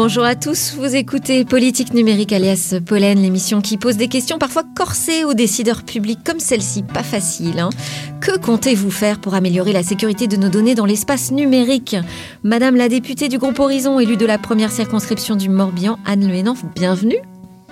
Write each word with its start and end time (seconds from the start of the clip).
Bonjour 0.00 0.22
à 0.22 0.36
tous, 0.36 0.74
vous 0.76 0.94
écoutez 0.94 1.44
Politique 1.44 1.92
numérique 1.92 2.32
alias 2.32 2.76
Pollen, 2.86 3.20
l'émission 3.20 3.60
qui 3.60 3.76
pose 3.76 3.96
des 3.96 4.06
questions 4.06 4.38
parfois 4.38 4.62
corsées 4.62 5.24
aux 5.24 5.34
décideurs 5.34 5.82
publics 5.82 6.20
comme 6.24 6.38
celle-ci, 6.38 6.84
pas 6.84 7.02
facile. 7.02 7.58
Hein. 7.58 7.70
que 8.20 8.38
comptez-vous 8.38 8.92
faire 8.92 9.20
pour 9.20 9.34
améliorer 9.34 9.72
la 9.72 9.82
sécurité 9.82 10.28
de 10.28 10.36
nos 10.36 10.50
données 10.50 10.76
dans 10.76 10.86
l'espace 10.86 11.32
numérique? 11.32 11.96
Madame 12.44 12.76
la 12.76 12.88
députée 12.88 13.28
du 13.28 13.38
groupe 13.38 13.58
Horizon, 13.58 13.98
élue 13.98 14.16
de 14.16 14.24
la 14.24 14.38
première 14.38 14.70
circonscription 14.70 15.34
du 15.34 15.48
Morbihan, 15.48 15.98
Anne 16.06 16.28
Le 16.28 16.54
bienvenue. 16.76 17.18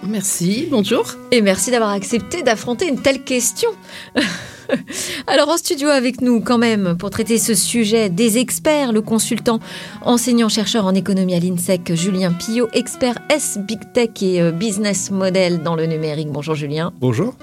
Merci, 0.03 0.67
bonjour. 0.69 1.05
Et 1.31 1.43
merci 1.43 1.71
d'avoir 1.71 1.91
accepté 1.91 2.43
d'affronter 2.43 2.89
une 2.89 3.01
telle 3.01 3.23
question. 3.23 3.71
Alors 5.27 5.49
en 5.49 5.57
studio 5.57 5.89
avec 5.89 6.21
nous 6.21 6.41
quand 6.41 6.59
même 6.59 6.97
pour 6.99 7.11
traiter 7.11 7.39
ce 7.39 7.55
sujet 7.55 8.09
des 8.09 8.39
experts, 8.39 8.93
le 8.93 9.01
consultant 9.01 9.61
enseignant-chercheur 10.03 10.87
en 10.87 10.95
économie 10.95 11.35
à 11.35 11.41
l'INSEC 11.41 11.95
Julien 11.95 12.33
Pillot, 12.33 12.69
expert 12.73 13.19
S 13.31 13.59
Big 13.67 13.81
Tech 13.93 14.11
et 14.23 14.41
euh, 14.41 14.51
Business 14.51 15.11
Model 15.11 15.63
dans 15.63 15.77
le 15.77 15.87
numérique. 15.87 16.29
Bonjour 16.31 16.55
Julien. 16.55 16.93
Bonjour. 17.01 17.35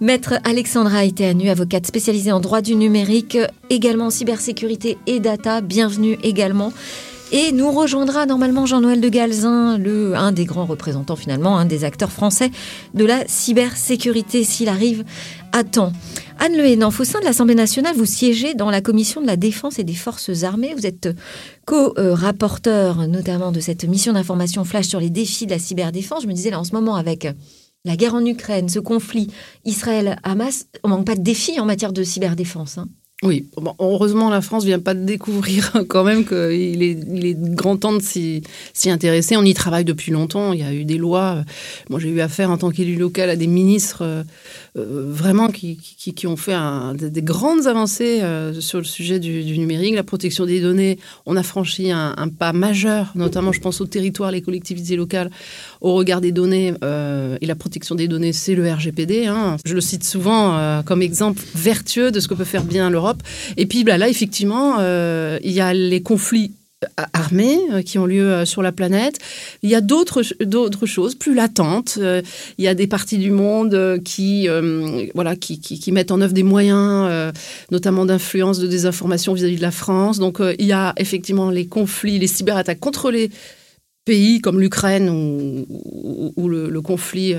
Maître 0.00 0.34
Alexandra 0.42 1.04
Iteanu, 1.04 1.48
avocate 1.48 1.86
spécialisée 1.86 2.32
en 2.32 2.40
droit 2.40 2.60
du 2.60 2.74
numérique, 2.74 3.38
également 3.70 4.06
en 4.06 4.10
cybersécurité 4.10 4.98
et 5.06 5.20
data. 5.20 5.60
Bienvenue 5.60 6.18
également. 6.24 6.72
Et 7.34 7.50
nous 7.50 7.72
rejoindra 7.72 8.26
normalement 8.26 8.66
Jean-Noël 8.66 9.00
de 9.00 9.08
Galzin, 9.08 9.78
le, 9.78 10.14
un 10.14 10.32
des 10.32 10.44
grands 10.44 10.66
représentants 10.66 11.16
finalement, 11.16 11.56
un 11.56 11.64
des 11.64 11.82
acteurs 11.82 12.12
français 12.12 12.50
de 12.92 13.06
la 13.06 13.26
cybersécurité, 13.26 14.44
s'il 14.44 14.68
arrive 14.68 15.02
à 15.52 15.64
temps. 15.64 15.94
Anne 16.38 16.52
Le 16.54 16.84
au 16.84 17.04
sein 17.04 17.20
de 17.20 17.24
l'Assemblée 17.24 17.54
nationale, 17.54 17.96
vous 17.96 18.04
siégez 18.04 18.52
dans 18.52 18.70
la 18.70 18.82
commission 18.82 19.22
de 19.22 19.26
la 19.26 19.36
défense 19.36 19.78
et 19.78 19.84
des 19.84 19.94
forces 19.94 20.42
armées. 20.42 20.74
Vous 20.76 20.84
êtes 20.84 21.08
co-rapporteur 21.64 23.08
notamment 23.08 23.50
de 23.50 23.60
cette 23.60 23.84
mission 23.84 24.12
d'information 24.12 24.64
flash 24.64 24.88
sur 24.88 25.00
les 25.00 25.08
défis 25.08 25.46
de 25.46 25.52
la 25.52 25.58
cyberdéfense. 25.58 26.24
Je 26.24 26.28
me 26.28 26.34
disais 26.34 26.50
là 26.50 26.60
en 26.60 26.64
ce 26.64 26.72
moment 26.72 26.96
avec 26.96 27.26
la 27.86 27.96
guerre 27.96 28.14
en 28.14 28.24
Ukraine, 28.26 28.68
ce 28.68 28.78
conflit 28.78 29.28
Israël-Hamas, 29.64 30.66
on 30.84 30.88
manque 30.88 31.06
pas 31.06 31.14
de 31.14 31.22
défis 31.22 31.58
en 31.58 31.64
matière 31.64 31.94
de 31.94 32.02
cyberdéfense. 32.02 32.76
Hein. 32.76 32.88
Oui, 33.22 33.46
heureusement 33.78 34.30
la 34.30 34.40
France 34.40 34.64
vient 34.64 34.80
pas 34.80 34.94
de 34.94 35.04
découvrir 35.04 35.72
quand 35.88 36.02
même 36.02 36.24
qu'il 36.24 36.82
est, 36.82 36.98
il 37.08 37.24
est 37.24 37.36
grand 37.38 37.76
temps 37.76 37.92
de 37.92 38.02
s'y, 38.02 38.42
intéresser. 38.86 39.36
On 39.36 39.44
y 39.44 39.54
travaille 39.54 39.84
depuis 39.84 40.10
longtemps. 40.10 40.52
Il 40.52 40.58
y 40.58 40.64
a 40.64 40.74
eu 40.74 40.84
des 40.84 40.98
lois. 40.98 41.44
Moi, 41.88 42.00
j'ai 42.00 42.08
eu 42.08 42.20
affaire 42.20 42.50
en 42.50 42.58
tant 42.58 42.70
qu'élu 42.70 42.96
local 42.96 43.30
à 43.30 43.36
des 43.36 43.46
ministres 43.46 44.02
euh, 44.02 44.22
euh, 44.76 45.04
vraiment 45.06 45.48
qui, 45.48 45.78
ont 46.26 46.36
fait 46.36 46.56
des, 46.96 47.22
grandes 47.22 47.68
avancées 47.68 48.22
euh, 48.22 48.60
sur 48.60 48.78
le 48.78 48.84
sujet 48.84 49.20
du, 49.20 49.56
numérique, 49.56 49.94
la 49.94 50.02
protection 50.02 50.44
des 50.44 50.60
données. 50.60 50.98
On 51.24 51.36
a 51.36 51.44
franchi 51.44 51.92
un, 51.92 52.28
pas 52.36 52.52
majeur, 52.52 53.12
notamment 53.14 53.52
je 53.52 53.60
pense 53.60 53.80
au 53.80 53.86
territoire, 53.86 54.32
les 54.32 54.42
collectivités 54.42 54.96
locales, 54.96 55.30
au 55.80 55.94
regard 55.94 56.20
des 56.20 56.32
données 56.32 56.74
et 57.40 57.46
la 57.46 57.54
protection 57.54 57.94
des 57.94 58.08
données, 58.08 58.32
c'est 58.32 58.54
le 58.54 58.70
RGPD. 58.70 59.26
Hein. 59.26 59.56
Je 59.64 59.74
le 59.74 59.80
cite 59.80 60.04
souvent 60.04 60.82
comme 60.84 61.02
exemple 61.02 61.42
vertueux 61.54 62.10
de 62.10 62.20
ce 62.20 62.28
que 62.28 62.34
peut 62.34 62.44
faire 62.44 62.64
bien 62.64 62.90
l'Europe 62.90 63.11
et 63.56 63.66
puis 63.66 63.84
bah, 63.84 63.98
là, 63.98 64.08
effectivement, 64.08 64.76
euh, 64.80 65.38
il 65.42 65.52
y 65.52 65.60
a 65.60 65.72
les 65.74 66.02
conflits 66.02 66.52
armés 67.12 67.58
euh, 67.70 67.82
qui 67.82 67.98
ont 67.98 68.06
lieu 68.06 68.28
euh, 68.28 68.44
sur 68.44 68.60
la 68.60 68.72
planète. 68.72 69.18
Il 69.62 69.70
y 69.70 69.76
a 69.76 69.80
d'autres 69.80 70.22
d'autres 70.44 70.86
choses 70.86 71.14
plus 71.14 71.34
latentes. 71.34 71.98
Il 72.58 72.64
y 72.64 72.68
a 72.68 72.74
des 72.74 72.86
parties 72.86 73.18
du 73.18 73.30
monde 73.30 74.00
qui 74.04 74.48
voilà 75.14 75.36
qui, 75.36 75.92
mettent 75.92 76.10
en 76.10 76.20
œuvre 76.20 76.32
des 76.32 76.42
moyens, 76.42 77.32
notamment 77.70 78.04
d'influence, 78.04 78.58
de 78.58 78.66
désinformation 78.66 79.32
vis-à-vis 79.34 79.56
de 79.56 79.62
la 79.62 79.70
France. 79.70 80.18
Donc 80.18 80.40
il 80.58 80.66
y 80.66 80.72
a 80.72 80.92
effectivement 80.96 81.50
les 81.50 81.66
conflits, 81.66 82.18
les 82.18 82.26
cyberattaques 82.26 82.80
contre 82.80 83.10
les 83.10 83.30
pays 84.04 84.40
comme 84.40 84.60
l'Ukraine 84.60 85.08
ou, 85.08 86.48
le, 86.48 86.80
conflit 86.80 87.34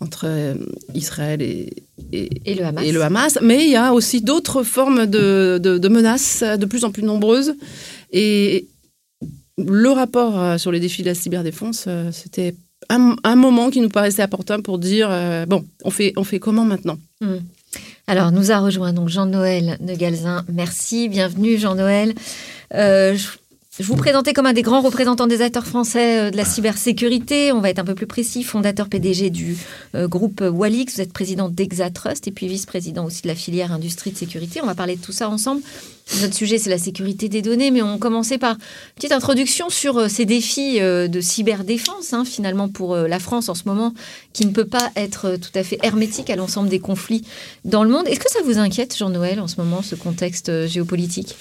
entre 0.00 0.56
Israël 0.94 1.40
et, 1.42 1.84
et, 2.12 2.54
le 2.54 2.64
Hamas. 2.64 2.84
et, 2.84 2.92
le 2.92 3.02
Hamas. 3.02 3.38
Mais 3.42 3.64
il 3.64 3.70
y 3.70 3.76
a 3.76 3.92
aussi 3.92 4.20
d'autres 4.20 4.62
formes 4.62 5.06
de, 5.06 5.58
de, 5.62 5.88
menaces 5.88 6.42
de 6.42 6.66
plus 6.66 6.84
en 6.84 6.90
plus 6.90 7.02
nombreuses. 7.02 7.54
Et 8.12 8.66
le 9.58 9.90
rapport 9.90 10.38
euh, 10.40 10.58
sur 10.58 10.72
les 10.72 10.80
défis 10.80 11.02
de 11.02 11.08
la 11.08 11.14
cyberdéfense, 11.14 11.84
euh, 11.88 12.10
c'était 12.12 12.54
un, 12.88 13.16
un, 13.24 13.36
moment 13.36 13.70
qui 13.70 13.80
nous 13.80 13.88
paraissait 13.88 14.22
important 14.22 14.60
pour 14.60 14.78
dire 14.78 15.08
euh, 15.10 15.46
bon, 15.46 15.64
on 15.84 15.90
fait, 15.90 16.12
on 16.16 16.24
fait 16.24 16.38
comment 16.38 16.64
maintenant? 16.64 16.98
Hmm. 17.20 17.38
Alors, 18.06 18.30
nous 18.30 18.52
a 18.52 18.58
rejoint 18.58 18.92
donc 18.92 19.08
Jean-Noël 19.08 19.78
de 19.80 19.94
Galzin. 19.94 20.44
Merci, 20.52 21.08
bienvenue 21.08 21.58
Jean-Noël. 21.58 22.14
Euh, 22.74 23.16
je 23.16 23.26
vous 23.82 23.96
présentais 23.96 24.32
comme 24.32 24.46
un 24.46 24.52
des 24.52 24.62
grands 24.62 24.80
représentants 24.80 25.26
des 25.26 25.42
acteurs 25.42 25.66
français 25.66 26.18
euh, 26.18 26.30
de 26.30 26.36
la 26.36 26.44
cybersécurité. 26.44 27.52
On 27.52 27.60
va 27.60 27.70
être 27.70 27.78
un 27.78 27.84
peu 27.84 27.94
plus 27.94 28.06
précis. 28.06 28.42
Fondateur 28.42 28.88
PDG 28.88 29.30
du 29.30 29.56
euh, 29.94 30.08
groupe 30.08 30.40
Walix. 30.40 30.94
Vous 30.94 31.00
êtes 31.00 31.12
président 31.12 31.48
d'Exatrust 31.48 32.26
et 32.26 32.30
puis 32.30 32.48
vice-président 32.48 33.04
aussi 33.04 33.22
de 33.22 33.28
la 33.28 33.34
filière 33.34 33.72
industrie 33.72 34.12
de 34.12 34.16
sécurité. 34.16 34.60
On 34.62 34.66
va 34.66 34.74
parler 34.74 34.96
de 34.96 35.02
tout 35.02 35.12
ça 35.12 35.28
ensemble. 35.28 35.62
Notre 36.20 36.34
sujet, 36.34 36.58
c'est 36.58 36.70
la 36.70 36.78
sécurité 36.78 37.28
des 37.28 37.42
données, 37.42 37.70
mais 37.70 37.82
on 37.82 37.98
commençait 37.98 38.38
par 38.38 38.52
une 38.52 38.94
petite 38.94 39.12
introduction 39.12 39.68
sur 39.68 39.98
euh, 39.98 40.08
ces 40.08 40.24
défis 40.24 40.80
euh, 40.80 41.08
de 41.08 41.20
cyberdéfense, 41.20 42.12
hein, 42.12 42.24
finalement, 42.24 42.68
pour 42.68 42.94
euh, 42.94 43.08
la 43.08 43.18
France 43.18 43.48
en 43.48 43.54
ce 43.54 43.64
moment, 43.66 43.92
qui 44.32 44.46
ne 44.46 44.52
peut 44.52 44.64
pas 44.64 44.92
être 44.94 45.36
tout 45.36 45.50
à 45.58 45.64
fait 45.64 45.78
hermétique 45.82 46.30
à 46.30 46.36
l'ensemble 46.36 46.68
des 46.68 46.78
conflits 46.78 47.22
dans 47.64 47.82
le 47.82 47.90
monde. 47.90 48.06
Est-ce 48.06 48.20
que 48.20 48.30
ça 48.30 48.38
vous 48.44 48.58
inquiète, 48.58 48.96
Jean-Noël, 48.96 49.40
en 49.40 49.48
ce 49.48 49.56
moment, 49.56 49.82
ce 49.82 49.94
contexte 49.96 50.66
géopolitique? 50.68 51.36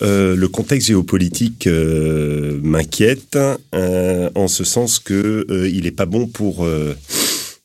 Le 0.00 0.46
contexte 0.46 0.88
géopolitique 0.88 1.68
m'inquiète, 1.68 3.38
en 3.72 4.48
ce 4.48 4.64
sens 4.64 4.98
qu'il 4.98 5.80
n'est 5.82 5.90
pas 5.90 6.06
bon 6.06 6.26
pour, 6.26 6.66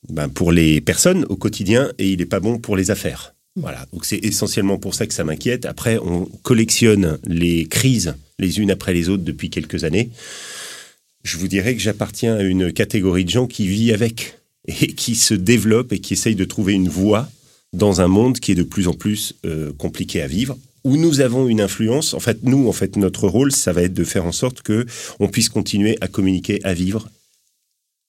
ben, 0.09 0.27
pour 0.27 0.51
les 0.51 0.81
personnes 0.81 1.25
au 1.29 1.37
quotidien 1.37 1.91
et 1.97 2.11
il 2.11 2.19
n'est 2.19 2.25
pas 2.25 2.41
bon 2.41 2.59
pour 2.59 2.75
les 2.75 2.91
affaires. 2.91 3.34
Voilà, 3.55 3.85
donc 3.93 4.05
c'est 4.05 4.17
essentiellement 4.17 4.77
pour 4.77 4.95
ça 4.95 5.07
que 5.07 5.13
ça 5.13 5.23
m'inquiète. 5.23 5.65
Après, 5.65 5.97
on 5.97 6.25
collectionne 6.43 7.19
les 7.25 7.65
crises 7.65 8.15
les 8.39 8.59
unes 8.59 8.71
après 8.71 8.93
les 8.93 9.09
autres 9.09 9.23
depuis 9.23 9.49
quelques 9.49 9.83
années. 9.83 10.09
Je 11.23 11.37
vous 11.37 11.47
dirais 11.47 11.75
que 11.75 11.81
j'appartiens 11.81 12.35
à 12.35 12.43
une 12.43 12.71
catégorie 12.71 13.25
de 13.25 13.29
gens 13.29 13.47
qui 13.47 13.67
vit 13.67 13.91
avec 13.91 14.39
et 14.67 14.93
qui 14.93 15.15
se 15.15 15.33
développe 15.33 15.93
et 15.93 15.99
qui 15.99 16.13
essaye 16.13 16.35
de 16.35 16.45
trouver 16.45 16.73
une 16.73 16.89
voie 16.89 17.29
dans 17.73 18.01
un 18.01 18.07
monde 18.07 18.39
qui 18.39 18.51
est 18.51 18.55
de 18.55 18.63
plus 18.63 18.87
en 18.87 18.93
plus 18.93 19.35
euh, 19.45 19.73
compliqué 19.73 20.21
à 20.21 20.27
vivre 20.27 20.57
où 20.83 20.97
nous 20.97 21.19
avons 21.19 21.47
une 21.47 21.61
influence. 21.61 22.13
En 22.13 22.19
fait, 22.19 22.43
nous, 22.43 22.69
en 22.69 22.71
fait, 22.71 22.95
notre 22.95 23.27
rôle, 23.27 23.51
ça 23.51 23.73
va 23.73 23.81
être 23.81 23.95
de 23.95 24.03
faire 24.03 24.23
en 24.23 24.31
sorte 24.31 24.61
que 24.61 24.85
on 25.19 25.27
puisse 25.27 25.49
continuer 25.49 25.97
à 25.99 26.07
communiquer, 26.07 26.59
à 26.63 26.75
vivre 26.75 27.09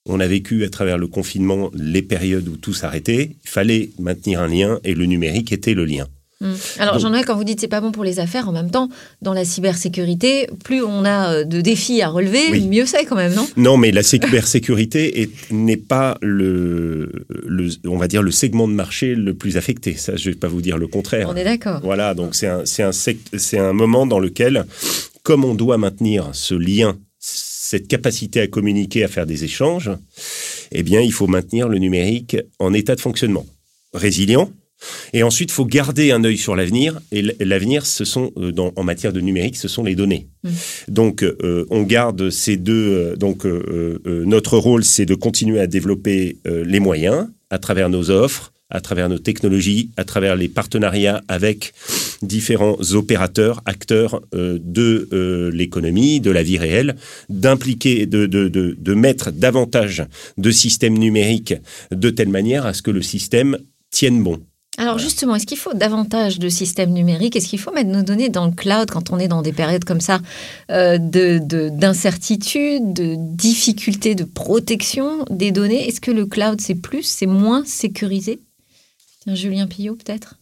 on 0.06 0.20
a 0.20 0.26
vécu 0.26 0.64
à 0.64 0.68
travers 0.68 0.98
le 0.98 1.06
confinement 1.06 1.70
les 1.74 2.02
périodes 2.02 2.48
où 2.48 2.56
tout 2.56 2.72
s'arrêtait. 2.72 3.36
Il 3.44 3.50
fallait 3.50 3.90
maintenir 3.98 4.40
un 4.40 4.48
lien 4.48 4.78
et 4.84 4.94
le 4.94 5.06
numérique 5.06 5.52
était 5.52 5.74
le 5.74 5.84
lien. 5.84 6.06
Hmm. 6.40 6.52
Alors 6.78 6.98
Jean-Noël, 6.98 7.24
quand 7.24 7.34
vous 7.34 7.44
dites 7.44 7.60
c'est 7.60 7.68
pas 7.68 7.80
bon 7.80 7.92
pour 7.92 8.04
les 8.04 8.20
affaires, 8.20 8.46
en 8.46 8.52
même 8.52 8.70
temps, 8.70 8.90
dans 9.22 9.32
la 9.32 9.46
cybersécurité, 9.46 10.48
plus 10.64 10.82
on 10.82 11.06
a 11.06 11.32
euh, 11.32 11.44
de 11.44 11.62
défis 11.62 12.02
à 12.02 12.08
relever, 12.08 12.60
mieux 12.60 12.84
c'est 12.84 13.06
quand 13.06 13.16
même, 13.16 13.32
non? 13.32 13.48
Non, 13.56 13.78
mais 13.78 13.90
la 13.90 14.02
cybersécurité 14.02 15.30
n'est 15.50 15.78
pas 15.78 16.18
le, 16.20 17.10
on 17.86 17.96
va 17.96 18.06
dire 18.06 18.22
le 18.22 18.30
segment 18.30 18.68
de 18.68 18.74
marché 18.74 19.14
le 19.14 19.32
plus 19.32 19.56
affecté. 19.56 19.94
Ça, 19.94 20.16
je 20.16 20.28
vais 20.28 20.36
pas 20.36 20.48
vous 20.48 20.60
dire 20.60 20.76
le 20.76 20.86
contraire. 20.86 21.26
On 21.30 21.36
est 21.36 21.44
d'accord. 21.44 21.80
Voilà, 21.82 22.12
donc 22.12 22.34
c'est 22.34 22.48
un, 22.48 22.66
c'est 22.66 22.82
un, 22.82 22.92
c'est 22.92 23.58
un 23.58 23.72
moment 23.72 24.06
dans 24.06 24.18
lequel, 24.18 24.66
comme 25.22 25.42
on 25.42 25.54
doit 25.54 25.78
maintenir 25.78 26.28
ce 26.34 26.54
lien 26.54 26.98
cette 27.68 27.88
capacité 27.88 28.40
à 28.40 28.46
communiquer, 28.46 29.02
à 29.02 29.08
faire 29.08 29.26
des 29.26 29.44
échanges, 29.44 29.90
eh 30.72 30.82
bien, 30.82 31.00
il 31.00 31.12
faut 31.12 31.26
maintenir 31.26 31.68
le 31.68 31.78
numérique 31.78 32.36
en 32.58 32.72
état 32.72 32.94
de 32.94 33.00
fonctionnement, 33.00 33.46
résilient. 33.92 34.50
Et 35.12 35.22
ensuite, 35.22 35.50
il 35.50 35.54
faut 35.54 35.64
garder 35.64 36.12
un 36.12 36.22
œil 36.22 36.36
sur 36.36 36.54
l'avenir. 36.54 37.00
Et 37.10 37.22
l'avenir, 37.22 37.86
ce 37.86 38.04
sont, 38.04 38.30
euh, 38.36 38.52
en 38.76 38.84
matière 38.84 39.12
de 39.12 39.20
numérique, 39.20 39.56
ce 39.56 39.68
sont 39.68 39.82
les 39.82 39.94
données. 39.94 40.28
Mmh. 40.44 40.50
Donc, 40.88 41.22
euh, 41.22 41.66
on 41.70 41.82
garde 41.82 42.30
ces 42.30 42.56
deux. 42.56 42.92
Euh, 42.92 43.16
donc, 43.16 43.44
notre 44.04 44.58
rôle, 44.58 44.84
c'est 44.84 45.06
de 45.06 45.14
continuer 45.14 45.58
à 45.58 45.66
développer 45.66 46.38
les 46.44 46.80
moyens 46.80 47.28
à 47.50 47.58
travers 47.58 47.88
nos 47.88 48.10
offres, 48.10 48.52
à 48.70 48.80
travers 48.80 49.08
nos 49.08 49.18
technologies, 49.18 49.90
à 49.96 50.04
travers 50.04 50.36
les 50.36 50.48
partenariats 50.48 51.22
avec 51.28 51.72
différents 52.22 52.76
opérateurs, 52.92 53.62
acteurs 53.64 54.20
euh, 54.34 54.58
de 54.60 55.08
euh, 55.12 55.50
l'économie, 55.52 56.20
de 56.20 56.30
la 56.30 56.42
vie 56.42 56.58
réelle, 56.58 56.96
d'impliquer, 57.28 58.06
de, 58.06 58.26
de, 58.26 58.48
de, 58.48 58.76
de, 58.78 58.94
mettre 58.94 59.30
davantage 59.30 60.04
de 60.38 60.50
systèmes 60.50 60.98
numériques 60.98 61.54
de 61.90 62.10
telle 62.10 62.28
manière 62.28 62.66
à 62.66 62.74
ce 62.74 62.82
que 62.82 62.90
le 62.90 63.02
système 63.02 63.58
tienne 63.90 64.22
bon. 64.22 64.40
Alors 64.78 64.98
justement, 64.98 65.34
est-ce 65.36 65.46
qu'il 65.46 65.56
faut 65.56 65.72
davantage 65.72 66.38
de 66.38 66.50
systèmes 66.50 66.92
numériques? 66.92 67.34
Est-ce 67.34 67.48
qu'il 67.48 67.58
faut 67.58 67.72
mettre 67.72 67.88
nos 67.88 68.02
données 68.02 68.28
dans 68.28 68.44
le 68.44 68.52
cloud 68.52 68.90
quand 68.90 69.10
on 69.10 69.18
est 69.18 69.28
dans 69.28 69.40
des 69.40 69.52
périodes 69.52 69.84
comme 69.84 70.02
ça 70.02 70.20
euh, 70.70 70.98
d'incertitude, 70.98 72.92
de, 72.92 73.14
de 73.14 73.16
difficulté 73.16 74.14
de 74.14 74.24
protection 74.24 75.24
des 75.30 75.50
données? 75.50 75.88
Est-ce 75.88 76.02
que 76.02 76.10
le 76.10 76.26
cloud 76.26 76.60
c'est 76.60 76.74
plus, 76.74 77.04
c'est 77.04 77.26
moins 77.26 77.64
sécurisé? 77.64 78.38
Julien 79.34 79.66
Pillot 79.66 79.96
peut-être? 79.96 80.36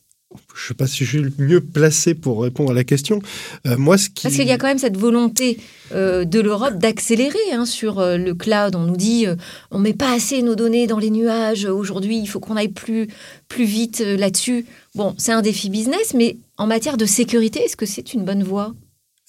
Je 0.55 0.65
ne 0.65 0.69
sais 0.69 0.75
pas 0.75 0.87
si 0.87 1.05
je 1.05 1.11
suis 1.11 1.19
le 1.19 1.33
mieux 1.39 1.61
placé 1.61 2.15
pour 2.15 2.43
répondre 2.43 2.73
à 2.73 2.75
la 2.75 2.85
question. 2.85 3.21
Euh, 3.67 3.77
moi, 3.77 3.99
ce 3.99 4.09
qui... 4.09 4.25
Parce 4.25 4.35
qu'il 4.35 4.47
y 4.47 4.53
a 4.53 4.59
quand 4.59 4.67
même 4.67 4.79
cette 4.79 4.97
volonté 4.97 5.59
euh, 5.93 6.25
de 6.25 6.41
l'Europe 6.41 6.79
d'accélérer 6.79 7.53
hein, 7.53 7.65
sur 7.65 8.01
euh, 8.01 8.17
le 8.17 8.35
cloud. 8.35 8.75
On 8.75 8.85
nous 8.85 8.97
dit 8.97 9.27
on 9.71 9.79
met 9.79 9.93
pas 9.93 10.13
assez 10.13 10.43
nos 10.43 10.55
données 10.55 10.87
dans 10.87 10.99
les 10.99 11.11
nuages 11.11 11.67
aujourd'hui, 11.67 12.19
il 12.19 12.27
faut 12.27 12.41
qu'on 12.41 12.57
aille 12.57 12.69
plus, 12.69 13.09
plus 13.49 13.65
vite 13.65 14.01
là-dessus. 14.01 14.67
Bon, 14.95 15.15
c'est 15.19 15.33
un 15.33 15.43
défi 15.43 15.71
business, 15.71 16.15
mais 16.15 16.37
en 16.57 16.67
matière 16.67 16.97
de 16.97 17.07
sécurité, 17.07 17.61
est-ce 17.61 17.77
que 17.77 17.87
c'est 17.87 18.15
une 18.15 18.25
bonne 18.25 18.43
voie? 18.43 18.75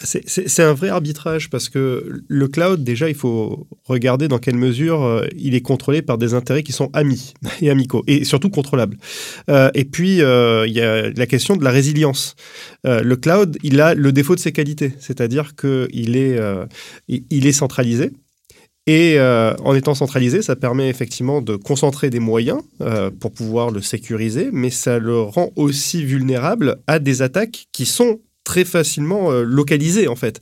C'est 0.04 0.62
un 0.62 0.74
vrai 0.74 0.90
arbitrage 0.90 1.50
parce 1.50 1.70
que 1.70 2.22
le 2.28 2.48
cloud, 2.50 2.84
déjà, 2.84 3.08
il 3.08 3.16
faut 3.16 3.68
regarder 3.86 4.28
dans 4.28 4.40
quelle 4.40 4.58
mesure 4.58 5.04
euh, 5.04 5.26
il 5.38 5.56
est 5.56 5.62
contrôlé 5.62 6.02
par 6.02 6.18
des 6.18 6.34
intérêts 6.34 6.64
qui 6.64 6.74
sont 6.74 6.90
amis 6.92 7.34
et 7.62 7.70
amicaux 7.70 8.04
et 8.06 8.26
surtout 8.26 8.50
contrôlables. 8.50 8.98
Euh, 9.50 9.72
et 9.74 9.86
puis, 9.86 10.22
euh, 10.22 10.68
il 10.68 10.74
y 10.74 10.82
a 10.82 11.10
la 11.12 11.26
question 11.28 11.56
de 11.56 11.64
la 11.64 11.72
résilience. 11.72 12.36
le 12.84 13.16
cloud, 13.16 13.58
il 13.64 13.80
a 13.80 13.96
le 13.96 14.12
défaut 14.12 14.36
de 14.36 14.40
ses 14.40 14.52
qualités, 14.52 14.94
c'est-à-dire 15.00 15.56
qu'il 15.56 16.18
est, 16.18 16.40
il 17.08 17.48
est 17.48 17.52
centralisé. 17.52 18.12
Et 18.88 19.18
en 19.20 19.74
étant 19.74 19.96
centralisé, 19.96 20.42
ça 20.42 20.56
permet 20.56 20.90
effectivement 20.90 21.42
de 21.42 21.56
concentrer 21.56 22.10
des 22.10 22.20
moyens 22.20 22.62
pour 23.20 23.32
pouvoir 23.32 23.72
le 23.72 23.82
sécuriser, 23.82 24.50
mais 24.52 24.70
ça 24.70 25.00
le 25.00 25.22
rend 25.22 25.52
aussi 25.56 26.04
vulnérable 26.04 26.78
à 26.86 27.00
des 27.00 27.22
attaques 27.22 27.66
qui 27.72 27.86
sont 27.86 28.20
très 28.46 28.64
facilement 28.64 29.32
euh, 29.32 29.44
localisé 29.44 30.08
en 30.08 30.16
fait. 30.16 30.40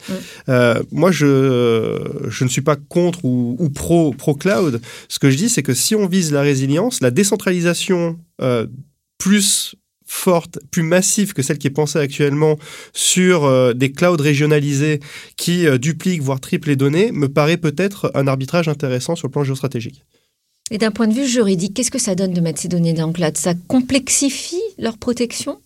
Euh, 0.50 0.84
moi, 0.92 1.12
je, 1.12 2.00
je 2.28 2.44
ne 2.44 2.50
suis 2.50 2.62
pas 2.62 2.76
contre 2.76 3.26
ou, 3.26 3.70
pro, 3.74 4.12
pro 4.12 4.36
cloud. 4.36 4.80
Ce 5.10 5.18
que 5.18 5.32
je 5.32 5.38
dis, 5.38 5.50
c'est 5.50 5.64
que 5.64 5.74
si 5.74 5.96
on 5.96 6.06
vise 6.06 6.32
la 6.32 6.42
résilience, 6.42 7.02
la 7.02 7.10
décentralisation 7.10 8.20
euh, 8.42 8.68
plus 9.18 9.76
forte, 10.06 10.60
plus 10.70 10.84
massive 10.84 11.34
que 11.34 11.42
celle 11.42 11.58
qui 11.58 11.66
est 11.66 11.72
pensée 11.72 11.98
actuellement 11.98 12.60
sur 12.94 13.74
des 13.74 13.92
clouds 13.92 14.22
régionalisés 14.22 15.00
qui 15.38 15.66
dupliquent, 15.80 16.22
voire 16.22 16.40
triplent 16.40 16.68
les 16.68 16.76
données, 16.76 17.12
me 17.12 17.30
paraît 17.30 17.58
peut-être 17.58 18.12
un 18.14 18.28
arbitrage 18.28 18.68
intéressant 18.68 19.16
sur 19.16 19.28
le 19.28 19.32
plan 19.32 19.44
géostratégique. 19.44 20.04
Et 20.70 20.78
d'un 20.78 20.92
point 20.92 21.08
de 21.08 21.14
vue 21.14 21.28
juridique, 21.28 21.74
qu'est-ce 21.74 21.90
que 21.90 22.00
ça 22.00 22.14
donne 22.14 22.34
de 22.34 22.42
mettre 22.42 22.60
ces 22.60 22.68
données 22.68 22.94
dans 22.94 23.08
le 23.08 23.14
cloud? 23.14 23.38
Ça 23.38 23.54
complexifie 23.68 24.62
leur 24.78 24.98
protection? 24.98 25.60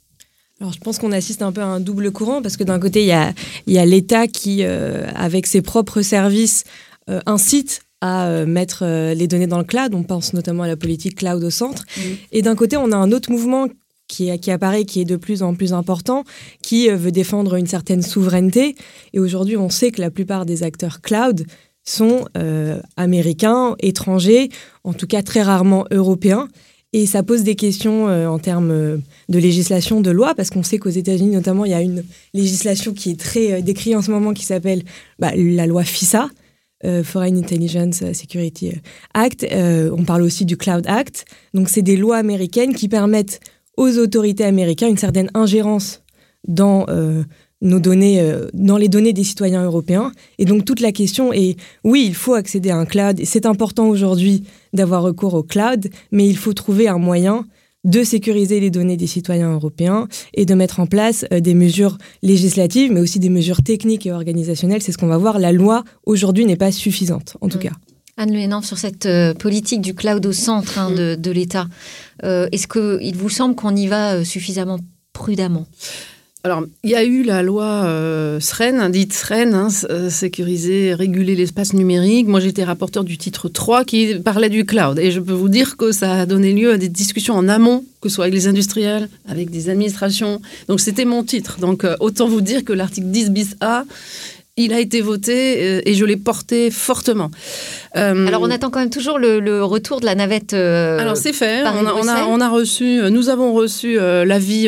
Alors, 0.60 0.74
je 0.74 0.80
pense 0.80 0.98
qu'on 0.98 1.12
assiste 1.12 1.42
un 1.44 1.52
peu 1.52 1.62
à 1.62 1.66
un 1.66 1.80
double 1.80 2.12
courant 2.12 2.42
parce 2.42 2.58
que 2.58 2.64
d'un 2.64 2.80
côté, 2.80 3.02
il 3.02 3.08
y 3.08 3.12
a, 3.12 3.34
y 3.68 3.78
a 3.78 3.86
l'État 3.86 4.28
qui, 4.28 4.64
euh, 4.64 5.06
avec 5.16 5.46
ses 5.46 5.62
propres 5.62 6.02
services, 6.02 6.64
euh, 7.10 7.20
incite 7.28 7.82
à 8.02 8.28
euh, 8.28 8.46
mettre 8.46 8.86
les 9.14 9.28
données 9.28 9.48
dans 9.48 9.60
le 9.60 9.64
cloud. 9.64 9.94
On 9.94 10.04
pense 10.04 10.34
notamment 10.34 10.64
à 10.64 10.68
la 10.68 10.76
politique 10.76 11.16
cloud 11.16 11.44
au 11.44 11.50
centre. 11.50 11.86
Et 12.32 12.42
d'un 12.42 12.56
côté, 12.56 12.76
on 12.78 12.92
a 12.92 12.96
un 12.96 13.12
autre 13.12 13.32
mouvement 13.32 13.68
qui, 14.08 14.36
qui 14.40 14.52
apparaît, 14.52 14.86
qui 14.86 15.02
est 15.02 15.06
de 15.06 15.16
plus 15.16 15.44
en 15.44 15.54
plus 15.54 15.74
important, 15.74 16.24
qui 16.64 16.90
veut 16.90 17.12
défendre 17.12 17.56
une 17.56 17.68
certaine 17.68 18.02
souveraineté. 18.02 18.76
Et 19.14 19.20
aujourd'hui, 19.20 19.58
on 19.58 19.70
sait 19.70 19.92
que 19.92 20.02
la 20.02 20.10
plupart 20.10 20.46
des 20.46 20.64
acteurs 20.64 21.02
cloud 21.02 21.46
sont 21.84 22.26
américains, 22.98 23.76
étrangers, 23.80 24.50
en 24.84 24.94
tout 24.94 25.08
cas 25.08 25.24
très 25.24 25.42
rarement 25.42 25.86
européens. 25.92 26.48
Et 26.98 27.06
ça 27.06 27.22
pose 27.22 27.44
des 27.44 27.54
questions 27.54 28.10
euh, 28.10 28.26
en 28.26 28.40
termes 28.40 28.72
euh, 28.72 28.98
de 29.30 29.38
législation, 29.38 30.02
de 30.02 30.10
loi, 30.10 30.34
parce 30.34 30.50
qu'on 30.50 30.64
sait 30.64 30.80
qu'aux 30.80 30.90
États-Unis, 30.90 31.30
notamment, 31.30 31.64
il 31.64 31.70
y 31.70 31.76
a 31.76 31.82
une 31.82 32.04
législation 32.34 32.92
qui 32.92 33.12
est 33.12 33.20
très 33.20 33.54
euh, 33.54 33.62
décrite 33.62 33.96
en 33.96 34.02
ce 34.02 34.10
moment 34.10 34.34
qui 34.34 34.44
s'appelle 34.44 34.82
bah, 35.20 35.30
la 35.36 35.68
loi 35.68 35.84
FISA, 35.84 36.28
Foreign 37.04 37.38
Intelligence 37.38 38.04
Security 38.14 38.72
Act. 39.16 39.48
on 39.52 40.04
parle 40.06 40.22
aussi 40.22 40.46
du 40.46 40.58
Cloud 40.58 40.86
Act. 40.88 41.26
Donc, 41.56 41.70
c'est 41.70 41.82
des 41.82 41.98
lois 41.98 42.18
américaines 42.18 42.76
qui 42.76 42.88
permettent 42.88 43.40
aux 43.78 43.98
autorités 43.98 44.44
américaines 44.44 44.92
une 44.92 44.98
certaine 44.98 45.32
ingérence 45.34 46.04
dans 46.48 46.86
nos 47.62 47.80
données, 47.80 48.22
euh, 48.22 48.48
dans 48.54 48.78
les 48.78 48.88
données 48.88 49.14
des 49.14 49.24
citoyens 49.24 49.64
européens. 49.64 50.12
Et 50.38 50.46
donc 50.46 50.66
toute 50.66 50.80
la 50.80 50.92
question 50.92 51.34
est, 51.34 51.58
oui, 51.84 52.04
il 52.06 52.16
faut 52.16 52.34
accéder 52.34 52.70
à 52.70 52.78
un 52.78 52.86
cloud. 52.86 53.22
C'est 53.24 53.46
important 53.46 53.88
aujourd'hui 53.88 54.44
d'avoir 54.74 55.02
recours 55.04 55.34
au 55.34 55.44
cloud, 55.44 55.90
mais 56.12 56.28
il 56.28 56.38
faut 56.38 56.54
trouver 56.54 56.88
un 56.88 57.00
moyen 57.00 57.46
de 57.84 58.04
sécuriser 58.04 58.60
les 58.60 58.70
données 58.70 58.98
des 58.98 59.08
citoyens 59.08 59.54
européens 59.54 60.08
et 60.34 60.46
de 60.46 60.54
mettre 60.54 60.80
en 60.80 60.88
place 60.88 61.26
euh, 61.32 61.40
des 61.40 61.54
mesures 61.54 61.98
législatives, 62.22 62.92
mais 62.92 63.00
aussi 63.00 63.20
des 63.20 63.30
mesures 63.30 63.64
techniques 63.64 64.06
et 64.06 64.12
organisationnelles. 64.12 64.82
C'est 64.82 64.92
ce 64.92 64.98
qu'on 64.98 65.08
va 65.08 65.18
voir. 65.18 65.40
La 65.40 65.52
loi 65.52 65.84
aujourd'hui 66.06 66.46
n'est 66.46 66.58
pas 66.58 66.72
suffisante, 66.72 67.38
en 67.42 67.50
tout 67.50 67.58
mm. 67.58 67.62
cas. 67.62 67.74
Anne 68.20 68.34
Le 68.34 68.64
sur 68.64 68.80
cette 68.80 69.06
euh, 69.06 69.36
politique 69.36 69.82
du 69.82 69.94
cloud 69.94 70.26
au 70.26 70.32
centre 70.32 70.80
hein, 70.80 70.90
mm. 70.90 71.16
de, 71.18 71.32
l'État, 71.32 71.68
est-ce 72.24 72.68
qu'il 72.68 73.16
vous 73.16 73.30
semble 73.30 73.56
qu'on 73.56 73.76
y 73.76 73.88
va 73.88 74.26
suffisamment 74.26 74.80
prudemment? 75.14 75.68
Alors, 76.48 76.64
il 76.86 76.92
y 76.92 76.96
a 76.96 77.04
eu 77.04 77.24
la 77.24 77.44
loi 77.44 77.66
euh, 77.66 78.40
SREN, 78.40 78.90
dite 78.90 79.12
SREN, 79.12 79.54
hein, 79.54 79.68
euh, 79.90 80.10
sécuriser, 80.10 80.94
réguler 80.94 81.36
l'espace 81.36 81.74
numérique. 81.74 82.26
Moi, 82.26 82.40
j'étais 82.40 82.64
rapporteur 82.64 83.04
du 83.04 83.18
titre 83.18 83.50
3 83.50 83.84
qui 83.84 84.16
parlait 84.16 84.48
du 84.48 84.64
cloud. 84.64 84.98
Et 84.98 85.12
je 85.12 85.20
peux 85.20 85.34
vous 85.34 85.50
dire 85.50 85.76
que 85.76 85.92
ça 85.92 86.22
a 86.22 86.26
donné 86.26 86.54
lieu 86.54 86.72
à 86.72 86.78
des 86.78 86.88
discussions 86.88 87.34
en 87.34 87.50
amont, 87.50 87.84
que 88.00 88.08
ce 88.08 88.16
soit 88.16 88.24
avec 88.24 88.34
les 88.34 88.48
industriels, 88.48 89.10
avec 89.28 89.50
des 89.50 89.70
administrations. 89.70 90.42
Donc, 90.70 90.80
c'était 90.80 91.04
mon 91.04 91.22
titre. 91.22 91.60
Donc, 91.60 91.84
euh, 91.84 91.98
autant 92.00 92.30
vous 92.30 92.40
dire 92.40 92.64
que 92.64 92.72
l'article 92.72 93.08
10 93.08 93.32
bis 93.32 93.56
A, 93.60 93.84
il 94.58 94.74
a 94.74 94.80
été 94.80 95.02
voté 95.02 95.56
euh, 95.60 95.82
et 95.86 95.94
je 95.94 96.04
l'ai 96.04 96.18
porté 96.18 96.72
fortement. 96.72 97.30
Euh, 97.96 98.28
Alors 98.28 98.42
on 98.42 98.50
attend 98.50 98.72
quand 98.72 98.80
même 98.80 98.90
toujours 98.90 99.20
le, 99.20 99.64
retour 99.64 100.00
de 100.02 100.06
la 100.06 100.16
navette. 100.16 100.54
Euh, 100.54 101.00
Alors 101.00 101.16
c'est 101.16 101.34
fait. 101.34 101.62
On 101.64 101.86
a, 101.86 102.26
on 102.26 102.42
a, 102.42 102.50
reçu, 102.50 103.00
nous 103.12 103.30
avons 103.30 103.54
reçu 103.54 103.98
l'avis 103.98 104.68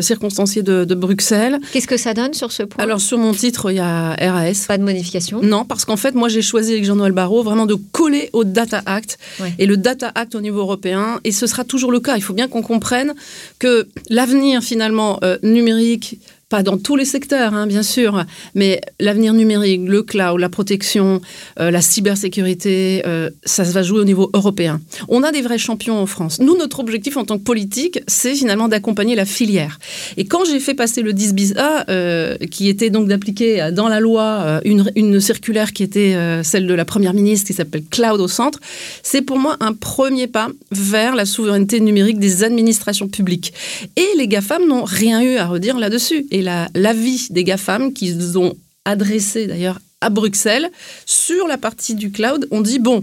circonstancié 0.00 0.62
de, 0.62 0.84
de 0.84 0.94
Bruxelles. 0.94 1.58
Qu'est-ce 1.72 1.88
que 1.88 1.96
ça 1.96 2.14
donne 2.14 2.34
sur 2.34 2.52
ce 2.52 2.62
point? 2.62 2.82
Alors 2.82 3.00
sur 3.00 3.18
mon 3.18 3.32
titre, 3.32 3.70
il 3.70 3.76
y 3.76 3.80
a 3.80 4.14
RAS. 4.14 4.66
Pas 4.68 4.78
de 4.78 4.84
modification? 4.84 5.40
Non, 5.42 5.64
parce 5.64 5.84
qu'en 5.84 5.96
fait, 5.96 6.14
moi 6.14 6.28
j'ai 6.28 6.42
choisi 6.42 6.72
avec 6.72 6.84
Jean-Noël 6.84 7.12
Barrot 7.12 7.42
vraiment 7.42 7.66
de 7.66 7.74
coller 7.74 8.30
au 8.32 8.44
Data 8.44 8.82
Act 8.86 9.18
et 9.58 9.66
le 9.66 9.76
Data 9.76 10.12
Act 10.14 10.34
au 10.34 10.40
niveau 10.40 10.60
européen. 10.60 11.20
Et 11.24 11.32
ce 11.32 11.46
sera 11.46 11.64
toujours 11.64 11.90
le 11.90 12.00
cas. 12.00 12.16
Il 12.16 12.22
faut 12.22 12.34
bien 12.34 12.48
qu'on 12.48 12.62
comprenne 12.62 13.14
que 13.58 13.88
l'avenir 14.08 14.62
finalement 14.62 15.18
numérique 15.42 16.20
pas 16.48 16.62
dans 16.62 16.78
tous 16.78 16.94
les 16.94 17.04
secteurs, 17.04 17.54
hein, 17.54 17.66
bien 17.66 17.82
sûr, 17.82 18.24
mais 18.54 18.80
l'avenir 19.00 19.32
numérique, 19.32 19.80
le 19.84 20.04
cloud, 20.04 20.38
la 20.38 20.48
protection, 20.48 21.20
euh, 21.58 21.72
la 21.72 21.80
cybersécurité, 21.80 23.02
euh, 23.04 23.30
ça 23.44 23.64
se 23.64 23.72
va 23.72 23.82
jouer 23.82 23.98
au 23.98 24.04
niveau 24.04 24.30
européen. 24.32 24.80
On 25.08 25.24
a 25.24 25.32
des 25.32 25.42
vrais 25.42 25.58
champions 25.58 25.98
en 25.98 26.06
France. 26.06 26.38
Nous, 26.38 26.56
notre 26.56 26.78
objectif 26.78 27.16
en 27.16 27.24
tant 27.24 27.36
que 27.38 27.42
politique, 27.42 27.98
c'est 28.06 28.36
finalement 28.36 28.68
d'accompagner 28.68 29.16
la 29.16 29.24
filière. 29.24 29.80
Et 30.16 30.24
quand 30.24 30.44
j'ai 30.44 30.60
fait 30.60 30.74
passer 30.74 31.02
le 31.02 31.12
10 31.12 31.34
bis 31.34 31.54
A, 31.56 31.84
euh, 31.90 32.36
qui 32.48 32.68
était 32.68 32.90
donc 32.90 33.08
d'appliquer 33.08 33.70
dans 33.72 33.88
la 33.88 33.98
loi 33.98 34.60
une, 34.64 34.88
une, 34.94 35.18
circulaire 35.18 35.72
qui 35.72 35.82
était 35.82 36.16
celle 36.44 36.66
de 36.66 36.74
la 36.74 36.84
première 36.84 37.14
ministre, 37.14 37.48
qui 37.48 37.54
s'appelle 37.54 37.82
Cloud 37.90 38.20
au 38.20 38.28
centre, 38.28 38.60
c'est 39.02 39.22
pour 39.22 39.38
moi 39.38 39.56
un 39.58 39.72
premier 39.72 40.28
pas 40.28 40.48
vers 40.70 41.16
la 41.16 41.24
souveraineté 41.24 41.80
numérique 41.80 42.20
des 42.20 42.44
administrations 42.44 43.08
publiques. 43.08 43.52
Et 43.96 44.06
les 44.16 44.28
GAFAM 44.28 44.66
n'ont 44.66 44.84
rien 44.84 45.22
eu 45.22 45.36
à 45.36 45.46
redire 45.46 45.78
là-dessus 45.78 46.26
et 46.36 46.42
l'avis 46.42 47.28
des 47.30 47.44
GAFAM 47.44 47.92
qu'ils 47.94 48.38
ont 48.38 48.54
adressé 48.84 49.46
d'ailleurs 49.46 49.78
à 50.02 50.10
Bruxelles 50.10 50.70
sur 51.06 51.46
la 51.48 51.56
partie 51.56 51.94
du 51.94 52.10
cloud, 52.10 52.46
on 52.50 52.60
dit 52.60 52.78
bon, 52.78 53.02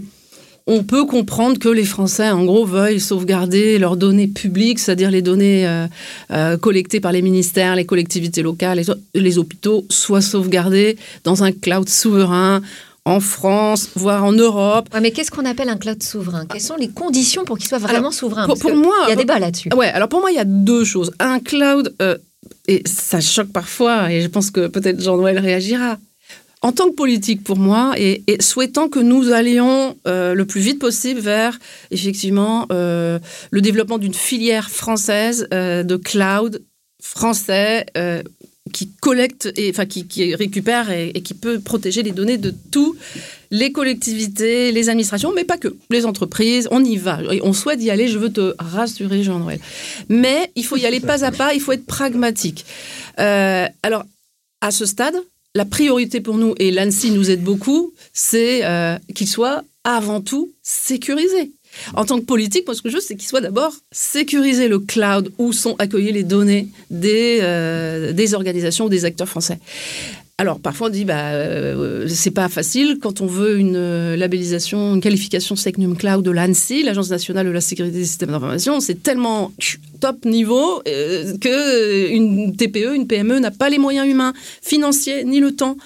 on 0.68 0.84
peut 0.84 1.04
comprendre 1.04 1.58
que 1.58 1.68
les 1.68 1.84
Français, 1.84 2.30
en 2.30 2.44
gros, 2.44 2.64
veuillent 2.64 3.00
sauvegarder 3.00 3.78
leurs 3.78 3.96
données 3.96 4.28
publiques, 4.28 4.78
c'est-à-dire 4.78 5.10
les 5.10 5.20
données 5.20 5.66
euh, 5.66 5.86
euh, 6.30 6.56
collectées 6.56 7.00
par 7.00 7.10
les 7.10 7.22
ministères, 7.22 7.74
les 7.74 7.84
collectivités 7.84 8.42
locales, 8.42 8.78
les, 8.78 9.20
les 9.20 9.38
hôpitaux, 9.38 9.84
soient 9.90 10.22
sauvegardées 10.22 10.96
dans 11.24 11.42
un 11.42 11.50
cloud 11.50 11.88
souverain 11.88 12.62
en 13.04 13.20
France, 13.20 13.90
voire 13.96 14.24
en 14.24 14.32
Europe. 14.32 14.88
mais 15.00 15.10
qu'est-ce 15.10 15.30
qu'on 15.30 15.44
appelle 15.44 15.68
un 15.68 15.76
cloud 15.76 16.02
souverain? 16.02 16.46
Quelles 16.46 16.62
sont 16.62 16.76
les 16.76 16.88
conditions 16.88 17.44
pour 17.44 17.58
qu'il 17.58 17.68
soit 17.68 17.78
vraiment 17.78 18.10
souverain? 18.10 18.46
pour, 18.46 18.74
moi, 18.74 18.94
il 19.06 19.10
y 19.10 19.12
a 19.12 19.16
débat 19.16 19.38
là-dessus. 19.38 19.68
Ouais, 19.76 19.88
alors 19.88 20.08
pour 20.08 20.20
moi, 20.20 20.30
il 20.30 20.36
y 20.36 20.40
a 20.40 20.44
deux 20.44 20.84
choses. 20.84 21.12
Un 21.18 21.38
cloud 21.40 21.94
euh, 22.00 22.16
et 22.66 22.82
ça 22.86 23.20
choque 23.20 23.52
parfois, 23.52 24.10
et 24.12 24.22
je 24.22 24.28
pense 24.28 24.50
que 24.50 24.66
peut-être 24.66 25.02
Jean-Noël 25.02 25.38
réagira. 25.38 25.98
En 26.62 26.72
tant 26.72 26.88
que 26.88 26.94
politique, 26.94 27.44
pour 27.44 27.58
moi, 27.58 27.92
et, 27.98 28.22
souhaitant 28.40 28.88
que 28.88 28.98
nous 28.98 29.32
allions 29.32 29.98
euh, 30.06 30.32
le 30.32 30.46
plus 30.46 30.62
vite 30.62 30.78
possible 30.78 31.20
vers, 31.20 31.58
effectivement, 31.90 32.66
euh, 32.72 33.18
le 33.50 33.60
développement 33.60 33.98
d'une 33.98 34.14
filière 34.14 34.70
française 34.70 35.46
euh, 35.52 35.82
de 35.82 35.96
cloud 35.96 36.62
français 37.02 37.84
qui 38.72 38.90
collecte, 39.00 39.52
et, 39.56 39.70
enfin 39.70 39.84
qui, 39.84 40.34
récupère 40.34 40.90
et, 40.90 41.12
qui 41.22 41.34
peut 41.34 41.60
protéger 41.60 42.02
les 42.02 42.12
données 42.12 42.38
de 42.38 42.54
tous 42.70 42.96
les 43.50 43.72
collectivités, 43.72 44.72
les 44.72 44.88
administrations, 44.88 45.32
mais 45.34 45.44
pas 45.44 45.58
que, 45.58 45.76
les 45.90 46.06
entreprises, 46.06 46.66
on 46.70 46.82
y 46.82 46.96
va. 46.96 47.20
On 47.42 47.52
souhaite 47.52 47.82
y 47.82 47.90
aller, 47.90 48.08
je 48.08 48.18
veux 48.18 48.32
te 48.32 48.54
rassurer, 48.58 49.22
Jean-Noël. 49.22 49.60
Mais 50.08 50.50
il 50.56 50.64
faut 50.64 50.76
y 50.76 50.86
aller 50.86 51.00
pas 51.00 51.24
à 51.24 51.30
pas, 51.30 51.52
il 51.54 51.60
faut 51.60 51.72
être 51.72 51.84
pragmatique. 51.84 52.64
Euh, 53.20 53.66
alors, 53.82 54.04
à 54.62 54.70
ce 54.70 54.86
stade, 54.86 55.16
la 55.54 55.66
priorité 55.66 56.20
pour 56.20 56.38
nous, 56.38 56.54
et 56.58 56.70
l'ANSI 56.70 57.10
nous 57.10 57.30
aide 57.30 57.42
beaucoup, 57.42 57.92
c'est 58.14 58.64
euh, 58.64 58.96
qu'il 59.14 59.28
soit 59.28 59.62
avant 59.84 60.22
tout 60.22 60.50
sécurisé. 60.62 61.52
En 61.94 62.04
tant 62.04 62.18
que 62.18 62.24
politique, 62.24 62.66
moi, 62.66 62.74
ce 62.74 62.82
que 62.82 62.88
je 62.88 62.96
veux, 62.96 63.00
c'est 63.00 63.16
qu'il 63.16 63.28
soit 63.28 63.40
d'abord 63.40 63.72
sécurisé 63.92 64.68
le 64.68 64.78
cloud 64.78 65.32
où 65.38 65.52
sont 65.52 65.76
accueillies 65.78 66.12
les 66.12 66.22
données 66.22 66.68
des, 66.90 67.38
euh, 67.42 68.12
des 68.12 68.34
organisations 68.34 68.86
ou 68.86 68.88
des 68.88 69.04
acteurs 69.04 69.28
français. 69.28 69.58
Alors 70.36 70.58
parfois 70.58 70.88
on 70.88 70.90
dit 70.90 71.04
bah 71.04 71.30
euh, 71.30 72.08
c'est 72.08 72.32
pas 72.32 72.48
facile 72.48 72.98
quand 73.00 73.20
on 73.20 73.26
veut 73.26 73.56
une 73.56 73.76
euh, 73.76 74.16
labellisation, 74.16 74.96
une 74.96 75.00
qualification 75.00 75.54
Secnum 75.54 75.96
Cloud 75.96 76.24
de 76.24 76.30
l'ANSI, 76.32 76.82
l'Agence 76.82 77.10
nationale 77.10 77.46
de 77.46 77.52
la 77.52 77.60
sécurité 77.60 77.98
des 77.98 78.04
systèmes 78.04 78.30
d'information, 78.30 78.80
c'est 78.80 79.00
tellement 79.00 79.52
top 80.00 80.24
niveau 80.24 80.82
euh, 80.88 81.38
que 81.38 82.10
une 82.10 82.56
TPE, 82.56 82.96
une 82.96 83.06
PME 83.06 83.38
n'a 83.38 83.52
pas 83.52 83.70
les 83.70 83.78
moyens 83.78 84.08
humains, 84.08 84.32
financiers 84.60 85.22
ni 85.22 85.38
le 85.38 85.54
temps. 85.54 85.76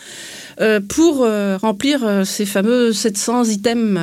Euh, 0.60 0.80
pour 0.80 1.22
euh, 1.22 1.56
remplir 1.56 2.04
euh, 2.04 2.24
ces 2.24 2.44
fameux 2.44 2.92
700 2.92 3.44
items, 3.44 4.00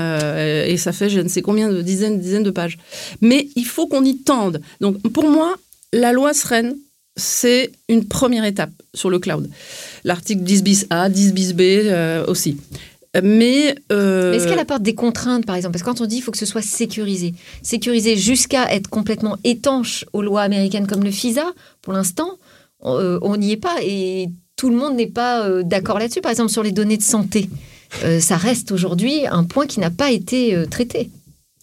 et 0.68 0.78
ça 0.78 0.94
fait 0.94 1.10
je 1.10 1.20
ne 1.20 1.28
sais 1.28 1.42
combien 1.42 1.70
de 1.70 1.82
dizaines, 1.82 2.20
dizaines 2.20 2.44
de 2.44 2.52
pages. 2.52 2.78
Mais 3.20 3.50
il 3.56 3.66
faut 3.66 3.88
qu'on 3.88 4.06
y 4.06 4.18
tende. 4.18 4.62
Donc 4.80 5.02
pour 5.12 5.30
moi, 5.30 5.56
la 5.92 6.14
loi 6.14 6.34
Sren, 6.34 6.76
c'est 7.18 7.72
une 7.90 8.06
première 8.06 8.46
étape 8.46 8.72
sur 8.94 9.10
le 9.10 9.20
cloud. 9.20 9.50
L'article 10.06 10.44
10 10.44 10.64
bis 10.64 10.88
A, 10.90 11.10
10 11.10 11.34
bis 11.34 11.54
B 11.54 11.62
aussi. 12.28 12.58
Mais, 13.16 13.76
Mais 13.90 14.36
est-ce 14.36 14.48
qu'elle 14.48 14.60
apporte 14.60 14.82
des 14.82 14.96
contraintes, 14.96 15.46
par 15.46 15.56
exemple? 15.56 15.74
Parce 15.74 15.84
que 15.84 15.90
quand 15.90 16.04
on 16.04 16.06
dit 16.06 16.16
qu'il 16.16 16.24
faut 16.24 16.32
que 16.32 16.38
ce 16.38 16.46
soit 16.46 16.62
sécurisé, 16.62 17.34
sécurisé 17.62 18.18
jusqu'à 18.18 18.74
être 18.74 18.90
complètement 18.90 19.38
étanche 19.46 20.06
aux 20.12 20.22
lois 20.22 20.42
américaines 20.42 20.86
comme 20.86 21.04
le 21.04 21.12
FISA, 21.12 21.46
pour 21.82 21.94
l'instant, 21.94 22.38
on 22.82 23.38
n'y 23.38 23.54
est 23.54 23.58
pas 23.58 23.76
et 23.82 24.30
tout 24.56 24.70
le 24.70 24.76
monde 24.76 24.96
n'est 24.96 25.08
pas 25.08 25.48
euh, 25.48 25.64
d'accord 25.64 26.00
là-dessus. 26.00 26.22
Par 26.22 26.32
exemple, 26.32 26.52
sur 26.52 26.64
les 26.64 26.72
données 26.72 26.98
de 26.98 27.04
santé, 27.04 27.50
euh, 28.04 28.20
ça 28.20 28.38
reste 28.38 28.72
aujourd'hui 28.72 29.26
un 29.28 29.44
point 29.44 29.68
qui 29.68 29.80
n'a 29.80 29.90
pas 29.90 30.12
été 30.12 30.56
euh, 30.56 30.66
traité. 30.66 31.10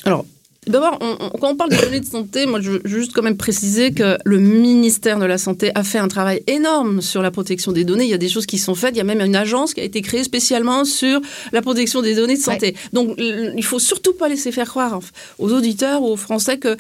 Alors, 0.05 0.27
d'abord, 0.67 0.99
quand 1.41 1.53
on 1.53 1.57
parle 1.57 1.71
de 1.71 1.77
données 1.77 2.01
de 2.01 2.07
santé, 2.07 2.45
moi, 2.45 2.61
je 2.61 2.73
veux 2.73 2.83
juste 2.85 3.13
quand 3.13 3.23
même 3.23 3.37
préciser 3.37 3.93
que 3.93 4.19
le 4.25 4.39
ministère 4.39 5.19
de 5.19 5.25
la 5.25 5.39
Santé 5.39 5.71
a 5.75 5.85
fait 5.85 5.99
un 5.99 6.09
travail 6.09 6.43
énorme 6.49 7.01
sur 7.01 7.23
la 7.23 7.31
protection 7.31 7.73
des 7.73 7.85
données. 7.85 8.05
Il 8.05 8.11
y 8.11 8.15
a 8.15 8.19
des 8.19 8.29
choses 8.29 8.47
qui 8.47 8.59
sont 8.59 8.75
faites. 8.75 8.95
Il 8.95 8.99
y 8.99 9.01
a 9.01 9.05
même 9.05 9.21
une 9.21 9.37
agence 9.37 9.75
qui 9.75 9.81
a 9.81 9.85
été 9.85 10.03
créée 10.03 10.25
spécialement 10.25 10.85
sur 10.85 11.21
la 11.53 11.63
protection 11.63 12.03
des 12.03 12.15
données 12.15 12.37
de 12.37 12.43
santé. 12.43 12.77
Donc, 12.93 13.15
il 13.19 13.65
faut 13.65 13.79
surtout 13.79 14.13
pas 14.13 14.29
laisser 14.29 14.53
faire 14.53 14.69
croire 14.69 14.99
aux 15.39 15.53
auditeurs 15.53 16.03
ou 16.03 16.09
aux 16.09 16.17
Français 16.17 16.59
que 16.59 16.77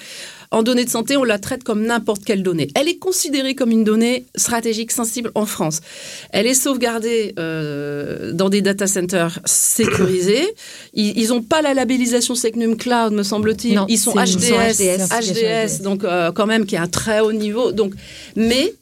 en 0.52 0.62
données 0.62 0.84
de 0.84 0.90
santé, 0.90 1.16
on 1.16 1.24
la 1.24 1.38
traite 1.38 1.64
comme 1.64 1.82
n'importe 1.84 2.24
quelle 2.24 2.42
donnée. 2.42 2.68
Elle 2.74 2.88
est 2.88 2.98
considérée 2.98 3.54
comme 3.54 3.70
une 3.70 3.84
donnée 3.84 4.26
stratégique 4.36 4.92
sensible 4.92 5.32
en 5.34 5.46
France. 5.46 5.80
Elle 6.30 6.46
est 6.46 6.54
sauvegardée 6.54 7.34
euh, 7.38 8.32
dans 8.32 8.48
des 8.50 8.60
data 8.62 8.86
centers 8.86 9.40
sécurisés. 9.44 10.46
Ils 10.94 11.28
n'ont 11.28 11.42
pas 11.42 11.62
la 11.62 11.74
labellisation 11.74 12.34
Secnum 12.34 12.76
Cloud, 12.76 13.12
me 13.12 13.22
semble-t-il. 13.22 13.72
Ils 13.88 13.98
sont 13.98 14.12
c'est- 14.12 14.24
ils 14.24 14.40
sont 14.40 14.54
HDS, 14.56 14.98
HDS, 15.10 15.78
HDS, 15.78 15.82
donc 15.82 16.04
euh, 16.04 16.30
quand 16.32 16.46
même 16.46 16.66
qui 16.66 16.74
est 16.74 16.78
un 16.78 16.86
très 16.86 17.20
haut 17.20 17.32
niveau. 17.32 17.72
Donc, 17.72 17.94
mais 18.36 18.74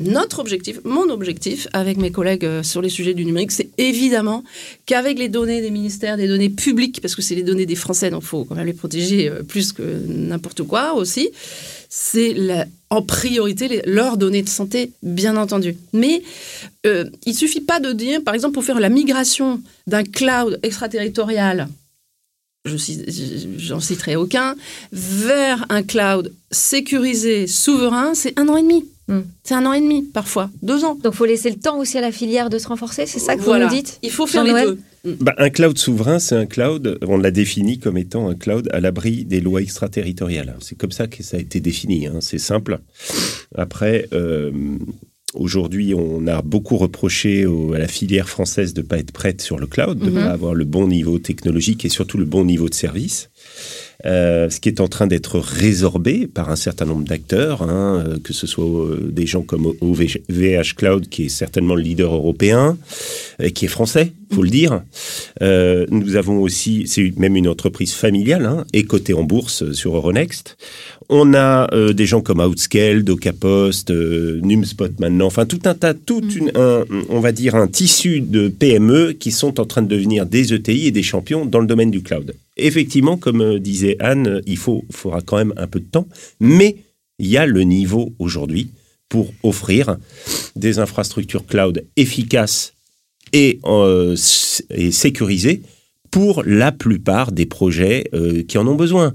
notre 0.00 0.38
objectif, 0.38 0.80
mon 0.84 1.08
objectif 1.10 1.68
avec 1.72 1.96
mes 1.96 2.10
collègues 2.10 2.44
euh, 2.44 2.62
sur 2.62 2.82
les 2.82 2.88
sujets 2.88 3.14
du 3.14 3.24
numérique, 3.24 3.52
c'est 3.52 3.70
évidemment 3.78 4.44
qu'avec 4.86 5.18
les 5.18 5.28
données 5.28 5.60
des 5.60 5.70
ministères, 5.70 6.16
des 6.16 6.28
données 6.28 6.50
publiques, 6.50 7.00
parce 7.00 7.14
que 7.14 7.22
c'est 7.22 7.34
les 7.34 7.42
données 7.42 7.66
des 7.66 7.76
Français, 7.76 8.10
donc 8.10 8.22
il 8.22 8.26
faut 8.26 8.44
quand 8.44 8.54
même 8.54 8.66
les 8.66 8.72
protéger 8.72 9.28
euh, 9.28 9.42
plus 9.42 9.72
que 9.72 9.82
n'importe 10.08 10.62
quoi 10.62 10.94
aussi, 10.94 11.30
c'est 11.88 12.34
en 12.90 13.02
priorité 13.02 13.82
leurs 13.86 14.16
données 14.16 14.42
de 14.42 14.48
santé, 14.48 14.90
bien 15.02 15.36
entendu. 15.36 15.76
Mais 15.92 16.22
euh, 16.86 17.04
il 17.24 17.34
suffit 17.34 17.60
pas 17.60 17.80
de 17.80 17.92
dire, 17.92 18.22
par 18.22 18.34
exemple, 18.34 18.54
pour 18.54 18.64
faire 18.64 18.80
la 18.80 18.88
migration 18.88 19.60
d'un 19.86 20.02
cloud 20.02 20.58
extraterritorial, 20.62 21.68
je 22.64 22.76
j'en 23.58 23.80
citerai 23.80 24.16
aucun, 24.16 24.56
vers 24.90 25.66
un 25.68 25.82
cloud 25.82 26.32
sécurisé, 26.50 27.46
souverain, 27.46 28.14
c'est 28.14 28.38
un 28.38 28.48
an 28.48 28.56
et 28.56 28.62
demi. 28.62 28.86
Hmm. 29.06 29.20
C'est 29.42 29.54
un 29.54 29.66
an 29.66 29.72
et 29.74 29.80
demi, 29.82 30.02
parfois, 30.02 30.48
deux 30.62 30.84
ans. 30.84 30.94
Donc, 30.94 31.12
il 31.12 31.16
faut 31.16 31.26
laisser 31.26 31.50
le 31.50 31.56
temps 31.56 31.78
aussi 31.78 31.98
à 31.98 32.00
la 32.00 32.10
filière 32.12 32.48
de 32.48 32.58
se 32.58 32.68
renforcer, 32.68 33.04
c'est 33.06 33.18
ça 33.18 33.36
que 33.36 33.42
Voilà. 33.42 33.66
vous 33.66 33.74
nous 33.74 33.76
dites 33.82 33.98
Il 34.02 34.10
faut 34.10 34.26
faire 34.26 34.44
les 34.44 34.52
deux. 34.52 34.78
Bah, 35.20 35.34
un 35.36 35.50
cloud 35.50 35.76
souverain, 35.76 36.18
c'est 36.18 36.34
un 36.36 36.46
cloud, 36.46 36.98
on 37.06 37.18
l'a 37.18 37.30
défini 37.30 37.78
comme 37.78 37.98
étant 37.98 38.28
un 38.28 38.34
cloud 38.34 38.70
à 38.72 38.80
l'abri 38.80 39.26
des 39.26 39.42
lois 39.42 39.60
extraterritoriales. 39.60 40.56
C'est 40.60 40.78
comme 40.78 40.92
ça 40.92 41.06
que 41.06 41.22
ça 41.22 41.36
a 41.36 41.40
été 41.40 41.60
défini, 41.60 42.06
hein, 42.06 42.20
c'est 42.20 42.38
simple. 42.38 42.78
Après, 43.54 44.08
euh, 44.14 44.50
aujourd'hui, 45.34 45.92
on 45.94 46.26
a 46.26 46.40
beaucoup 46.40 46.76
reproché 46.78 47.44
au- 47.44 47.74
à 47.74 47.78
la 47.78 47.88
filière 47.88 48.28
française 48.30 48.72
de 48.72 48.80
ne 48.80 48.86
pas 48.86 48.98
être 48.98 49.12
prête 49.12 49.42
sur 49.42 49.58
le 49.58 49.66
cloud, 49.66 49.98
de 49.98 50.06
ne 50.06 50.10
Mhm. 50.12 50.16
pas 50.24 50.30
avoir 50.30 50.54
le 50.54 50.64
bon 50.64 50.86
niveau 50.88 51.18
technologique 51.18 51.84
et 51.84 51.88
surtout 51.90 52.16
le 52.16 52.24
bon 52.24 52.44
niveau 52.46 52.68
de 52.70 52.74
service. 52.74 53.28
Euh, 54.06 54.50
ce 54.50 54.60
qui 54.60 54.68
est 54.68 54.80
en 54.80 54.88
train 54.88 55.06
d'être 55.06 55.38
résorbé 55.38 56.26
par 56.26 56.50
un 56.50 56.56
certain 56.56 56.84
nombre 56.84 57.04
d'acteurs, 57.04 57.62
hein, 57.62 58.04
euh, 58.06 58.18
que 58.22 58.32
ce 58.32 58.46
soit 58.46 58.64
euh, 58.64 59.08
des 59.10 59.26
gens 59.26 59.42
comme 59.42 59.72
OVH 59.80 60.74
Cloud, 60.76 61.08
qui 61.08 61.26
est 61.26 61.28
certainement 61.28 61.74
le 61.74 61.82
leader 61.82 62.14
européen, 62.14 62.76
et 63.42 63.52
qui 63.52 63.64
est 63.64 63.68
français, 63.68 64.12
faut 64.32 64.42
le 64.42 64.50
dire. 64.50 64.82
Nous 65.40 66.16
avons 66.16 66.40
aussi, 66.40 66.84
c'est 66.86 67.16
même 67.16 67.36
une 67.36 67.48
entreprise 67.48 67.94
familiale, 67.94 68.46
hein, 68.46 68.64
et 68.72 68.84
cotée 68.84 69.14
en 69.14 69.22
bourse 69.24 69.72
sur 69.72 69.96
Euronext. 69.96 70.56
On 71.08 71.34
a 71.34 71.68
des 71.92 72.06
gens 72.06 72.20
comme 72.20 72.40
Outscale, 72.40 73.04
DocaPost, 73.04 73.90
Numspot 73.90 74.98
maintenant, 74.98 75.26
enfin 75.26 75.46
tout 75.46 75.60
un 75.64 75.74
tas, 75.74 75.94
tout 75.94 76.26
une, 76.30 76.50
un, 76.54 76.84
on 77.08 77.20
va 77.20 77.32
dire 77.32 77.54
un 77.54 77.68
tissu 77.68 78.20
de 78.20 78.48
PME 78.48 79.12
qui 79.12 79.30
sont 79.30 79.60
en 79.60 79.66
train 79.66 79.82
de 79.82 79.88
devenir 79.88 80.26
des 80.26 80.52
ETI 80.54 80.86
et 80.86 80.90
des 80.90 81.02
champions 81.02 81.46
dans 81.46 81.60
le 81.60 81.66
domaine 81.66 81.90
du 81.90 82.02
cloud. 82.02 82.34
Effectivement, 82.56 83.16
comme 83.16 83.40
euh, 83.40 83.58
disait 83.58 83.96
Anne, 84.00 84.28
euh, 84.28 84.40
il 84.46 84.56
faut, 84.58 84.84
faudra 84.90 85.20
quand 85.22 85.36
même 85.36 85.52
un 85.56 85.66
peu 85.66 85.80
de 85.80 85.86
temps, 85.86 86.06
mais 86.40 86.76
il 87.18 87.26
y 87.26 87.36
a 87.36 87.46
le 87.46 87.62
niveau 87.62 88.12
aujourd'hui 88.18 88.70
pour 89.08 89.32
offrir 89.42 89.96
des 90.56 90.78
infrastructures 90.78 91.46
cloud 91.46 91.84
efficaces 91.96 92.74
et, 93.32 93.58
euh, 93.64 94.14
sécurisées 94.16 95.62
pour 96.10 96.44
la 96.44 96.70
plupart 96.70 97.32
des 97.32 97.44
projets 97.46 98.08
qui 98.46 98.56
en 98.56 98.68
ont 98.68 98.76
besoin. 98.76 99.14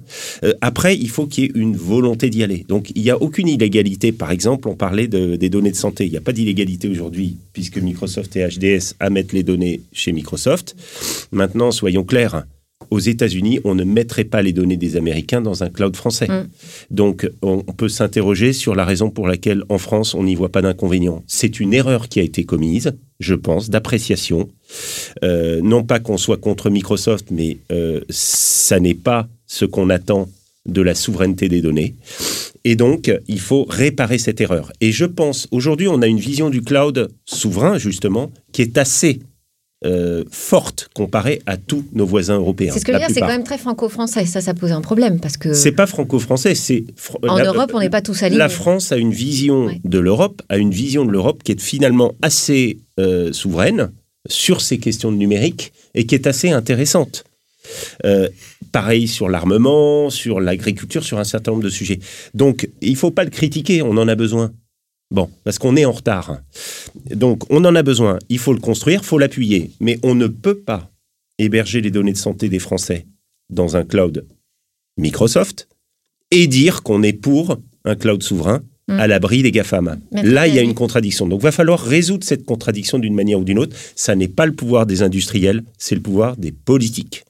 Après, 0.60 0.98
il 0.98 1.10
faut 1.10 1.28
qu'il 1.28 1.46
y 1.46 1.48
ait 1.48 1.52
une 1.56 1.78
volonté 1.78 2.30
d'y 2.30 2.44
aller. 2.44 2.66
Donc, 2.68 2.92
il 2.94 3.02
n'y 3.02 3.10
a 3.10 3.22
aucune 3.22 3.48
illégalité. 3.48 4.12
Par 4.12 4.32
exemple, 4.32 4.68
on 4.68 4.76
parlait 4.76 5.08
de- 5.08 5.38
des 5.38 5.50
données 5.50 5.72
de 5.72 5.78
santé. 5.78 6.06
Il 6.06 6.12
n'y 6.12 6.18
a 6.18 6.22
pas 6.22 6.34
d'illégalité 6.34 6.90
aujourd'hui, 6.90 7.38
puisque 7.54 7.78
Microsoft 7.78 8.36
et 8.36 8.46
HDS 8.46 8.96
mettent 9.12 9.32
les 9.32 9.44
données 9.44 9.80
chez 9.94 10.12
Microsoft. 10.12 10.76
Maintenant, 11.32 11.72
soyons 11.72 12.04
clairs. 12.04 12.44
Aux 12.92 13.00
États-Unis, 13.00 13.60
on 13.64 13.76
ne 13.76 13.84
mettrait 13.84 14.24
pas 14.24 14.42
les 14.42 14.54
données 14.54 14.78
des 14.78 14.98
Américains 14.98 15.42
dans 15.42 15.64
un 15.64 15.70
cloud 15.70 15.96
français. 15.96 16.28
Mm. 16.28 16.48
Donc, 16.92 17.30
on 17.42 17.60
on 17.68 17.74
peut 17.74 17.90
s'interroger 17.90 18.52
sur 18.52 18.74
la 18.74 18.84
raison 18.84 19.12
pour 19.12 19.28
laquelle, 19.28 19.64
en 19.70 19.78
France, 19.78 20.16
on 20.16 20.24
n'y 20.24 20.36
voit 20.36 20.50
pas 20.50 20.62
d'inconvénient. 20.62 21.24
C'est 21.28 21.60
une 21.60 21.74
erreur 21.74 22.10
qui 22.10 22.20
a 22.20 22.24
été 22.24 22.44
commise, 22.44 22.94
je 23.20 23.36
pense, 23.36 23.70
d'appréciation. 23.70 24.50
Euh, 25.24 25.62
non 25.62 25.84
pas 25.84 26.00
qu'on 26.00 26.18
soit 26.18 26.38
contre 26.38 26.70
Microsoft, 26.70 27.28
mais 27.32 27.58
euh, 27.72 28.02
ça 28.10 28.80
n'est 28.80 28.96
pas 28.96 29.28
ce 29.46 29.66
qu'on 29.66 29.90
attend 29.90 30.30
de 30.66 30.82
la 30.82 30.96
souveraineté 30.96 31.48
des 31.48 31.62
données. 31.62 31.96
Et 32.64 32.76
donc, 32.76 33.12
il 33.28 33.40
faut 33.40 33.66
réparer 33.70 34.18
cette 34.18 34.42
erreur. 34.42 34.72
Et 34.82 34.92
je 34.92 35.06
pense, 35.06 35.48
aujourd'hui, 35.52 35.88
on 35.88 36.02
a 36.02 36.08
une 36.08 36.20
vision 36.20 36.50
du 36.50 36.62
cloud 36.62 37.10
souverain, 37.26 37.78
justement, 37.78 38.32
qui 38.52 38.62
est 38.64 38.78
assez 38.78 39.20
euh, 39.86 40.24
forte 40.32 40.90
comparée 40.94 41.42
à 41.46 41.56
tous 41.56 41.86
nos 41.94 42.06
voisins 42.06 42.36
européens. 42.38 42.72
C'est 42.74 42.80
ce 42.80 42.86
que 42.86 42.92
je 42.92 42.98
veux 42.98 43.06
dire, 43.06 43.14
c'est 43.14 43.22
quand 43.22 43.28
même 43.28 43.44
très 43.46 43.58
franco-français. 43.58 44.26
Ça, 44.26 44.42
ça 44.42 44.54
pose 44.54 44.72
un 44.74 44.82
problème 44.82 45.20
parce 45.22 45.38
que 45.38 45.54
C'est 45.54 45.72
pas 45.72 45.88
franco-français, 45.88 46.54
c'est... 46.56 46.84
fr- 46.98 47.16
en 47.30 47.38
la- 47.38 47.46
Europe, 47.46 47.72
on 47.74 47.80
n'est 47.80 47.90
pas 47.90 48.02
tous 48.02 48.22
alignés. 48.24 48.40
La 48.40 48.50
France 48.50 48.92
a 48.92 48.98
une 48.98 49.14
vision 49.14 49.66
Ouais. 49.68 49.80
de 49.84 50.00
l'Europe, 50.00 50.42
a 50.50 50.58
une 50.58 50.72
vision 50.72 51.06
de 51.06 51.12
l'Europe 51.12 51.44
qui 51.44 51.54
est 51.54 51.62
finalement 51.62 52.14
assez 52.22 52.80
euh, 53.00 53.32
souveraine 53.32 53.92
sur 54.28 54.60
ces 54.62 54.80
questions 54.80 55.12
de 55.14 55.18
numérique 55.18 55.72
et 55.96 56.06
qui 56.06 56.14
est 56.16 56.28
assez 56.28 56.50
intéressante. 56.52 57.24
Euh, 58.06 58.28
pareil 58.72 59.08
sur 59.08 59.30
l'armement, 59.30 60.10
sur 60.10 60.40
l'agriculture, 60.42 61.04
sur 61.04 61.20
un 61.20 61.24
certain 61.24 61.52
nombre 61.52 61.64
de 61.64 61.70
sujets. 61.70 62.00
Donc, 62.34 62.70
il 62.82 62.96
faut 62.98 63.12
pas 63.12 63.24
le 63.24 63.30
critiquer, 63.30 63.82
on 63.82 63.92
en 63.98 64.08
a 64.08 64.16
besoin. 64.16 64.52
Bon, 65.12 65.30
parce 65.44 65.58
qu'on 65.58 65.76
est 65.76 65.86
en 65.86 65.92
retard. 65.92 66.40
Donc, 67.10 67.44
on 67.50 67.66
en 67.66 67.76
a 67.76 67.84
besoin. 67.84 68.20
Il 68.30 68.38
faut 68.40 68.54
le 68.54 68.60
construire, 68.60 69.02
il 69.02 69.06
faut 69.06 69.18
l'appuyer. 69.18 69.72
Mais 69.80 70.00
on 70.04 70.16
ne 70.16 70.28
peut 70.28 70.60
pas 70.60 70.92
héberger 71.38 71.82
les 71.82 71.92
données 71.92 72.14
de 72.14 72.18
santé 72.18 72.50
des 72.50 72.60
Français 72.60 73.08
dans 73.50 73.76
un 73.76 73.84
cloud 73.84 74.28
Microsoft 74.98 75.68
et 76.32 76.48
dire 76.48 76.84
qu'on 76.84 77.02
est 77.02 77.14
pour 77.14 77.58
un 77.86 77.96
cloud 77.96 78.22
souverain 78.22 78.62
Mm. 78.90 79.00
à 79.00 79.08
l'abri 79.08 79.44
des 79.44 79.52
GAFAM. 79.52 80.00
Là, 80.12 80.48
il 80.48 80.56
y 80.56 80.60
a 80.60 80.64
une 80.64 80.74
contradiction. 80.74 81.28
Donc, 81.28 81.42
va 81.42 81.52
falloir 81.52 81.80
résoudre 81.80 82.24
cette 82.24 82.44
contradiction 82.44 82.98
d'une 82.98 83.14
manière 83.14 83.40
ou 83.40 83.44
d'une 83.44 83.60
autre. 83.60 83.76
Ça 83.96 84.16
n'est 84.16 84.28
pas 84.28 84.48
le 84.48 84.54
pouvoir 84.54 84.88
des 84.88 85.04
industriels, 85.04 85.64
c'est 85.78 85.94
le 85.94 86.02
pouvoir 86.02 86.38
des 86.38 86.52
politiques. 86.52 87.24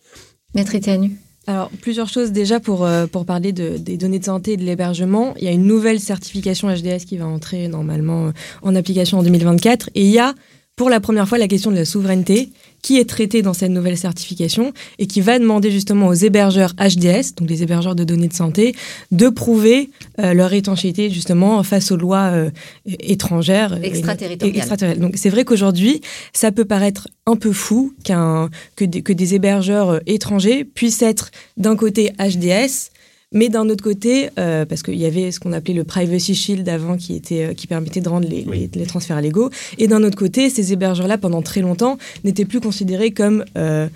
Maître 0.56 0.78
Etienne. 0.78 1.12
Alors, 1.50 1.72
plusieurs 1.82 2.08
choses 2.10 2.32
déjà 2.32 2.60
pour, 2.60 2.86
euh, 2.86 3.08
parler 3.26 3.52
de- 3.54 3.78
des 3.78 3.98
données 3.98 4.20
de 4.20 4.24
santé 4.26 4.52
et 4.54 4.58
de 4.58 4.62
l'hébergement. 4.64 5.34
Il 5.40 5.46
y 5.46 5.48
a 5.48 5.52
une 5.52 5.66
nouvelle 5.66 6.00
certification 6.00 6.68
HDS 6.70 7.06
qui 7.08 7.18
va 7.18 7.26
entrer 7.26 7.68
normalement 7.68 8.28
euh, 8.28 8.32
en 8.62 8.76
application 8.76 9.18
en 9.18 9.24
2024 9.24 9.90
et 9.96 10.02
il 10.06 10.12
y 10.12 10.20
a 10.20 10.36
pour 10.80 10.90
la 10.90 11.02
première 11.02 11.28
fois 11.28 11.38
la 11.38 11.50
question 11.50 11.72
de 11.72 11.76
la 11.76 11.84
souveraineté 11.84 12.52
qui 12.82 13.00
est 13.00 13.10
traitée 13.10 13.42
dans 13.42 13.54
cette 13.54 13.70
nouvelle 13.70 13.98
certification 13.98 14.72
et 14.98 15.08
qui 15.08 15.20
va 15.20 15.38
demander 15.38 15.72
justement 15.72 16.08
aux 16.08 16.14
hébergeurs 16.14 16.74
HDS, 16.80 17.36
donc 17.36 17.50
des 17.50 17.64
hébergeurs 17.64 17.96
de 17.96 18.06
données 18.06 18.30
de 18.30 18.34
santé, 18.34 18.74
de 19.12 19.28
prouver 19.28 19.90
euh, 20.20 20.34
leur 20.34 20.54
étanchéité 20.54 21.10
justement 21.10 21.62
face 21.64 21.92
aux 21.92 21.98
lois 21.98 22.32
euh, 22.32 22.50
étrangères. 22.86 23.78
Extraterritoriales. 23.84 25.00
Donc 25.00 25.16
c'est 25.18 25.30
vrai 25.30 25.44
qu'aujourd'hui, 25.44 26.00
ça 26.32 26.54
peut 26.54 26.64
paraître 26.64 27.10
un 27.26 27.36
peu 27.36 27.52
fou 27.52 27.94
qu'un, 28.06 28.50
que, 28.78 28.86
que 28.86 29.12
des 29.12 29.36
hébergeurs 29.36 29.90
euh, 29.90 30.00
étrangers 30.06 30.64
puissent 30.64 31.02
être 31.02 31.30
d'un 31.58 31.76
côté 31.76 32.14
HDS 32.20 32.92
mais 33.32 33.50
d'un 33.50 33.70
autre 33.70 33.84
côté, 33.84 34.30
euh, 34.40 34.66
parce 34.66 34.82
qu'il 34.82 34.96
y 34.96 35.06
avait 35.06 35.32
ce 35.32 35.40
qu'on 35.40 35.54
appelait 35.54 35.76
le 35.76 35.84
Privacy 35.84 36.34
Shield 36.34 36.68
avant 36.68 36.98
qui, 36.98 37.16
était, 37.16 37.46
euh, 37.46 37.54
qui 37.54 37.68
permettait 37.68 38.02
de 38.02 38.10
rendre 38.10 38.28
les, 38.28 38.44
les, 38.74 38.86
transferts 38.88 39.22
légaux. 39.22 39.52
Et 39.78 39.88
d'un 39.88 40.04
autre 40.04 40.18
côté, 40.18 40.50
ces 40.50 40.74
hébergeurs-là, 40.74 41.20
pendant 41.20 41.44
très 41.44 41.62
longtemps, 41.62 42.00
n'étaient 42.24 42.46
plus 42.46 42.60
considérés 42.60 43.12
comme 43.12 43.46
euh, 43.56 43.88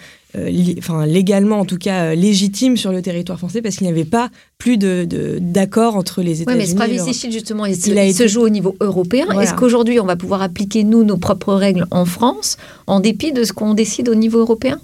enfin, 0.78 1.06
légalement 1.08 1.60
en 1.60 1.66
tout 1.66 1.78
cas 1.78 2.16
légitimes 2.16 2.76
sur 2.76 2.92
le 2.92 3.02
territoire 3.02 3.38
français 3.38 3.62
parce 3.62 3.78
qu'il 3.78 3.86
n'y 3.86 3.94
avait 3.94 4.06
pas 4.06 4.30
plus 4.58 4.78
de, 4.78 5.08
d'accord 5.40 5.96
entre 5.96 6.22
les 6.22 6.42
États-Unis. 6.42 6.64
Oui, 6.64 6.68
mais 6.68 6.72
ce 6.72 6.76
Privacy 6.76 7.14
Shield, 7.14 7.34
justement, 7.34 7.66
il, 7.66 7.76
se 7.76 8.28
joue 8.28 8.42
au 8.42 8.50
niveau 8.50 8.76
européen. 8.82 9.26
Est-ce 9.40 9.56
qu'aujourd'hui, 9.56 10.00
on 10.00 10.06
va 10.06 10.16
pouvoir 10.16 10.44
appliquer, 10.44 10.84
nous, 10.84 11.04
nos 11.04 11.18
propres 11.18 11.56
règles 11.56 11.88
en 11.90 12.06
France, 12.06 12.58
en 12.86 13.00
dépit 13.00 13.32
de 13.32 13.44
ce 13.44 13.54
qu'on 13.54 13.74
décide 13.74 14.10
au 14.10 14.16
niveau 14.16 14.40
européen? 14.40 14.80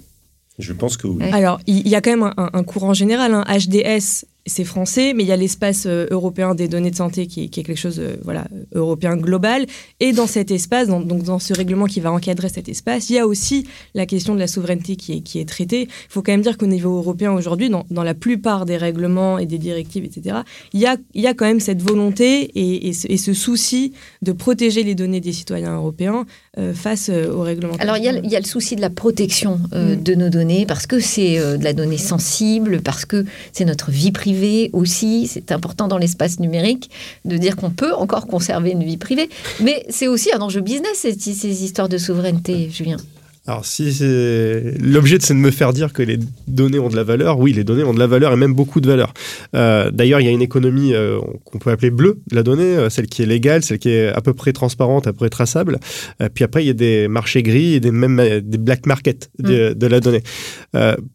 Je 0.58 0.72
pense 0.72 0.96
que 0.96 1.06
oui. 1.06 1.24
Alors, 1.32 1.60
il 1.66 1.88
y 1.88 1.94
a 1.94 2.00
quand 2.00 2.10
même 2.10 2.32
un, 2.36 2.64
courant 2.64 2.92
général. 2.92 3.32
Hein. 3.34 3.44
HDS 3.48 4.26
c'est 4.46 4.64
français, 4.64 5.12
mais 5.14 5.22
il 5.22 5.28
y 5.28 5.32
a 5.32 5.36
l'espace 5.36 5.84
euh, 5.86 6.06
européen 6.10 6.54
des 6.54 6.66
données 6.66 6.90
de 6.90 6.96
santé 6.96 7.26
qui, 7.26 7.44
est 7.44 7.48
quelque 7.48 7.74
chose 7.74 8.00
euh, 8.00 8.16
voilà, 8.24 8.46
européen 8.74 9.16
global. 9.16 9.66
Et 10.00 10.12
dans 10.12 10.26
cet 10.26 10.50
espace, 10.50 10.88
dans, 10.88 11.00
donc 11.00 11.22
dans 11.24 11.38
ce 11.38 11.52
règlement 11.52 11.86
qui 11.86 12.00
va 12.00 12.10
encadrer 12.10 12.48
cet 12.48 12.68
espace, 12.68 13.10
il 13.10 13.16
y 13.16 13.18
a 13.18 13.26
aussi 13.26 13.66
la 13.94 14.06
question 14.06 14.34
de 14.34 14.40
la 14.40 14.46
souveraineté 14.46 14.96
qui 14.96 15.12
est, 15.12 15.20
qui 15.20 15.40
est 15.40 15.48
traitée. 15.48 15.82
Il 15.82 15.88
faut 16.08 16.22
quand 16.22 16.32
même 16.32 16.40
dire 16.40 16.56
qu'au 16.56 16.66
niveau 16.66 16.96
européen 16.96 17.32
aujourd'hui, 17.32 17.68
dans, 17.68 17.84
dans, 17.90 18.02
la 18.02 18.14
plupart 18.14 18.64
des 18.64 18.78
règlements 18.78 19.38
et 19.38 19.46
des 19.46 19.58
directives, 19.58 20.04
etc., 20.04 20.38
il 20.72 20.80
y 20.80 20.86
a, 20.86 20.96
il 21.14 21.20
y 21.20 21.26
a 21.26 21.34
quand 21.34 21.44
même 21.44 21.60
cette 21.60 21.82
volonté 21.82 22.50
et, 22.54 22.88
et, 22.88 22.92
ce, 22.92 23.34
souci 23.34 23.92
de 24.22 24.32
protéger 24.32 24.82
les 24.82 24.94
données 24.94 25.20
des 25.20 25.32
citoyens 25.32 25.76
européens 25.76 26.24
euh, 26.58 26.72
face 26.72 27.10
aux 27.10 27.42
règlements. 27.42 27.76
Alors 27.78 27.96
il 27.98 28.04
y, 28.04 28.08
a, 28.08 28.18
il 28.18 28.30
y, 28.30 28.36
a, 28.36 28.40
le 28.40 28.46
souci 28.46 28.74
de 28.74 28.80
la 28.80 28.90
protection 28.90 29.60
mm. 29.72 29.96
de 29.96 30.14
nos 30.14 30.30
données 30.30 30.66
parce 30.66 30.86
que 30.86 30.98
c'est 30.98 31.36
de 31.36 31.62
la 31.62 31.72
donnée 31.72 31.98
sensible, 31.98 32.80
parce 32.82 33.04
que 33.04 33.24
c'est 33.52 33.64
notre 33.64 33.90
vie 33.90 34.10
privée 34.10 34.29
aussi. 34.72 35.26
C'est 35.26 35.52
important 35.52 35.88
dans 35.88 35.98
l'espace 35.98 36.40
numérique 36.40 36.90
de 37.24 37.36
dire 37.36 37.56
qu'on 37.56 37.70
peut 37.70 37.94
encore 37.94 38.26
conserver 38.26 38.70
une 38.70 38.84
vie 38.84 38.96
privée. 38.96 39.28
Mais 39.60 39.84
c'est 39.88 40.08
aussi 40.08 40.32
un 40.32 40.40
enjeu 40.40 40.60
business, 40.60 40.94
ces, 40.94 41.18
ces 41.18 41.64
histoires 41.64 41.88
de 41.88 41.98
souveraineté, 41.98 42.70
Julien. 42.70 42.98
Alors, 43.46 43.64
si 43.64 43.84
l'objet, 44.80 45.16
c'est 45.20 45.34
de 45.34 45.38
me 45.38 45.50
faire 45.50 45.72
dire 45.72 45.92
que 45.92 46.02
les 46.02 46.18
données 46.46 46.78
ont 46.78 46.88
de 46.88 46.94
la 46.94 47.02
valeur, 47.04 47.38
oui, 47.38 47.52
les 47.52 47.64
données 47.64 47.82
ont 47.82 47.94
de 47.94 47.98
la 47.98 48.06
valeur 48.06 48.32
et 48.32 48.36
même 48.36 48.52
beaucoup 48.52 48.80
de 48.80 48.86
valeur. 48.86 49.14
Euh, 49.56 49.90
d'ailleurs, 49.90 50.20
il 50.20 50.26
y 50.26 50.28
a 50.28 50.32
une 50.32 50.42
économie 50.42 50.94
euh, 50.94 51.18
qu'on 51.44 51.58
peut 51.58 51.70
appeler 51.70 51.90
bleue 51.90 52.20
de 52.30 52.36
la 52.36 52.42
donnée, 52.42 52.76
euh, 52.76 52.90
celle 52.90 53.06
qui 53.06 53.22
est 53.22 53.26
légale, 53.26 53.64
celle 53.64 53.78
qui 53.78 53.88
est 53.88 54.08
à 54.08 54.20
peu 54.20 54.34
près 54.34 54.52
transparente, 54.52 55.06
à 55.06 55.12
peu 55.12 55.16
près 55.16 55.30
traçable. 55.30 55.78
puis 56.34 56.44
après, 56.44 56.62
il 56.62 56.66
y 56.66 56.70
a 56.70 56.74
des 56.74 57.08
marchés 57.08 57.42
gris 57.42 57.74
et 57.74 57.80
des, 57.80 57.90
même 57.90 58.22
des 58.40 58.58
black 58.58 58.86
markets 58.86 59.30
de, 59.38 59.70
mm. 59.70 59.74
de 59.74 59.86
la 59.86 60.00
donnée. 60.00 60.22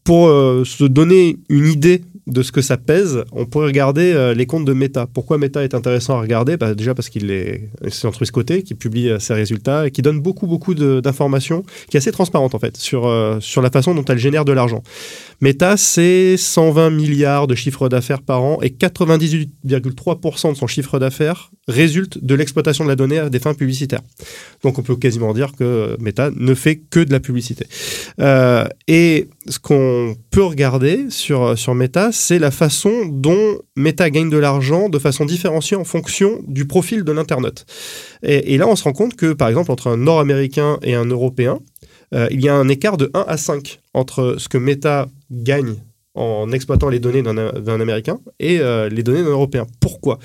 pour 0.03 0.27
se 0.65 0.83
donner 0.83 1.37
une 1.49 1.67
idée 1.67 2.01
de 2.27 2.41
ce 2.41 2.51
que 2.51 2.61
ça 2.61 2.77
pèse, 2.77 3.23
on 3.31 3.45
pourrait 3.45 3.67
regarder 3.67 4.13
euh, 4.13 4.33
les 4.33 4.45
comptes 4.45 4.65
de 4.65 4.73
Meta. 4.73 5.07
Pourquoi 5.11 5.37
Meta 5.37 5.63
est 5.63 5.75
intéressant 5.75 6.17
à 6.17 6.21
regarder? 6.21 6.57
Bah, 6.57 6.73
Déjà 6.73 6.95
parce 6.95 7.09
qu'il 7.09 7.29
est, 7.29 7.69
c'est 7.89 8.07
entre 8.07 8.25
côté, 8.31 8.63
qui 8.63 8.73
publie 8.75 9.09
euh, 9.09 9.19
ses 9.19 9.33
résultats 9.33 9.87
et 9.87 9.91
qui 9.91 10.01
donne 10.01 10.19
beaucoup, 10.19 10.47
beaucoup 10.47 10.73
d'informations, 10.73 11.63
qui 11.89 11.97
est 11.97 11.99
assez 11.99 12.11
transparente 12.11 12.55
en 12.55 12.59
fait, 12.59 12.77
sur, 12.77 13.05
euh, 13.05 13.39
sur 13.39 13.61
la 13.61 13.69
façon 13.69 13.93
dont 13.93 14.05
elle 14.05 14.17
génère 14.17 14.45
de 14.45 14.51
l'argent. 14.51 14.83
Meta, 15.41 15.77
c'est 15.77 16.37
120 16.37 16.89
milliards 16.89 17.47
de 17.47 17.55
chiffre 17.55 17.89
d'affaires 17.89 18.21
par 18.21 18.43
an 18.43 18.59
et 18.61 18.69
98,3% 18.69 20.51
de 20.51 20.57
son 20.57 20.67
chiffre 20.67 20.99
d'affaires 20.99 21.51
résulte 21.67 22.23
de 22.23 22.35
l'exploitation 22.35 22.83
de 22.83 22.89
la 22.89 22.95
donnée 22.95 23.19
à 23.19 23.29
des 23.29 23.39
fins 23.39 23.53
publicitaires. 23.53 24.01
Donc 24.63 24.77
on 24.77 24.83
peut 24.83 24.95
quasiment 24.95 25.33
dire 25.33 25.51
que 25.57 25.97
Meta 25.99 26.29
ne 26.35 26.53
fait 26.53 26.77
que 26.77 26.99
de 26.99 27.11
la 27.11 27.19
publicité. 27.19 27.65
Euh, 28.19 28.67
et 28.87 29.27
ce 29.47 29.59
qu'on 29.59 30.15
peut 30.31 30.43
regarder 30.43 31.05
sur, 31.09 31.55
Meta, 31.73 32.11
c'est 32.11 32.39
la 32.39 32.51
façon 32.51 33.05
dont 33.05 33.57
Meta 33.75 34.09
gagne 34.09 34.29
de 34.29 34.37
l'argent 34.37 34.89
de 34.89 34.99
façon 34.99 35.25
différenciée 35.25 35.77
en 35.77 35.83
fonction 35.83 36.39
du 36.47 36.65
profil 36.65 37.03
de 37.03 37.11
l'internaute. 37.11 37.65
Et 38.23 38.57
là, 38.57 38.67
on 38.67 38.75
se 38.75 38.83
rend 38.83 38.93
compte 38.93 39.15
que, 39.15 39.33
par 39.33 39.49
exemple, 39.49 39.71
entre 39.71 39.87
un 39.87 39.97
Nord-Américain 39.97 40.79
et 40.81 40.95
un 40.95 41.05
Européen, 41.05 41.59
euh, 42.13 42.27
il 42.31 42.41
y 42.41 42.49
a 42.49 42.55
un 42.55 42.67
écart 42.67 42.97
de 42.97 43.09
1 43.13 43.25
à 43.27 43.37
5 43.37 43.79
entre 43.93 44.35
ce 44.37 44.47
que 44.47 44.57
Meta 44.57 45.07
gagne 45.31 45.75
en 46.15 46.51
exploitant 46.51 46.89
les 46.89 46.99
données 46.99 47.21
d'un 47.21 47.79
Américain 47.81 48.19
et 48.39 48.59
euh, 48.59 48.89
les 48.89 49.03
données 49.03 49.23
d'un 49.23 49.31
Européen. 49.31 49.67
Pourquoi? 49.81 50.19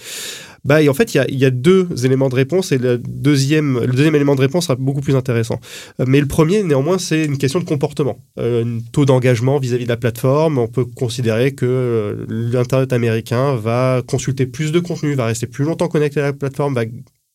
Bah, 0.64 0.78
en 0.88 0.94
fait, 0.94 1.14
il 1.14 1.38
y, 1.38 1.44
a, 1.44 1.50
deux 1.50 1.88
éléments 2.04 2.28
de 2.28 2.34
réponse 2.34 2.70
et 2.70 2.78
le 2.78 2.98
deuxième, 2.98 3.80
élément 3.96 4.34
de 4.34 4.40
réponse 4.42 4.64
sera 4.66 4.76
beaucoup 4.76 5.00
plus 5.00 5.16
intéressant. 5.16 5.58
Euh, 5.98 6.04
mais 6.06 6.20
le 6.20 6.26
premier, 6.26 6.62
néanmoins, 6.62 6.98
c'est 6.98 7.24
une 7.24 7.38
question 7.38 7.60
de 7.60 7.64
comportement. 7.64 8.18
un 8.36 8.78
taux 8.92 9.06
d'engagement 9.06 9.58
vis-à-vis 9.58 9.84
de 9.84 9.88
la 9.88 9.96
plateforme. 9.96 10.58
On 10.58 10.68
peut 10.68 10.84
considérer 10.84 11.52
que 11.52 12.26
l'Internet 12.28 12.92
américain 12.92 13.56
va 13.56 14.02
consulter 14.06 14.46
plus 14.46 14.70
de 14.70 14.80
contenu, 14.80 15.14
va 15.14 15.26
rester 15.26 15.46
plus 15.46 15.64
longtemps 15.64 15.88
connecté 15.88 16.20
à 16.20 16.24
la 16.24 16.32
plateforme, 16.34 16.74
va 16.74 16.84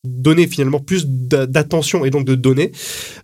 donner 0.06 0.46
finalement 0.46 0.80
plus 0.80 1.06
d'attention 1.06 2.04
et 2.04 2.10
donc 2.10 2.24
de 2.24 2.34
données. 2.34 2.72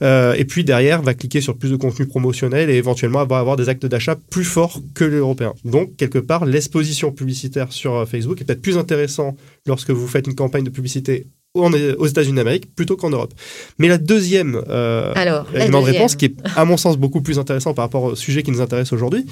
Euh, 0.03 0.35
et 0.35 0.45
puis 0.45 0.65
derrière, 0.65 1.03
va 1.03 1.15
cliquer 1.15 1.41
sur 1.41 1.57
plus 1.57 1.71
de 1.71 1.77
contenu 1.77 2.07
promotionnel 2.07 2.71
et 2.71 2.75
éventuellement 2.75 3.25
va 3.25 3.39
avoir 3.39 3.57
des 3.57 3.69
actes 3.69 3.87
d'achat 3.87 4.17
plus 4.31 4.45
forts 4.45 4.81
que 4.95 5.05
les 5.05 5.17
Européens. 5.17 5.55
Donc, 5.65 5.97
quelque 5.97 6.19
part, 6.19 6.45
l'exposition 6.45 7.13
publicitaire 7.13 7.73
sur 7.73 7.95
euh, 7.95 8.07
Facebook 8.07 8.41
est 8.41 8.45
peut-être 8.45 8.63
plus 8.63 8.79
intéressant 8.79 9.37
lorsque 9.67 9.91
vous 9.91 10.07
faites 10.07 10.27
une 10.27 10.35
campagne 10.35 10.65
de 10.65 10.71
publicité 10.71 11.27
aux 11.55 12.07
États-Unis 12.07 12.37
d'Amérique 12.37 12.75
plutôt 12.75 12.97
qu'en 12.97 13.11
Europe. 13.11 13.35
Mais 13.79 13.89
la 13.89 13.99
deuxième 13.99 14.63
euh, 14.69 15.13
élément 15.55 15.83
de 15.83 15.87
réponse, 15.87 16.17
qui 16.17 16.27
est 16.27 16.35
à 16.57 16.65
mon 16.65 16.79
sens 16.79 16.97
beaucoup 16.97 17.21
plus 17.21 17.39
intéressant 17.39 17.75
par 17.75 17.85
rapport 17.85 18.05
au 18.05 18.15
sujet 18.15 18.43
qui 18.43 18.51
nous 18.51 18.63
intéresse 18.63 18.93
aujourd'hui, 18.93 19.27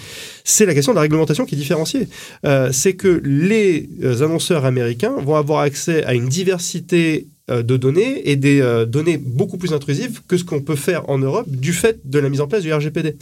c'est 0.44 0.66
la 0.66 0.74
question 0.74 0.92
de 0.92 0.96
la 0.96 1.02
réglementation 1.02 1.46
qui 1.46 1.54
est 1.54 1.58
différenciée. 1.58 2.08
Euh, 2.44 2.70
c'est 2.72 2.92
que 2.92 3.22
les 3.24 3.88
annonceurs 4.20 4.66
américains 4.66 5.14
vont 5.18 5.36
avoir 5.36 5.60
accès 5.60 6.04
à 6.04 6.12
une 6.12 6.28
diversité 6.28 7.26
de 7.50 7.76
données 7.76 8.28
et 8.30 8.36
des 8.36 8.60
euh, 8.60 8.86
données 8.86 9.18
beaucoup 9.18 9.58
plus 9.58 9.72
intrusives 9.72 10.20
que 10.26 10.36
ce 10.36 10.44
qu'on 10.44 10.62
peut 10.62 10.76
faire 10.76 11.08
en 11.08 11.18
Europe 11.18 11.48
du 11.48 11.72
fait 11.72 12.00
de 12.04 12.18
la 12.18 12.28
mise 12.28 12.40
en 12.40 12.48
place 12.48 12.62
du 12.62 12.72
RGPD. 12.72 13.16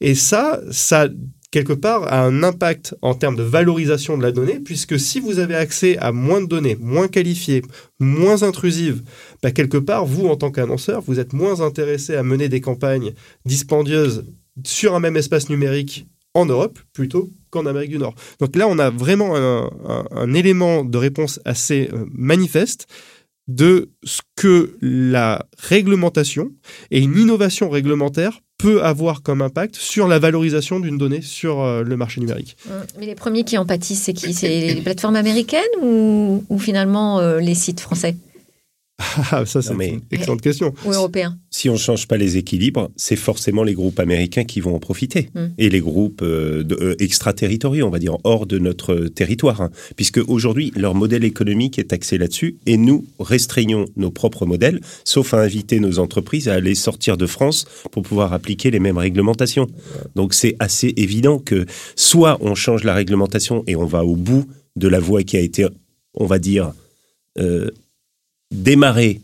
Et 0.00 0.14
ça, 0.14 0.60
ça 0.70 1.08
quelque 1.50 1.74
part 1.74 2.12
a 2.12 2.24
un 2.24 2.42
impact 2.42 2.94
en 3.02 3.14
termes 3.14 3.36
de 3.36 3.42
valorisation 3.42 4.16
de 4.16 4.22
la 4.22 4.32
donnée, 4.32 4.58
puisque 4.58 4.98
si 4.98 5.20
vous 5.20 5.38
avez 5.38 5.54
accès 5.54 5.98
à 5.98 6.10
moins 6.10 6.40
de 6.40 6.46
données, 6.46 6.76
moins 6.80 7.08
qualifiées, 7.08 7.62
moins 8.00 8.42
intrusives, 8.42 9.02
bah 9.42 9.52
quelque 9.52 9.76
part, 9.76 10.06
vous, 10.06 10.26
en 10.26 10.36
tant 10.36 10.50
qu'annonceur, 10.50 11.02
vous 11.02 11.20
êtes 11.20 11.34
moins 11.34 11.60
intéressé 11.60 12.16
à 12.16 12.22
mener 12.22 12.48
des 12.48 12.60
campagnes 12.60 13.12
dispendieuses 13.44 14.24
sur 14.64 14.94
un 14.94 15.00
même 15.00 15.16
espace 15.16 15.50
numérique 15.50 16.06
en 16.34 16.46
Europe 16.46 16.78
plutôt 16.92 17.30
qu'en 17.50 17.66
Amérique 17.66 17.90
du 17.90 17.98
Nord. 17.98 18.14
Donc 18.40 18.56
là, 18.56 18.66
on 18.66 18.78
a 18.78 18.90
vraiment 18.90 19.36
un, 19.36 20.34
élément 20.34 20.84
de 20.84 20.98
réponse 20.98 21.40
assez 21.44 21.90
euh, 21.92 22.06
manifeste 22.10 22.86
de 23.48 23.90
ce 24.04 24.20
que 24.36 24.76
la 24.80 25.46
réglementation 25.58 26.52
et 26.90 27.00
une 27.00 27.16
innovation 27.18 27.68
réglementaire 27.70 28.40
peut 28.58 28.84
avoir 28.84 29.22
comme 29.22 29.42
impact 29.42 29.74
sur 29.74 30.06
la 30.06 30.20
valorisation 30.20 30.78
d'une 30.78 30.96
donnée 30.96 31.20
sur 31.20 31.60
euh, 31.60 31.82
le 31.82 31.96
marché 31.96 32.20
numérique. 32.20 32.56
Hum, 32.70 32.82
mais 32.98 33.06
les 33.06 33.16
premiers 33.16 33.42
qui 33.42 33.58
en 33.58 33.66
pâtissent, 33.66 34.02
c'est 34.02 34.12
qui? 34.12 34.32
C'est 34.32 34.48
les 34.48 34.80
plateformes 34.80 35.16
américaines 35.16 35.62
ou, 35.82 36.58
finalement 36.58 37.18
euh, 37.18 37.40
les 37.40 37.54
sites 37.54 37.80
français? 37.80 38.16
Ça, 39.46 39.62
c'est 39.62 39.72
une 39.72 40.00
excellente 40.10 40.40
question. 40.40 40.72
Ou 40.84 40.92
européen. 40.92 41.38
Si 41.50 41.68
on 41.68 41.74
ne 41.74 41.78
change 41.78 42.08
pas 42.08 42.16
les 42.16 42.36
équilibres, 42.36 42.90
c'est 42.96 43.16
forcément 43.16 43.62
les 43.62 43.74
groupes 43.74 44.00
américains 44.00 44.44
qui 44.44 44.60
vont 44.60 44.74
en 44.74 44.78
profiter. 44.78 45.28
Hmm. 45.34 45.48
Et 45.58 45.68
les 45.68 45.80
groupes 45.80 46.22
euh, 46.22 46.64
euh, 46.70 46.94
extraterritoriaux, 46.98 47.86
on 47.86 47.90
va 47.90 47.98
dire, 47.98 48.16
hors 48.24 48.46
de 48.46 48.58
notre 48.58 48.94
territoire. 49.08 49.60
Hein. 49.60 49.70
puisque 49.96 50.20
aujourd'hui, 50.28 50.72
leur 50.76 50.94
modèle 50.94 51.24
économique 51.24 51.78
est 51.78 51.92
axé 51.92 52.18
là-dessus. 52.18 52.56
Et 52.66 52.76
nous 52.76 53.04
restreignons 53.18 53.86
nos 53.96 54.10
propres 54.10 54.46
modèles, 54.46 54.80
sauf 55.04 55.34
à 55.34 55.40
inviter 55.40 55.80
nos 55.80 55.98
entreprises 55.98 56.48
à 56.48 56.54
aller 56.54 56.74
sortir 56.74 57.16
de 57.16 57.26
France 57.26 57.66
pour 57.90 58.02
pouvoir 58.02 58.32
appliquer 58.32 58.70
les 58.70 58.80
mêmes 58.80 58.98
réglementations. 58.98 59.68
Donc 60.14 60.34
c'est 60.34 60.56
assez 60.58 60.92
évident 60.96 61.38
que 61.38 61.66
soit 61.96 62.38
on 62.40 62.54
change 62.54 62.84
la 62.84 62.94
réglementation 62.94 63.64
et 63.66 63.76
on 63.76 63.86
va 63.86 64.04
au 64.04 64.16
bout 64.16 64.46
de 64.76 64.88
la 64.88 65.00
voie 65.00 65.22
qui 65.22 65.36
a 65.36 65.40
été, 65.40 65.66
on 66.14 66.26
va 66.26 66.38
dire, 66.38 66.72
euh, 67.38 67.70
démarrée 68.52 69.20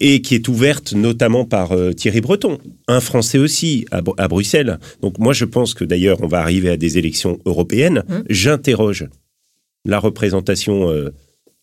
et 0.00 0.22
qui 0.22 0.34
est 0.34 0.48
ouverte 0.48 0.94
notamment 0.94 1.44
par 1.44 1.72
euh, 1.72 1.92
Thierry 1.92 2.22
Breton, 2.22 2.58
un 2.88 3.00
Français 3.00 3.38
aussi 3.38 3.84
à, 3.90 4.00
Bruxelles. 4.28 4.78
Donc 5.02 5.18
moi 5.18 5.34
je 5.34 5.44
pense 5.44 5.74
que 5.74 5.84
d'ailleurs 5.84 6.22
on 6.22 6.26
va 6.26 6.40
arriver 6.40 6.70
à 6.70 6.76
des 6.76 6.96
élections 6.96 7.38
européennes. 7.44 8.02
Mmh. 8.08 8.14
J'interroge 8.30 9.08
la 9.84 9.98
représentation 9.98 10.90
euh, 10.90 11.10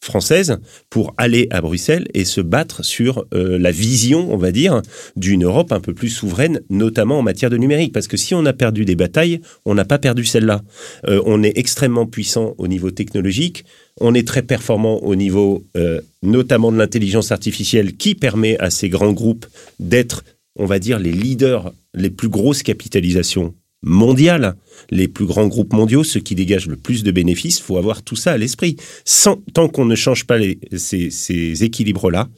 française 0.02 0.58
pour 0.90 1.14
aller 1.18 1.48
à 1.52 1.62
Bruxelles 1.62 2.08
et 2.14 2.26
se 2.26 2.42
battre 2.42 2.84
sur 2.84 3.26
euh, 3.34 3.58
la 3.58 3.72
vision, 3.72 4.32
on 4.34 4.38
va 4.38 4.52
dire, 4.52 4.82
d'une 5.16 5.44
Europe 5.44 5.72
un 5.72 5.80
peu 5.80 5.94
plus 5.94 6.10
souveraine, 6.10 6.62
notamment 6.70 7.20
en 7.20 7.24
matière 7.24 7.50
de 7.50 7.58
numérique. 7.58 7.94
Parce 7.94 8.08
que 8.08 8.18
si 8.18 8.34
on 8.34 8.46
a 8.46 8.54
perdu 8.54 8.86
des 8.86 8.96
batailles, 8.96 9.42
on 9.66 9.74
n'a 9.74 9.86
pas 9.86 10.00
perdu 10.00 10.26
celle-là. 10.26 10.64
Euh, 11.08 11.22
on 11.26 11.44
est 11.44 11.58
extrêmement 11.58 12.06
puissant 12.06 12.56
au 12.58 12.68
niveau 12.68 12.92
technologique, 12.92 13.66
on 14.00 14.14
est 14.14 14.28
très 14.28 14.44
performant 14.44 15.04
au 15.04 15.16
niveau 15.16 15.66
euh, 15.76 16.02
notamment 16.22 16.72
de 16.72 16.78
l'intelligence 16.78 17.32
artificielle 17.32 17.98
qui 17.98 18.16
permet 18.16 18.58
à 18.60 18.70
ces 18.70 18.90
grands 18.90 19.14
groupes 19.14 19.46
d'être, 19.80 20.24
on 20.56 20.66
va 20.66 20.80
dire, 20.80 21.00
les 21.00 21.12
leaders, 21.12 21.74
les 21.94 22.10
plus 22.10 22.30
grosses 22.30 22.64
capitalisations 22.64 23.54
mondiales, 23.82 24.56
les 24.90 25.08
plus 25.08 25.26
grands 25.26 25.48
groupes 25.48 25.74
mondiaux, 25.74 26.04
ceux 26.04 26.20
qui 26.20 26.36
dégagent 26.36 26.68
le 26.68 26.78
plus 26.78 27.04
de 27.04 27.12
bénéfices, 27.12 27.60
faut 27.60 27.78
avoir 27.78 28.02
tout 28.02 28.16
ça 28.16 28.32
à 28.34 28.38
l'esprit. 28.38 28.78
Sans, 29.06 29.38
tant 29.54 29.70
qu'on 29.70 29.86
ne 29.86 29.96
change 29.96 30.26
pas 30.26 30.38
les, 30.38 30.60
ces, 30.76 31.10
ces 31.12 31.64
équilibres-là, 31.64 32.30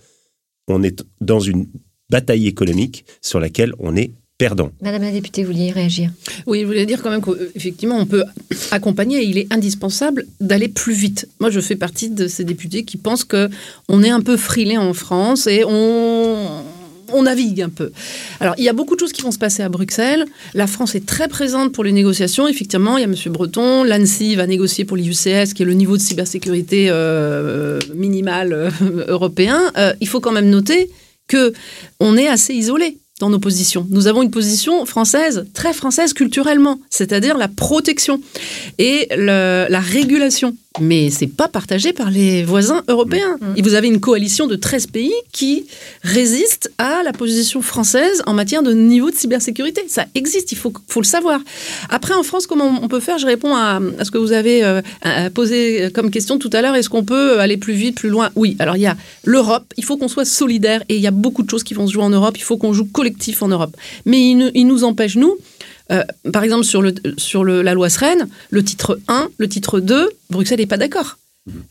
on 0.68 0.84
est 0.84 1.04
dans 1.22 1.40
une 1.40 1.68
bataille 2.10 2.48
économique 2.48 3.06
sur 3.22 3.40
laquelle 3.40 3.74
on 3.80 3.96
est 3.96 4.12
perdant. 4.38 4.72
Madame 4.82 5.02
la 5.02 5.12
députée, 5.12 5.44
vous 5.44 5.52
vouliez 5.52 5.72
réagir? 5.72 6.12
Oui, 6.48 6.62
je 6.62 6.66
voulais 6.66 6.86
dire 6.86 7.02
quand 7.04 7.10
même 7.10 7.22
qu'effectivement, 7.22 7.98
on 7.98 8.06
peut 8.06 8.24
accompagner 8.72 9.22
et 9.22 9.26
il 9.26 9.38
est 9.38 9.52
indispensable 9.54 10.26
d'aller 10.40 10.70
plus 10.70 10.94
vite. 10.94 11.28
Moi, 11.42 11.50
je 11.50 11.60
fais 11.60 11.76
partie 11.76 12.10
de 12.10 12.28
ces 12.28 12.46
députés 12.46 12.86
qui 12.86 12.98
pensent 12.98 13.26
que 13.26 13.50
on 13.90 14.02
est 14.02 14.10
un 14.10 14.22
peu 14.22 14.38
frilé 14.38 14.78
en 14.78 14.94
France 14.94 15.46
et 15.46 15.64
on 15.68 16.64
on 17.14 17.24
navigue 17.24 17.62
un 17.62 17.70
peu. 17.70 17.92
Alors, 18.40 18.56
il 18.58 18.64
y 18.64 18.70
a 18.70 18.74
beaucoup 18.74 18.96
de 18.96 19.00
choses 19.00 19.12
qui 19.12 19.22
vont 19.22 19.32
se 19.32 19.38
passer 19.38 19.64
à 19.64 19.70
Bruxelles. 19.70 20.26
La 20.54 20.68
France 20.68 20.96
est 20.96 21.06
très 21.06 21.28
présente 21.28 21.72
pour 21.72 21.84
les 21.84 21.92
négociations. 21.92 22.48
Effectivement, 22.48 22.98
il 22.98 23.02
y 23.02 23.04
a 23.04 23.08
M. 23.08 23.16
Breton. 23.28 23.84
L'ANSI 23.84 24.36
va 24.36 24.48
négocier 24.48 24.86
pour 24.86 24.98
l'IUCS, 24.98 25.54
qui 25.54 25.64
est 25.64 25.66
le 25.66 25.74
niveau 25.74 25.98
de 25.98 26.02
cybersécurité 26.02 26.88
euh, 26.90 27.80
minimal 27.94 28.54
euh, 28.54 28.70
européen. 29.08 29.72
Euh, 29.78 29.94
il 30.02 30.08
faut 30.08 30.20
quand 30.20 30.32
même 30.32 30.50
noter 30.50 30.90
que 31.28 31.54
on 32.00 32.18
est 32.18 32.28
assez 32.28 32.54
isolé 32.54 32.98
dans 33.20 33.30
nos 33.30 33.40
positions. 33.40 33.86
Nous 33.90 34.08
avons 34.08 34.22
une 34.22 34.32
position 34.32 34.86
française, 34.86 35.46
très 35.54 35.74
française 35.74 36.14
culturellement, 36.14 36.80
c'est-à-dire 36.90 37.38
la 37.38 37.50
protection 37.50 38.22
et 38.78 39.10
la 39.12 39.80
régulation 39.80 40.56
mais 40.82 41.10
c'est 41.10 41.28
pas 41.28 41.48
partagé 41.48 41.94
par 41.94 42.10
les 42.10 42.44
voisins 42.44 42.84
européens. 42.88 43.38
Mm. 43.40 43.54
Et 43.58 43.62
vous 43.62 43.74
avez 43.74 43.88
une 43.88 44.00
coalition 44.00 44.48
de 44.48 44.56
13 44.56 44.88
pays 44.88 45.14
qui 45.32 45.66
résistent 46.04 46.72
à 46.78 47.04
la 47.04 47.14
position 47.14 47.62
française 47.62 48.22
en 48.26 48.34
matière 48.34 48.64
de 48.64 48.74
niveau 48.74 49.12
de 49.12 49.16
cybersécurité. 49.16 49.84
Ça 49.88 50.06
existe, 50.16 50.52
il 50.52 50.58
faut, 50.58 50.74
faut 50.88 51.02
le 51.02 51.06
savoir. 51.06 51.40
Après, 51.90 52.14
en 52.14 52.24
France, 52.24 52.48
comment 52.48 52.80
on 52.82 52.88
peut 52.88 53.00
faire? 53.00 53.18
Je 53.18 53.26
réponds 53.26 53.56
à, 53.56 53.80
ce 54.04 54.12
que 54.12 54.18
vous 54.18 54.32
avez 54.32 54.64
euh, 54.64 54.82
posé 55.34 55.90
comme 55.94 56.12
question 56.12 56.38
tout 56.38 56.50
à 56.54 56.62
l'heure. 56.62 56.76
Est-ce 56.76 56.90
qu'on 56.90 57.04
peut 57.04 57.40
aller 57.40 57.58
plus 57.58 57.74
vite, 57.74 57.96
plus 57.96 58.10
loin? 58.10 58.30
Oui. 58.36 58.56
Alors, 58.60 58.76
il 58.76 58.82
y 58.82 58.88
a 58.88 58.98
l'Europe. 59.24 59.74
Il 59.78 59.84
faut 59.84 59.98
qu'on 59.98 60.08
soit 60.08 60.26
solidaire 60.26 60.84
et 60.90 60.96
il 60.96 61.02
y 61.02 61.08
a 61.08 61.12
beaucoup 61.12 61.44
de 61.44 61.50
choses 61.50 61.64
qui 61.64 61.74
vont 61.74 61.88
se 61.88 61.94
jouer 61.94 62.04
en 62.04 62.10
Europe. 62.10 62.38
Il 62.38 62.44
faut 62.44 62.58
qu'on 62.58 62.74
joue 62.74 62.86
collectif 62.86 63.42
en 63.44 63.48
Europe. 63.48 63.76
Mais 64.06 64.32
il, 64.32 64.52
il 64.54 64.68
nous 64.68 64.84
empêche, 64.84 65.16
nous, 65.16 65.38
euh, 65.92 66.04
par 66.34 66.44
exemple, 66.44 66.64
sur, 66.64 66.82
le, 66.82 66.94
sur 67.18 67.44
le, 67.44 67.62
la 67.62 67.74
loi 67.74 67.90
Sren, 67.90 68.28
le 68.50 68.64
titre 68.64 69.00
1, 69.08 69.30
le 69.38 69.48
titre 69.48 69.80
2, 69.80 70.10
Bruxelles 70.30 70.60
n'est 70.60 70.66
pas 70.66 70.78
d'accord. 70.78 71.19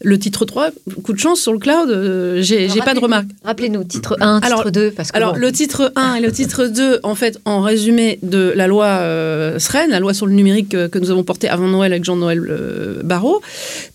Le 0.02 0.18
titre 0.18 0.44
3, 0.44 0.70
coup 1.02 1.12
de 1.12 1.18
chance 1.18 1.40
sur 1.40 1.52
le 1.52 1.58
cloud, 1.58 1.90
euh, 1.90 2.42
j'ai 2.42 2.68
pas 2.84 2.94
de 2.94 3.00
remarque. 3.00 3.26
Rappelez-nous, 3.44 3.84
titre 3.84 4.16
1, 4.20 4.40
titre 4.40 4.70
2. 4.70 4.90
Parce 4.92 5.12
que 5.12 5.16
alors, 5.16 5.36
le 5.36 5.52
titre 5.52 5.92
1 5.96 6.14
et 6.14 6.20
le 6.20 6.32
titre 6.32 6.66
2, 6.66 7.00
en 7.02 7.14
fait, 7.14 7.38
en 7.44 7.60
résumé 7.60 8.18
de 8.22 8.52
la 8.54 8.66
loi 8.66 8.86
euh, 8.86 9.58
SREN, 9.58 9.90
la 9.90 10.00
loi 10.00 10.14
sur 10.14 10.26
le 10.26 10.32
numérique 10.32 10.68
que, 10.68 10.98
nous 10.98 11.10
avons 11.10 11.24
portée 11.24 11.48
avant 11.48 11.66
Noël 11.66 11.92
avec 11.92 12.04
Jean-Noël 12.04 12.46
euh, 12.48 13.02
Barrot, 13.02 13.40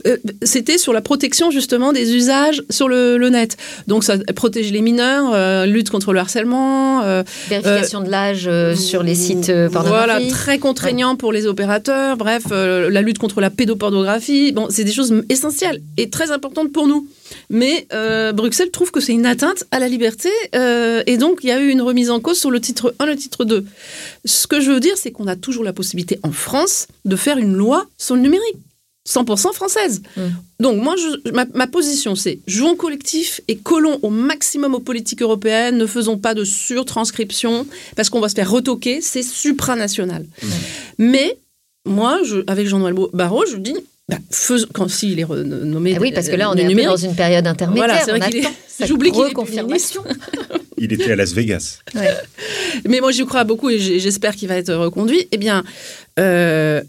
euh, 0.08 0.18
c'était 0.42 0.78
sur 0.78 0.94
la 0.94 1.02
protection 1.02 1.52
justement 1.52 1.94
des 1.94 2.16
usages 2.16 2.64
sur 2.70 2.88
le, 2.88 3.18
net. 3.30 3.58
Donc, 3.88 4.04
ça 4.04 4.18
protège 4.36 4.72
les 4.72 4.82
mineurs, 4.82 5.66
lutte 5.66 5.90
contre 5.90 6.14
le 6.14 6.20
harcèlement. 6.20 7.02
Vérification 7.50 8.02
de 8.02 8.10
l'âge 8.10 8.50
sur 8.76 9.04
les 9.04 9.16
sites 9.16 9.48
pornographiques. 9.72 9.88
Voilà, 9.88 10.20
très 10.30 10.60
contraignant 10.60 11.16
pour 11.16 11.32
les 11.32 11.48
opérateurs. 11.48 12.18
Bref, 12.18 12.44
la 12.52 13.02
lutte 13.02 13.18
contre 13.18 13.42
la 13.42 13.50
pédopornographie. 13.50 14.52
Bon, 14.52 14.68
c'est 14.70 14.84
des 14.84 14.92
choses 14.92 15.14
essentielles 15.30 15.73
est 15.98 16.12
très 16.12 16.32
importante 16.32 16.72
pour 16.72 16.88
nous. 16.88 17.08
Mais 17.50 17.88
euh, 17.94 18.32
Bruxelles 18.32 18.72
trouve 18.72 18.92
que 18.92 19.00
c'est 19.00 19.14
une 19.14 19.26
atteinte 19.26 19.64
à 19.72 19.80
la 19.80 19.88
liberté 19.88 20.30
euh, 20.56 21.04
et 21.08 21.18
donc 21.18 21.40
il 21.44 21.48
y 21.48 21.52
a 21.52 21.60
eu 21.60 21.70
une 21.70 21.82
remise 21.82 22.10
en 22.10 22.20
cause 22.20 22.38
sur 22.38 22.52
le 22.52 22.60
titre 22.60 22.94
1 23.00 23.06
le 23.06 23.16
titre 23.16 23.46
2. 23.46 23.66
Ce 24.26 24.48
que 24.48 24.60
je 24.60 24.72
veux 24.72 24.80
dire, 24.80 24.98
c'est 24.98 25.12
qu'on 25.12 25.28
a 25.28 25.36
toujours 25.36 25.64
la 25.64 25.74
possibilité 25.74 26.20
en 26.24 26.32
France 26.32 26.88
de 27.06 27.16
faire 27.16 27.38
une 27.38 27.54
loi 27.56 27.88
sur 27.98 28.16
le 28.16 28.22
numérique. 28.22 28.58
100% 29.08 29.54
française. 29.54 30.02
Mmh. 30.16 30.22
Donc 30.62 30.82
moi, 30.82 30.96
ma, 31.54 31.68
position, 31.68 32.16
c'est 32.16 32.40
jouons 32.48 32.76
collectif 32.76 33.42
et 33.50 33.58
collons 33.58 34.00
au 34.02 34.10
maximum 34.10 34.76
aux 34.76 34.80
politiques 34.80 35.22
européennes, 35.22 35.78
ne 35.78 35.86
faisons 35.86 36.18
pas 36.18 36.34
de 36.34 36.46
surtranscription, 36.46 37.68
parce 37.98 38.10
qu'on 38.10 38.22
va 38.22 38.30
se 38.30 38.36
faire 38.36 38.50
retoquer, 38.50 39.02
c'est 39.02 39.24
supranational. 39.24 40.24
Mmh. 40.24 40.48
Mais 41.00 41.38
moi, 41.86 42.20
je, 42.24 42.40
avec 42.48 42.68
Jean-Noël 42.68 42.96
Barrot, 43.12 43.46
je 43.46 43.58
dis, 43.58 43.76
bah, 44.10 44.18
quand 44.74 44.90
s'il 44.90 45.20
est 45.20 45.24
renommé. 45.24 45.96
Ah 45.96 46.00
oui, 46.02 46.12
parce 46.12 46.28
que 46.28 46.36
là, 46.36 46.52
on 46.52 46.56
est 46.56 46.86
dans 46.86 46.98
une 46.98 47.16
période 47.16 47.48
intermédiaire. 47.48 48.04
Voilà, 48.06 48.30
est. 48.30 48.86
J'oublie 48.86 49.12
qu'il 49.12 49.24
est 49.24 49.34
Il 50.78 50.92
était 50.92 51.12
à 51.12 51.16
Las 51.16 51.34
Vegas. 51.34 51.80
Mais 52.88 53.00
moi, 53.00 53.12
j'y 53.12 53.26
crois 53.26 53.46
beaucoup 53.46 53.70
et 53.70 53.80
j'espère 53.80 54.36
qu'il 54.36 54.50
va 54.50 54.58
être 54.58 54.74
reconduit. 54.74 55.28
Eh 55.32 55.38
bien, 55.38 55.64
euh, 56.20 56.82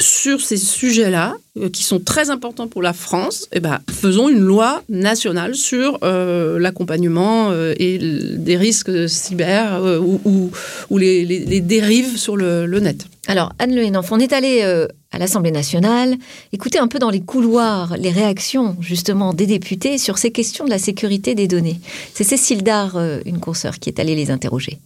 sur 0.00 0.40
ces 0.40 0.56
sujets-là, 0.56 1.34
euh, 1.58 1.68
qui 1.68 1.82
sont 1.82 1.98
très 1.98 2.30
importants 2.30 2.68
pour 2.68 2.82
la 2.82 2.92
France, 2.92 3.48
eh 3.52 3.60
ben, 3.60 3.80
faisons 3.90 4.28
une 4.28 4.38
loi 4.38 4.82
nationale 4.88 5.54
sur 5.54 5.98
euh, 6.02 6.58
l'accompagnement 6.58 7.50
euh, 7.50 7.74
et 7.76 7.98
des 7.98 8.56
risques 8.56 9.08
cyber 9.08 9.82
ou, 10.00 10.50
les, 10.96 11.60
dérives 11.60 12.16
sur 12.16 12.36
le, 12.36 12.66
net. 12.80 13.06
Alors, 13.26 13.52
Anne 13.58 13.74
Le 13.74 13.84
on 14.10 14.18
est 14.18 14.32
allé 14.32 14.62
à 14.62 15.18
l'Assemblée 15.18 15.50
nationale, 15.50 16.16
écouter 16.52 16.78
un 16.78 16.88
peu 16.88 16.98
dans 16.98 17.10
les 17.10 17.20
couloirs 17.20 17.96
les 17.98 18.10
réactions 18.10 18.76
justement 18.80 19.34
des 19.34 19.46
députés 19.46 19.98
sur 19.98 20.18
ces 20.18 20.30
questions 20.30 20.64
de 20.64 20.70
la 20.70 20.78
sécurité 20.78 21.34
des 21.34 21.48
données. 21.48 21.80
C'est 22.14 22.24
Cécile 22.24 22.62
Dard, 22.62 22.98
une 23.26 23.40
consoeur, 23.40 23.78
qui 23.78 23.88
est 23.88 24.00
allée 24.00 24.14
les 24.14 24.30
interroger. 24.30 24.78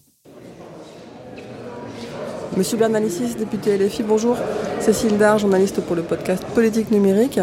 Monsieur 2.56 2.76
Bernalicis, 2.76 3.34
député 3.36 3.76
LFI, 3.76 4.04
bonjour. 4.04 4.36
Cécile 4.78 5.18
Dard, 5.18 5.38
journaliste 5.40 5.80
pour 5.80 5.96
le 5.96 6.02
podcast 6.02 6.44
Politique 6.54 6.92
numérique. 6.92 7.40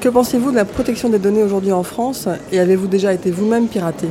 Que 0.00 0.08
pensez-vous 0.08 0.52
de 0.52 0.56
la 0.56 0.64
protection 0.64 1.08
des 1.08 1.18
données 1.18 1.42
aujourd'hui 1.42 1.72
en 1.72 1.82
France 1.82 2.28
et 2.52 2.60
avez-vous 2.60 2.86
déjà 2.86 3.12
été 3.12 3.32
vous-même 3.32 3.66
piraté? 3.66 4.06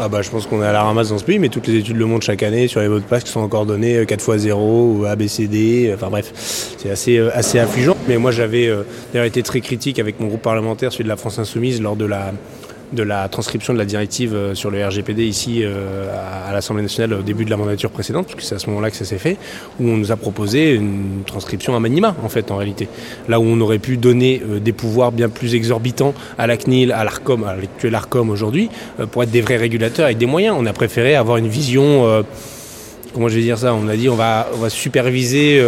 Ah 0.00 0.08
bah, 0.08 0.22
je 0.22 0.30
pense 0.30 0.46
qu'on 0.46 0.62
est 0.62 0.66
à 0.66 0.72
la 0.72 0.82
ramasse 0.82 1.10
dans 1.10 1.18
ce 1.18 1.24
pays, 1.24 1.38
mais 1.38 1.50
toutes 1.50 1.66
les 1.66 1.76
études 1.76 1.98
le 1.98 2.06
montrent 2.06 2.24
chaque 2.24 2.42
année 2.42 2.66
sur 2.66 2.80
les 2.80 2.88
mots 2.88 2.98
de 2.98 3.04
passe 3.04 3.24
qui 3.24 3.30
sont 3.30 3.40
encore 3.40 3.66
donnés 3.66 4.06
4 4.06 4.34
x 4.34 4.42
0 4.44 4.92
ou 4.92 5.04
ABCD, 5.04 5.92
enfin 5.94 6.08
bref, 6.08 6.32
c'est 6.78 6.90
assez, 6.90 7.18
euh, 7.18 7.30
assez 7.34 7.58
affligeant. 7.58 7.96
Mais 8.08 8.16
moi 8.16 8.30
j'avais 8.30 8.68
euh, 8.68 8.84
d'ailleurs 9.12 9.26
été 9.26 9.42
très 9.42 9.60
critique 9.60 9.98
avec 9.98 10.18
mon 10.18 10.28
groupe 10.28 10.42
parlementaire, 10.42 10.92
celui 10.92 11.04
de 11.04 11.10
la 11.10 11.16
France 11.16 11.38
Insoumise, 11.38 11.82
lors 11.82 11.96
de 11.96 12.06
la, 12.06 12.32
de 12.92 13.02
la 13.02 13.28
transcription 13.28 13.72
de 13.72 13.78
la 13.78 13.84
directive 13.84 14.34
euh, 14.34 14.54
sur 14.54 14.70
le 14.70 14.84
RGPD 14.84 15.24
ici 15.24 15.60
euh, 15.62 16.08
à 16.48 16.52
l'Assemblée 16.52 16.82
nationale 16.82 17.18
au 17.18 17.22
début 17.22 17.44
de 17.44 17.50
la 17.50 17.56
mandature 17.56 17.90
précédente, 17.90 18.26
puisque 18.26 18.42
c'est 18.42 18.54
à 18.54 18.58
ce 18.58 18.68
moment-là 18.68 18.90
que 18.90 18.96
ça 18.96 19.04
s'est 19.04 19.18
fait, 19.18 19.36
où 19.78 19.88
on 19.88 19.96
nous 19.96 20.12
a 20.12 20.16
proposé 20.16 20.74
une 20.74 21.22
transcription 21.26 21.76
à 21.76 21.80
minima, 21.80 22.16
en 22.22 22.28
fait, 22.28 22.50
en 22.50 22.56
réalité. 22.56 22.88
Là 23.28 23.40
où 23.40 23.44
on 23.44 23.60
aurait 23.60 23.78
pu 23.78 23.96
donner 23.96 24.42
euh, 24.48 24.58
des 24.58 24.72
pouvoirs 24.72 25.12
bien 25.12 25.28
plus 25.28 25.54
exorbitants 25.54 26.14
à 26.38 26.46
la 26.46 26.56
CNIL, 26.56 26.92
à 26.92 27.04
l'ARCOM, 27.04 27.44
à 27.44 27.56
l'actuel 27.56 27.94
ARCOM 27.94 28.30
aujourd'hui, 28.30 28.70
pour 29.12 29.22
être 29.22 29.30
des 29.30 29.40
vrais 29.40 29.56
régulateurs 29.56 30.06
avec 30.06 30.18
des 30.18 30.26
moyens. 30.26 30.56
On 30.58 30.66
a 30.66 30.72
préféré 30.72 31.14
avoir 31.14 31.36
une 31.36 31.48
vision, 31.48 32.24
comment 33.14 33.28
je 33.28 33.36
vais 33.36 33.42
dire 33.42 33.58
ça, 33.58 33.74
on 33.74 33.88
a 33.88 33.96
dit 33.96 34.08
on 34.08 34.14
va, 34.14 34.48
on 34.54 34.58
va 34.58 34.70
superviser 34.70 35.62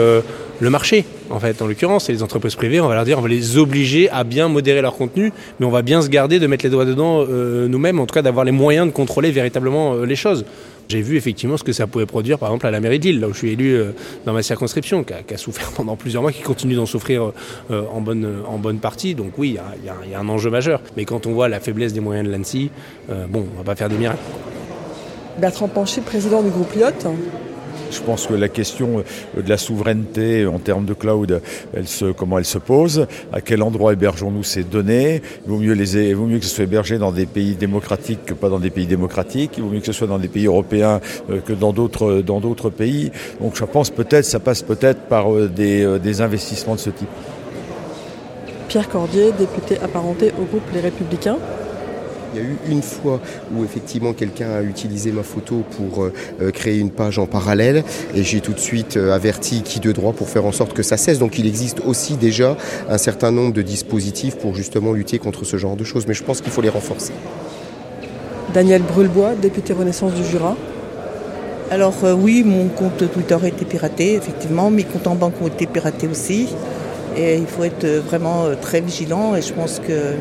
le 0.61 0.69
marché, 0.69 1.07
en 1.31 1.41
fait, 1.41 1.63
en 1.63 1.67
l'occurrence, 1.67 2.11
et 2.11 2.13
les 2.13 2.23
entreprises 2.23 2.55
privées, 2.55 2.81
on 2.81 2.89
va 2.89 2.95
leur 2.95 3.05
dire, 3.05 3.19
on 3.19 3.23
va 3.23 3.29
les 3.29 3.57
obliger 3.57 4.11
à 4.11 4.25
bien 4.25 4.49
modérer 4.49 4.83
leur 4.83 4.95
contenu, 4.95 5.33
mais 5.59 5.65
on 5.65 5.71
va 5.71 5.81
bien 5.81 6.03
se 6.03 6.09
garder 6.09 6.39
de 6.39 6.47
mettre 6.47 6.65
les 6.65 6.71
doigts 6.71 6.85
dedans 6.85 7.25
euh, 7.27 7.67
nous-mêmes, 7.67 7.99
en 7.99 8.07
tout 8.07 8.13
cas 8.13 8.21
d'avoir 8.21 8.45
les 8.45 8.53
moyens 8.53 8.87
de 8.87 8.93
contrôler 8.93 9.31
véritablement 9.31 9.95
euh, 9.95 10.05
les 10.05 10.17
choses. 10.17 10.45
J'ai 10.89 11.01
vu 11.01 11.17
effectivement 11.17 11.57
ce 11.57 11.65
que 11.65 11.73
ça 11.73 11.87
pouvait 11.87 12.05
produire, 12.05 12.39
par 12.39 12.51
exemple, 12.51 12.67
à 12.67 12.71
la 12.71 12.81
mairie 12.81 12.99
de 12.99 13.05
Lille, 13.05 13.21
là 13.21 13.29
où 13.29 13.33
je 13.33 13.39
suis 13.39 13.53
élu 13.53 13.73
euh, 13.75 13.93
dans 14.27 14.35
ma 14.35 14.43
circonscription, 14.43 15.03
qui 15.03 15.15
a, 15.15 15.39
souffert 15.39 15.71
pendant 15.77 15.97
plusieurs 15.97 16.21
mois, 16.23 16.33
qui 16.33 16.43
continue 16.43 16.75
d'en 16.75 16.87
souffrir 16.87 17.33
en, 17.71 18.01
bonne, 18.03 18.29
en 18.47 18.59
bonne 18.59 18.79
partie. 18.81 19.15
Donc 19.15 19.39
oui, 19.39 19.57
il 19.79 19.87
y, 19.87 20.15
a 20.15 20.21
un 20.21 20.29
enjeu 20.29 20.51
majeur. 20.51 20.83
Mais 20.97 21.07
quand 21.07 21.27
on 21.27 21.33
voit 21.33 21.49
la 21.49 21.61
faiblesse 21.61 21.95
des 21.95 22.01
moyens 22.01 22.29
de 22.29 22.33
l'ANSI, 22.33 22.71
bon, 23.29 23.47
on 23.55 23.59
va 23.59 23.65
pas 23.65 23.77
faire 23.77 23.89
des 23.89 23.97
miracles. 23.97 24.19
Bertrand 25.39 25.69
Pancher, 25.69 26.03
président 26.03 26.43
du 26.43 26.51
groupe 26.51 26.75
Lyot, 26.75 27.09
je 27.91 28.01
pense 28.01 28.27
que 28.27 28.35
la 28.35 28.49
question 28.49 29.03
de 29.37 29.49
la 29.49 29.57
souveraineté 29.57 30.47
en 30.47 30.59
termes 30.59 30.85
de 30.85 30.95
cloud, 30.95 31.41
elle 31.75 31.89
se, 31.89 32.13
comment 32.13 32.39
elle 32.39 32.45
se 32.45 32.59
pose, 32.59 33.07
à 33.33 33.41
quel 33.41 33.63
endroit 33.63 33.93
hébergeons-nous 33.93 34.43
ces 34.45 34.65
données, 34.65 35.23
il 35.45 35.51
vaut, 35.51 35.59
mieux 35.59 35.73
les, 35.73 36.15
vaut 36.15 36.27
mieux 36.27 36.39
que 36.39 36.45
ce 36.45 36.55
soit 36.55 36.65
hébergé 36.65 36.99
dans 36.99 37.13
des 37.13 37.27
pays 37.27 37.55
démocratiques 37.55 38.25
que 38.25 38.35
pas 38.35 38.49
dans 38.49 38.59
des 38.59 38.71
pays 38.71 38.87
démocratiques, 38.87 39.53
il 39.57 39.63
vaut 39.63 39.71
mieux 39.71 39.81
que 39.81 39.87
ce 39.87 39.93
soit 39.93 40.07
dans 40.07 40.19
des 40.19 40.29
pays 40.29 40.47
européens 40.47 41.01
euh, 41.31 41.41
que 41.41 41.53
dans 41.53 41.73
d'autres, 41.73 42.23
dans 42.23 42.41
d'autres 42.41 42.71
pays. 42.71 43.11
Donc 43.41 43.57
je 43.57 43.65
pense 43.65 43.91
peut-être, 43.91 44.25
ça 44.25 44.41
passe 44.41 44.63
peut-être 44.63 45.01
par 45.03 45.33
euh, 45.33 45.51
euh, 45.59 45.99
des 45.99 46.21
investissements 46.21 46.75
de 46.75 46.81
ce 46.81 46.91
type. 46.91 47.09
Pierre 48.69 48.89
Cordier, 48.89 49.33
député 49.37 49.79
apparenté 49.79 50.33
au 50.41 50.45
groupe 50.45 50.63
Les 50.73 50.81
Républicains. 50.81 51.39
Il 52.33 52.41
y 52.41 52.43
a 52.45 52.47
eu 52.47 52.57
une 52.69 52.83
fois 52.83 53.21
où 53.53 53.65
effectivement 53.65 54.13
quelqu'un 54.13 54.51
a 54.51 54.63
utilisé 54.63 55.11
ma 55.11 55.25
photo 55.25 55.65
pour 55.77 56.05
euh, 56.05 56.13
euh, 56.41 56.51
créer 56.53 56.79
une 56.79 56.91
page 56.91 57.19
en 57.19 57.27
parallèle 57.27 57.83
et 58.15 58.23
j'ai 58.23 58.41
tout 58.41 58.53
de 58.53 58.61
suite 58.61 58.97
euh, 58.97 59.13
averti 59.13 59.63
qui 59.63 59.81
de 59.81 59.91
droit 59.91 60.13
pour 60.13 60.29
faire 60.29 60.45
en 60.45 60.53
sorte 60.53 60.73
que 60.73 60.85
ça 60.85 60.97
cesse. 60.97 61.19
Donc 61.19 61.39
il 61.39 61.47
existe 61.47 61.81
aussi 61.85 62.17
déjà 62.17 62.57
un 62.89 62.99
certain 62.99 63.33
nombre 63.33 63.53
de 63.53 63.63
dispositifs 63.63 64.37
pour 64.37 64.55
justement 64.55 64.93
lutter 64.93 65.19
contre 65.19 65.45
ce 65.45 65.57
genre 65.57 65.75
de 65.75 65.83
choses, 65.83 66.07
mais 66.07 66.15
je 66.15 66.23
pense 66.23 66.41
qu'il 66.41 66.53
faut 66.53 66.63
les 66.63 66.69
renforcer. 66.69 67.13
Daniel 68.55 68.83
Brulebois, 68.83 69.35
député 69.35 69.73
Renaissance 69.73 70.15
du 70.15 70.25
Jura. 70.25 70.57
Alors 71.71 71.95
oui, 72.17 72.45
mon 72.45 72.69
compte 72.69 73.11
Twitter 73.13 73.37
a 73.43 73.49
été 73.49 73.65
piraté, 73.65 74.15
effectivement, 74.15 74.71
mes 74.71 74.85
comptes 74.85 75.07
en 75.07 75.15
banque 75.15 75.35
ont 75.43 75.49
été 75.49 75.67
piratés 75.67 76.09
aussi. 76.09 76.49
Et 77.17 77.37
il 77.37 77.47
faut 77.47 77.65
être 77.65 77.87
vraiment 77.87 78.45
très 78.61 78.81
vigilant 78.81 79.35
et 79.35 79.43
je 79.43 79.53
pense 79.53 79.81
que 79.81 80.15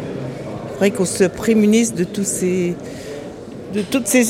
faudrait 0.79 0.91
qu'on 0.91 1.03
se 1.03 1.25
prémunisse 1.25 1.93
de, 1.93 2.05
toutes 2.05 2.25
ces 2.25 2.75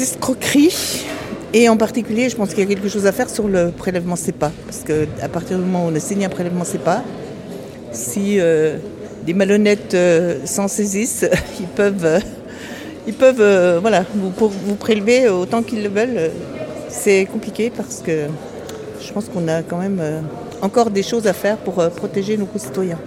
escroqueries. 0.02 1.06
Et 1.54 1.70
en 1.70 1.78
particulier, 1.78 2.28
je 2.28 2.36
pense 2.36 2.50
qu'il 2.50 2.60
y 2.60 2.64
a 2.64 2.66
quelque 2.66 2.90
chose 2.90 3.06
à 3.06 3.12
faire 3.12 3.30
sur 3.30 3.48
le 3.48 3.70
prélèvement 3.70 4.16
CEPA. 4.16 4.52
Parce 4.66 4.80
qu'à 4.80 5.30
partir 5.30 5.60
du 5.60 5.64
moment 5.64 5.86
où 5.86 5.92
on 5.92 5.96
a 5.96 6.00
signé 6.00 6.26
un 6.26 6.30
prélèvement 6.30 6.64
CEPA, 6.64 7.04
si 7.92 8.40
euh, 8.40 8.78
des 9.28 9.36
malhonnêtes 9.36 9.94
euh, 9.94 10.40
s'en 10.46 10.68
saisissent, 10.68 11.28
ils 11.60 11.68
peuvent, 11.68 12.06
euh, 12.06 12.20
ils 13.06 13.14
peuvent 13.14 13.80
voilà, 13.80 14.04
vous 14.16 14.76
prélever 14.76 15.30
autant 15.30 15.62
qu'ils 15.62 15.84
le 15.84 15.90
veulent. 15.90 16.32
C'est 16.90 17.28
compliqué 17.32 17.72
parce 17.76 18.02
que 18.02 18.26
je 19.06 19.14
pense 19.14 19.26
qu'on 19.26 19.48
a 19.48 19.62
quand 19.62 19.78
même 19.78 20.02
encore 20.64 20.90
des 20.90 21.04
choses 21.04 21.28
à 21.28 21.34
faire 21.34 21.58
pour 21.58 21.76
protéger 21.92 22.38
nos 22.38 22.48
concitoyens. 22.48 22.98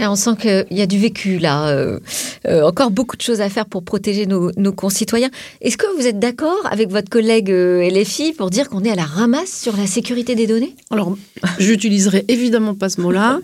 Ah, 0.00 0.10
on 0.10 0.16
sent 0.16 0.32
qu'il 0.40 0.76
y 0.76 0.82
a 0.82 0.86
du 0.86 0.98
vécu 0.98 1.38
là, 1.38 1.68
euh, 1.68 2.00
euh, 2.48 2.62
encore 2.62 2.90
beaucoup 2.90 3.16
de 3.16 3.22
choses 3.22 3.40
à 3.40 3.48
faire 3.48 3.64
pour 3.64 3.84
protéger 3.84 4.26
nos, 4.26 4.50
concitoyens. 4.72 5.30
Est-ce 5.60 5.76
que 5.76 5.86
vous 5.96 6.06
êtes 6.06 6.18
d'accord 6.18 6.66
avec 6.68 6.90
votre 6.90 7.08
collègue 7.08 7.50
euh, 7.50 7.88
LFI 7.88 8.32
pour 8.32 8.50
dire 8.50 8.68
qu'on 8.68 8.82
est 8.82 8.90
à 8.90 8.96
la 8.96 9.04
ramasse 9.04 9.52
sur 9.52 9.76
la 9.76 9.86
sécurité 9.86 10.34
des 10.34 10.48
données? 10.48 10.74
Alors, 10.90 11.16
j'utiliserai 11.60 12.24
évidemment 12.26 12.74
pas 12.74 12.88
ce 12.88 13.00
mot-là, 13.00 13.38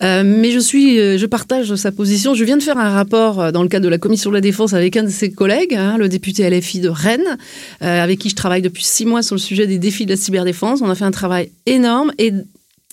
mais 0.00 0.50
je 0.50 0.58
suis, 0.58 0.96
je 0.96 1.26
partage 1.26 1.74
sa 1.76 1.92
position. 1.92 2.34
Je 2.34 2.44
viens 2.44 2.56
de 2.56 2.62
faire 2.62 2.78
un 2.78 2.90
rapport 2.90 3.52
dans 3.52 3.62
le 3.62 3.68
cadre 3.68 3.84
de 3.84 3.90
la 3.90 3.98
commission 3.98 4.30
de 4.30 4.34
la 4.34 4.40
défense 4.40 4.74
avec 4.74 4.96
un 4.96 5.04
de 5.04 5.08
ses 5.08 5.30
collègues, 5.30 5.74
hein, 5.74 5.96
le 5.98 6.08
député 6.08 6.48
LFI 6.48 6.80
de 6.80 6.88
Rennes, 6.88 7.38
avec 7.80 8.18
qui 8.18 8.28
je 8.28 8.36
travaille 8.36 8.62
depuis 8.62 8.84
six 8.84 9.06
mois 9.06 9.22
sur 9.22 9.36
le 9.36 9.40
sujet 9.40 9.66
des 9.66 9.78
défis 9.78 10.04
de 10.04 10.10
la 10.10 10.16
cyberdéfense. 10.16 10.80
On 10.82 10.90
a 10.90 10.94
fait 10.94 11.04
un 11.04 11.10
travail 11.10 11.50
énorme 11.66 12.12
et 12.18 12.32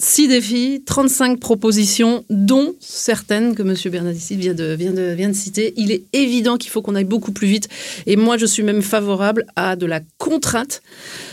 6 0.01 0.29
défis, 0.29 0.81
35 0.85 1.41
propositions, 1.41 2.23
dont 2.29 2.73
certaines 2.79 3.53
que 3.53 3.61
M. 3.63 3.73
De, 3.73 4.73
vient, 4.73 4.93
de, 4.93 5.13
vient 5.13 5.27
de 5.27 5.33
citer. 5.33 5.73
Il 5.75 5.91
est 5.91 6.03
évident 6.13 6.57
qu'il 6.57 6.71
faut 6.71 6.81
qu'on 6.81 6.95
aille 6.95 7.03
beaucoup 7.03 7.33
plus 7.33 7.47
vite. 7.47 7.67
Et 8.05 8.15
moi, 8.15 8.37
je 8.37 8.45
suis 8.45 8.63
même 8.63 8.81
favorable 8.81 9.45
à 9.57 9.75
de 9.75 9.85
la 9.85 9.99
contrainte. 10.17 10.81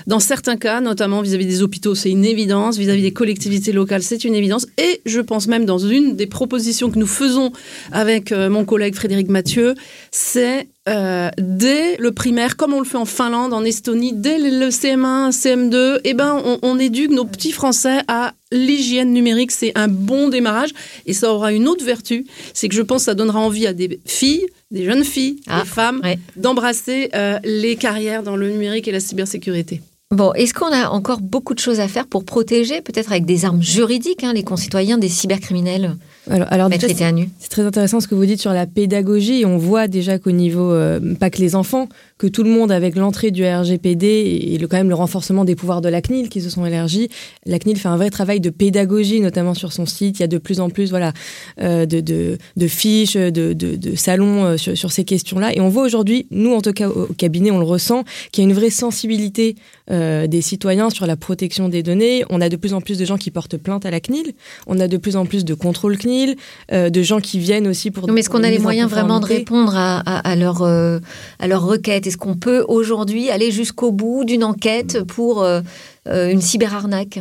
Dans 0.08 0.18
certains 0.18 0.56
cas, 0.56 0.80
notamment 0.80 1.22
vis-à-vis 1.22 1.46
des 1.46 1.62
hôpitaux, 1.62 1.94
c'est 1.94 2.10
une 2.10 2.24
évidence. 2.24 2.76
Vis-à-vis 2.76 3.02
des 3.02 3.12
collectivités 3.12 3.70
locales, 3.70 4.02
c'est 4.02 4.24
une 4.24 4.34
évidence. 4.34 4.66
Et 4.78 5.00
je 5.06 5.20
pense 5.20 5.46
même 5.46 5.64
dans 5.64 5.78
une 5.78 6.16
des 6.16 6.26
propositions 6.26 6.90
que 6.90 6.98
nous 6.98 7.06
faisons 7.06 7.52
avec 7.92 8.32
euh, 8.32 8.50
mon 8.50 8.64
collègue 8.64 8.96
Frédéric 8.96 9.28
Mathieu, 9.28 9.76
c'est 10.10 10.66
euh, 10.88 11.30
dès 11.38 11.96
le 11.96 12.12
primaire, 12.12 12.56
comme 12.56 12.72
on 12.72 12.78
le 12.78 12.86
fait 12.86 12.96
en 12.96 13.04
Finlande, 13.04 13.52
en 13.52 13.64
Estonie, 13.64 14.12
dès 14.12 14.38
le 14.38 14.68
CM1, 14.68 15.30
CM2, 15.30 16.00
eh 16.04 16.14
ben, 16.14 16.40
on, 16.44 16.58
on 16.62 16.78
éduque 16.78 17.10
nos 17.10 17.24
petits 17.24 17.52
Français 17.52 18.00
à 18.06 18.34
l'hygiène 18.52 19.12
numérique. 19.12 19.50
C'est 19.50 19.72
un 19.74 19.88
bon 19.88 20.28
démarrage 20.28 20.70
et 21.06 21.12
ça 21.12 21.32
aura 21.32 21.52
une 21.52 21.66
autre 21.68 21.84
vertu, 21.84 22.26
c'est 22.54 22.68
que 22.68 22.74
je 22.74 22.82
pense 22.82 23.02
que 23.02 23.06
ça 23.06 23.14
donnera 23.14 23.40
envie 23.40 23.66
à 23.66 23.72
des 23.72 24.00
filles, 24.04 24.46
des 24.70 24.84
jeunes 24.84 25.04
filles, 25.04 25.40
ah, 25.48 25.62
des 25.62 25.68
femmes, 25.68 26.02
d'embrasser 26.36 27.10
euh, 27.14 27.38
les 27.44 27.76
carrières 27.76 28.22
dans 28.22 28.36
le 28.36 28.48
numérique 28.48 28.86
et 28.86 28.92
la 28.92 29.00
cybersécurité. 29.00 29.82
Bon, 30.12 30.32
est-ce 30.34 30.54
qu'on 30.54 30.72
a 30.72 30.88
encore 30.90 31.20
beaucoup 31.20 31.54
de 31.54 31.58
choses 31.58 31.80
à 31.80 31.88
faire 31.88 32.06
pour 32.06 32.24
protéger, 32.24 32.80
peut-être 32.80 33.10
avec 33.10 33.24
des 33.24 33.44
armes 33.44 33.62
juridiques, 33.62 34.22
hein, 34.22 34.32
les 34.32 34.44
concitoyens 34.44 34.98
des 34.98 35.08
cybercriminels? 35.08 35.96
Alors, 36.28 36.48
alors 36.50 36.70
c'est 36.70 37.48
très 37.48 37.62
intéressant 37.62 38.00
ce 38.00 38.08
que 38.08 38.14
vous 38.14 38.26
dites 38.26 38.40
sur 38.40 38.52
la 38.52 38.66
pédagogie. 38.66 39.44
On 39.46 39.58
voit 39.58 39.86
déjà 39.86 40.18
qu'au 40.18 40.32
niveau, 40.32 40.72
euh, 40.72 41.14
pas 41.14 41.30
que 41.30 41.38
les 41.38 41.54
enfants, 41.54 41.88
que 42.18 42.26
tout 42.26 42.42
le 42.42 42.50
monde, 42.50 42.72
avec 42.72 42.96
l'entrée 42.96 43.30
du 43.30 43.44
RGPD 43.44 44.06
et 44.06 44.58
le, 44.58 44.66
quand 44.66 44.76
même 44.76 44.88
le 44.88 44.94
renforcement 44.94 45.44
des 45.44 45.54
pouvoirs 45.54 45.80
de 45.80 45.88
la 45.88 46.02
CNIL 46.02 46.28
qui 46.28 46.40
se 46.40 46.50
sont 46.50 46.66
élargis, 46.66 47.08
la 47.44 47.58
CNIL 47.58 47.78
fait 47.78 47.88
un 47.88 47.96
vrai 47.96 48.10
travail 48.10 48.40
de 48.40 48.50
pédagogie, 48.50 49.20
notamment 49.20 49.54
sur 49.54 49.72
son 49.72 49.86
site. 49.86 50.18
Il 50.18 50.22
y 50.22 50.24
a 50.24 50.28
de 50.28 50.38
plus 50.38 50.58
en 50.58 50.68
plus 50.68 50.90
voilà, 50.90 51.12
euh, 51.60 51.86
de, 51.86 52.00
de, 52.00 52.38
de, 52.56 52.66
fiches, 52.66 53.16
de, 53.16 53.52
de 53.52 53.94
salons 53.94 54.44
euh, 54.44 54.56
sur, 54.56 54.76
sur, 54.76 54.90
ces 54.90 55.04
questions-là. 55.04 55.54
Et 55.54 55.60
on 55.60 55.68
voit 55.68 55.84
aujourd'hui, 55.84 56.26
nous 56.30 56.54
en 56.54 56.60
tout 56.60 56.72
cas 56.72 56.88
au, 56.88 57.06
cabinet, 57.16 57.50
on 57.50 57.58
le 57.58 57.64
ressent, 57.64 58.04
qu'il 58.32 58.42
y 58.42 58.46
a 58.46 58.50
une 58.50 58.56
vraie 58.56 58.70
sensibilité 58.70 59.54
des 59.88 60.42
citoyens 60.42 60.90
sur 60.90 61.06
la 61.06 61.16
protection 61.16 61.68
des 61.68 61.82
données. 61.82 62.24
On 62.30 62.40
a 62.40 62.48
de 62.48 62.56
plus 62.56 62.74
en 62.74 62.80
plus 62.80 62.98
de 62.98 63.04
gens 63.04 63.16
qui 63.16 63.30
portent 63.30 63.56
plainte 63.56 63.86
à 63.86 63.90
la 63.90 64.00
CNIL. 64.00 64.34
On 64.66 64.80
a 64.80 64.88
de 64.88 64.96
plus 64.96 65.16
en 65.16 65.26
plus 65.26 65.44
de 65.44 65.54
contrôle 65.54 65.98
CNIL 65.98 66.36
euh, 66.72 66.90
de 66.90 67.02
gens 67.02 67.20
qui 67.20 67.38
viennent 67.38 67.66
aussi 67.66 67.90
pour. 67.90 68.06
Non, 68.06 68.14
mais 68.14 68.20
est-ce 68.20 68.30
qu'on 68.30 68.42
a 68.42 68.50
les 68.50 68.58
moyens 68.58 68.90
vraiment 68.90 69.20
de 69.20 69.26
répondre 69.26 69.76
à, 69.76 69.98
à, 69.98 70.36
leur, 70.36 70.62
euh, 70.62 70.98
à 71.38 71.46
leur 71.46 71.64
requête? 71.64 72.06
Est-ce 72.06 72.16
qu'on 72.16 72.36
peut 72.36 72.64
aujourd'hui 72.68 73.30
aller 73.30 73.50
jusqu'au 73.50 73.92
bout 73.92 74.24
d'une 74.24 74.44
enquête 74.44 75.02
pour 75.04 75.42
euh, 75.42 75.60
une 76.06 76.40
cyberarnaque? 76.40 77.20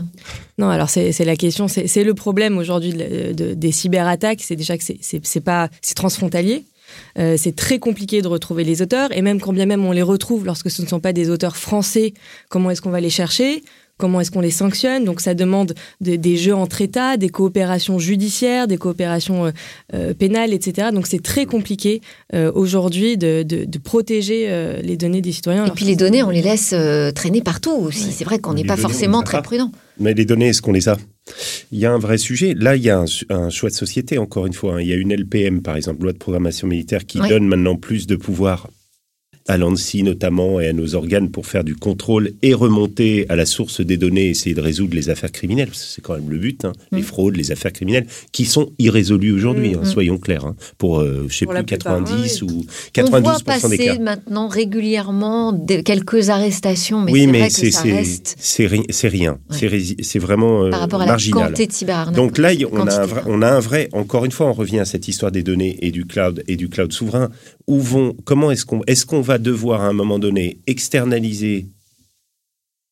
Non, 0.57 0.69
alors 0.69 0.89
c'est 0.89 1.25
la 1.25 1.35
question, 1.35 1.67
c'est 1.67 2.03
le 2.03 2.13
problème 2.13 2.57
aujourd'hui 2.57 2.93
des 2.93 3.71
cyberattaques, 3.71 4.41
c'est 4.41 4.55
déjà 4.55 4.77
que 4.77 4.83
c'est 4.83 5.43
pas 5.43 5.69
c'est 5.81 5.95
transfrontalier. 5.95 6.63
C'est 7.15 7.55
très 7.55 7.79
compliqué 7.79 8.21
de 8.21 8.27
retrouver 8.27 8.63
les 8.63 8.81
auteurs, 8.81 9.15
et 9.15 9.21
même 9.21 9.39
quand 9.39 9.53
bien 9.53 9.65
même 9.65 9.85
on 9.85 9.91
les 9.91 10.01
retrouve 10.01 10.45
lorsque 10.45 10.69
ce 10.69 10.81
ne 10.81 10.87
sont 10.87 10.99
pas 10.99 11.13
des 11.13 11.29
auteurs 11.29 11.57
français, 11.57 12.13
comment 12.49 12.71
est-ce 12.71 12.81
qu'on 12.81 12.89
va 12.89 13.01
les 13.01 13.09
chercher? 13.09 13.63
Comment 13.97 14.19
est-ce 14.19 14.29
qu'on 14.29 14.41
les 14.41 14.51
sanctionne? 14.51 15.05
Donc 15.05 15.21
ça 15.21 15.33
demande 15.33 15.73
des 16.01 16.35
jeux 16.35 16.53
entre 16.53 16.81
États, 16.81 17.15
des 17.15 17.29
coopérations 17.29 17.97
judiciaires, 17.97 18.67
des 18.67 18.75
coopérations 18.75 19.45
euh, 19.45 19.51
euh, 19.93 20.13
pénales, 20.13 20.51
etc. 20.51 20.89
Donc 20.91 21.07
c'est 21.07 21.23
très 21.23 21.45
compliqué 21.45 22.01
euh, 22.33 22.51
aujourd'hui 22.53 23.17
de, 23.17 23.45
protéger 23.83 24.49
les 24.83 24.97
données 24.97 25.21
des 25.21 25.31
citoyens. 25.31 25.65
Et 25.65 25.71
puis 25.71 25.85
les 25.85 25.95
données, 25.95 26.23
on 26.23 26.29
les 26.29 26.41
laisse 26.41 26.73
traîner 27.13 27.41
partout 27.41 27.71
aussi. 27.71 28.11
C'est 28.11 28.25
vrai 28.25 28.39
qu'on 28.39 28.53
n'est 28.53 28.65
pas 28.65 28.77
forcément 28.77 29.21
très 29.21 29.41
prudent. 29.41 29.71
Mais 29.99 30.13
les 30.13 30.25
données, 30.25 30.49
est-ce 30.49 30.61
qu'on 30.61 30.73
les 30.73 30.89
a? 30.89 30.97
Il 31.71 31.79
y 31.79 31.85
a 31.85 31.91
un 31.91 31.97
vrai 31.97 32.17
sujet. 32.17 32.53
Là, 32.53 32.75
il 32.75 32.83
y 32.83 32.89
a 32.89 33.03
un, 33.29 33.49
choix 33.49 33.69
de 33.69 33.75
société, 33.75 34.17
encore 34.17 34.45
une 34.45 34.53
fois. 34.53 34.75
Hein. 34.75 34.81
Il 34.81 34.87
y 34.87 34.93
a 34.93 34.95
une 34.95 35.13
LPM, 35.13 35.61
par 35.61 35.75
exemple, 35.75 36.03
loi 36.03 36.13
de 36.13 36.17
programmation 36.17 36.67
militaire, 36.67 37.05
qui 37.05 37.19
donne 37.19 37.47
maintenant 37.47 37.75
plus 37.75 38.07
de 38.07 38.15
pouvoir 38.15 38.69
à 39.47 39.57
l'ANSI 39.57 40.03
notamment 40.03 40.59
et 40.59 40.67
à 40.67 40.73
nos 40.73 40.95
organes 40.95 41.29
pour 41.29 41.45
faire 41.45 41.63
du 41.63 41.75
contrôle 41.75 42.31
et 42.41 42.53
remonter 42.53 43.25
à 43.29 43.35
la 43.35 43.45
source 43.45 43.81
des 43.81 43.97
données, 43.97 44.29
essayer 44.29 44.55
de 44.55 44.61
résoudre 44.61 44.95
les 44.95 45.09
affaires 45.09 45.31
criminelles. 45.31 45.69
C'est 45.73 46.01
quand 46.01 46.15
même 46.15 46.29
le 46.29 46.37
but, 46.37 46.65
hein. 46.65 46.71
les 46.91 47.01
mm. 47.01 47.03
fraudes, 47.03 47.35
les 47.35 47.51
affaires 47.51 47.71
criminelles, 47.71 48.07
qui 48.31 48.45
sont 48.45 48.71
irrésolues 48.79 49.31
aujourd'hui, 49.31 49.71
mm, 49.71 49.77
hein, 49.77 49.81
mm. 49.83 49.85
soyons 49.85 50.17
clairs, 50.17 50.45
hein. 50.45 50.55
pour, 50.77 50.99
euh, 50.99 51.27
je 51.29 51.37
sais 51.37 51.45
plus, 51.45 51.63
90 51.63 52.41
ou 52.41 52.65
92% 52.93 53.09
On 53.13 53.21
voit 53.21 53.37
passer 53.45 53.99
maintenant 53.99 54.47
régulièrement 54.47 55.53
quelques 55.85 56.29
arrestations, 56.29 57.01
mais 57.01 57.11
oui, 57.11 57.27
mais 57.27 57.49
c'est 57.49 57.71
C'est 58.39 59.07
rien, 59.07 59.37
c'est 59.49 60.19
vraiment 60.19 60.63
euh, 60.63 60.69
Par 60.71 60.79
rapport 60.79 61.01
à 61.01 61.05
marginal. 61.05 61.53
La 61.87 62.05
Donc 62.11 62.37
là, 62.37 62.51
on 62.71 62.87
a, 62.87 63.01
un 63.01 63.05
vrai, 63.05 63.21
on 63.27 63.41
a 63.41 63.49
un 63.49 63.59
vrai, 63.59 63.89
encore 63.93 64.25
une 64.25 64.31
fois, 64.31 64.47
on 64.47 64.53
revient 64.53 64.79
à 64.79 64.85
cette 64.85 65.07
histoire 65.07 65.31
des 65.31 65.43
données 65.43 65.77
et 65.81 65.91
du 65.91 66.05
cloud 66.05 66.43
et 66.47 66.55
du 66.55 66.69
cloud 66.69 66.91
souverain. 66.91 67.29
Où 67.67 67.79
vont, 67.79 68.15
comment 68.25 68.51
est-ce 68.51 68.65
qu'on 68.65 68.81
est 68.85 69.05
qu'on 69.05 69.21
va 69.21 69.37
devoir 69.37 69.81
à 69.81 69.87
un 69.87 69.93
moment 69.93 70.19
donné 70.19 70.59
externaliser 70.67 71.67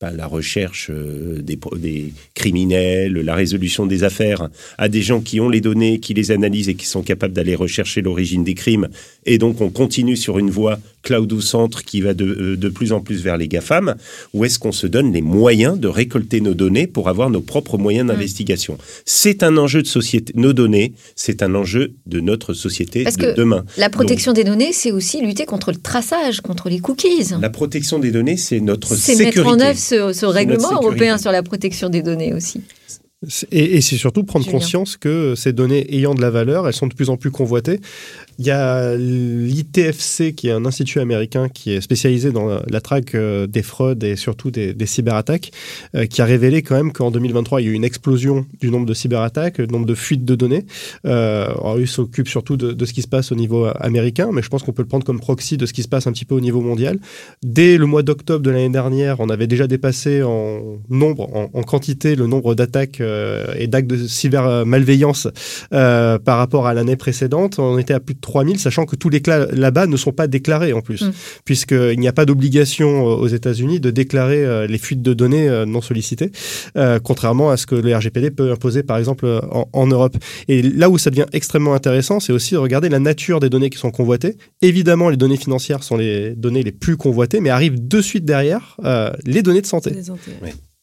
la 0.02 0.28
recherche 0.28 0.90
euh, 0.90 1.42
des, 1.42 1.58
des, 1.78 2.14
criminels, 2.34 3.14
la 3.14 3.36
résolution 3.36 3.86
des 3.86 4.04
affaires 4.04 4.50
à 4.78 4.90
des 4.90 5.02
gens 5.02 5.22
qui 5.22 5.40
ont 5.40 5.50
les 5.50 5.62
données, 5.62 6.00
qui 6.00 6.14
les 6.14 6.32
analysent 6.32 6.70
et 6.70 6.76
qui 6.76 6.86
sont 6.86 7.04
capables 7.04 7.34
d'aller 7.34 7.56
rechercher 7.56 8.02
l'origine 8.02 8.44
des 8.44 8.54
crimes. 8.54 8.90
Et 9.26 9.38
donc 9.38 9.62
on 9.62 9.70
continue 9.70 10.18
sur 10.18 10.40
une 10.40 10.50
voie 10.50 10.80
cloud 11.04 11.32
ou 11.34 11.42
centre 11.42 11.84
qui 11.84 12.02
va 12.02 12.14
de, 12.14 12.26
euh, 12.26 12.58
de, 12.58 12.70
plus 12.70 12.94
en 12.94 13.02
plus 13.02 13.22
vers 13.22 13.38
les 13.38 13.48
GAFAM, 13.48 13.96
ou 14.34 14.46
est-ce 14.46 14.58
qu'on 14.58 14.72
se 14.72 14.88
donne 14.88 15.12
les 15.14 15.22
moyens 15.22 15.78
de 15.78 15.88
récolter 15.88 16.42
nos 16.42 16.54
données 16.54 16.88
pour 16.88 17.10
avoir 17.10 17.30
nos 17.30 17.42
propres 17.42 17.78
moyens 17.78 18.08
d'investigation 18.08 18.78
C'est 19.06 19.44
un 19.44 19.58
enjeu 19.58 19.82
de 19.82 19.88
société. 19.88 20.34
Nos 20.36 20.54
données, 20.54 20.94
c'est 21.16 21.44
un 21.44 21.54
enjeu 21.56 21.94
de 22.06 22.20
notre 22.20 22.54
société 22.54 23.04
Parce 23.04 23.18
de 23.18 23.26
que 23.26 23.36
demain. 23.36 23.66
La 23.78 23.90
protection 23.90 24.34
des 24.34 24.44
données, 24.44 24.72
c'est 24.72 24.92
aussi 24.92 25.22
lutter 25.22 25.46
contre 25.46 25.72
le 25.72 25.78
traçage, 25.78 26.42
contre 26.42 26.70
les 26.70 26.80
cookies. 26.80 27.34
La 27.40 27.50
protection 27.50 28.00
des 28.00 28.12
données, 28.12 28.38
c'est 28.38 28.62
notre 28.62 28.96
sécurité. 28.96 29.32
C'est 29.34 29.40
mettre 29.42 29.48
en 29.48 29.60
œuvre 29.60 29.78
ce, 29.80 29.93
règlement 30.28 30.74
européen 30.74 31.18
sur 31.18 31.32
la 31.32 31.44
protection 31.44 31.90
des 31.90 32.02
données 32.02 32.34
aussi. 32.34 32.62
Et, 33.52 33.80
c'est 33.82 33.96
surtout 33.96 34.24
prendre 34.24 34.46
conscience 34.50 34.98
que 34.98 35.34
ces 35.36 35.54
données 35.54 35.96
ayant 35.96 36.14
de 36.14 36.22
la 36.22 36.30
valeur, 36.30 36.68
elles 36.68 36.74
sont 36.74 36.88
de 36.88 36.94
plus 36.94 37.10
en 37.10 37.16
plus 37.16 37.32
convoitées. 37.32 37.80
Il 38.44 38.48
y 38.48 38.52
a 38.52 38.98
l'ITFC, 38.98 40.34
qui 40.36 40.50
est 40.50 40.52
un 40.52 40.66
institut 40.66 41.00
américain 41.00 41.48
qui 41.48 41.72
est 41.72 41.80
spécialisé 41.80 42.34
dans 42.34 42.46
la, 42.46 42.82
traque 42.82 43.16
euh, 43.16 43.48
des 43.48 43.64
fraudes 43.64 44.04
et 44.04 44.18
surtout 44.18 44.52
des, 44.52 44.76
cyberattaques, 44.86 45.52
euh, 45.96 46.08
qui 46.08 46.22
a 46.22 46.26
révélé 46.26 46.62
quand 46.62 46.76
même 46.76 46.92
qu'en 46.92 47.10
2023, 47.10 47.62
il 47.62 47.64
y 47.64 47.68
a 47.70 47.72
eu 47.72 47.74
une 47.74 47.86
explosion 47.86 48.46
du 48.60 48.70
nombre 48.70 48.86
de 48.86 48.94
cyberattaques, 48.94 49.60
le 49.60 49.68
nombre 49.68 49.86
de 49.86 49.96
fuites 49.96 50.26
de 50.26 50.36
données. 50.36 50.66
Euh, 51.06 51.46
alors, 51.46 51.80
il 51.80 51.88
s'occupe 51.88 52.28
surtout 52.28 52.58
de, 52.58 52.86
ce 52.86 52.92
qui 52.92 53.02
se 53.02 53.08
passe 53.08 53.32
au 53.32 53.36
niveau 53.36 53.66
américain, 53.80 54.28
mais 54.34 54.42
je 54.42 54.50
pense 54.50 54.62
qu'on 54.62 54.74
peut 54.74 54.82
le 54.82 54.90
prendre 54.90 55.06
comme 55.06 55.22
proxy 55.22 55.56
de 55.56 55.66
ce 55.66 55.72
qui 55.72 55.82
se 55.82 55.88
passe 55.88 56.06
un 56.08 56.12
petit 56.12 56.26
peu 56.26 56.36
au 56.36 56.42
niveau 56.42 56.60
mondial. 56.60 57.00
Dès 57.44 57.78
le 57.78 57.86
mois 57.86 58.04
d'octobre 58.04 58.44
de 58.44 58.52
l'année 58.52 58.68
dernière, 58.68 59.22
on 59.22 59.30
avait 59.30 59.48
déjà 59.48 59.68
dépassé 59.68 60.22
en 60.22 60.82
nombre, 60.90 61.30
en, 61.54 61.64
quantité, 61.64 62.18
le 62.18 62.28
nombre 62.28 62.56
d'attaques 62.56 63.00
euh, 63.00 63.54
et 63.58 63.68
d'actes 63.68 63.88
de 63.88 64.06
cyber-malveillance 64.06 65.30
euh, 65.72 66.20
par 66.20 66.40
rapport 66.40 66.68
à 66.68 66.74
l'année 66.74 66.98
précédente. 66.98 67.58
On 67.58 67.78
était 67.78 67.94
à 67.94 68.02
plus 68.02 68.16
de 68.16 68.20
3000, 68.34 68.58
sachant 68.60 68.86
que 68.86 68.96
tous 68.96 69.10
les 69.10 69.22
cas 69.22 69.46
là-bas 69.52 69.86
ne 69.86 69.98
sont 69.98 70.12
pas 70.12 70.28
déclarés 70.28 70.74
en 70.74 70.82
plus, 70.82 71.02
Mm. 71.04 71.12
puisqu'il 71.46 72.00
n'y 72.00 72.08
a 72.08 72.14
pas 72.14 72.26
d'obligation 72.26 72.90
euh, 72.90 73.16
aux 73.24 73.28
États-Unis 73.28 73.80
de 73.80 73.92
déclarer 73.92 74.44
euh, 74.44 74.66
les 74.68 74.80
fuites 74.80 75.02
de 75.04 75.14
données 75.14 75.48
euh, 75.50 75.66
non 75.66 75.82
sollicitées, 75.82 76.32
euh, 76.78 77.00
contrairement 77.00 77.52
à 77.52 77.58
ce 77.58 77.66
que 77.68 77.76
le 77.76 77.96
RGPD 77.96 78.32
peut 78.32 78.52
imposer 78.52 78.82
par 78.84 78.98
exemple 78.98 79.26
en, 79.52 79.70
en 79.72 79.88
Europe. 79.88 80.16
Et 80.48 80.62
là 80.64 80.90
où 80.90 80.98
ça 80.98 81.10
devient 81.12 81.28
extrêmement 81.32 81.76
intéressant, 81.76 82.20
c'est 82.20 82.34
aussi 82.34 82.54
de 82.56 82.60
regarder 82.60 82.90
la 82.90 83.00
nature 83.00 83.40
des 83.40 83.50
données 83.50 83.70
qui 83.70 83.78
sont 83.78 83.92
convoitées. 83.92 84.36
Évidemment, 84.62 85.10
les 85.10 85.18
données 85.18 85.38
financières 85.38 85.84
sont 85.84 85.98
les 85.98 86.34
données 86.36 86.64
les 86.64 86.72
plus 86.72 86.98
convoitées, 86.98 87.40
mais 87.40 87.50
arrivent 87.52 87.88
de 87.88 88.02
suite 88.02 88.26
derrière 88.26 88.78
euh, 88.84 89.12
les 89.26 89.44
données 89.44 89.62
de 89.62 89.68
santé. 89.68 89.92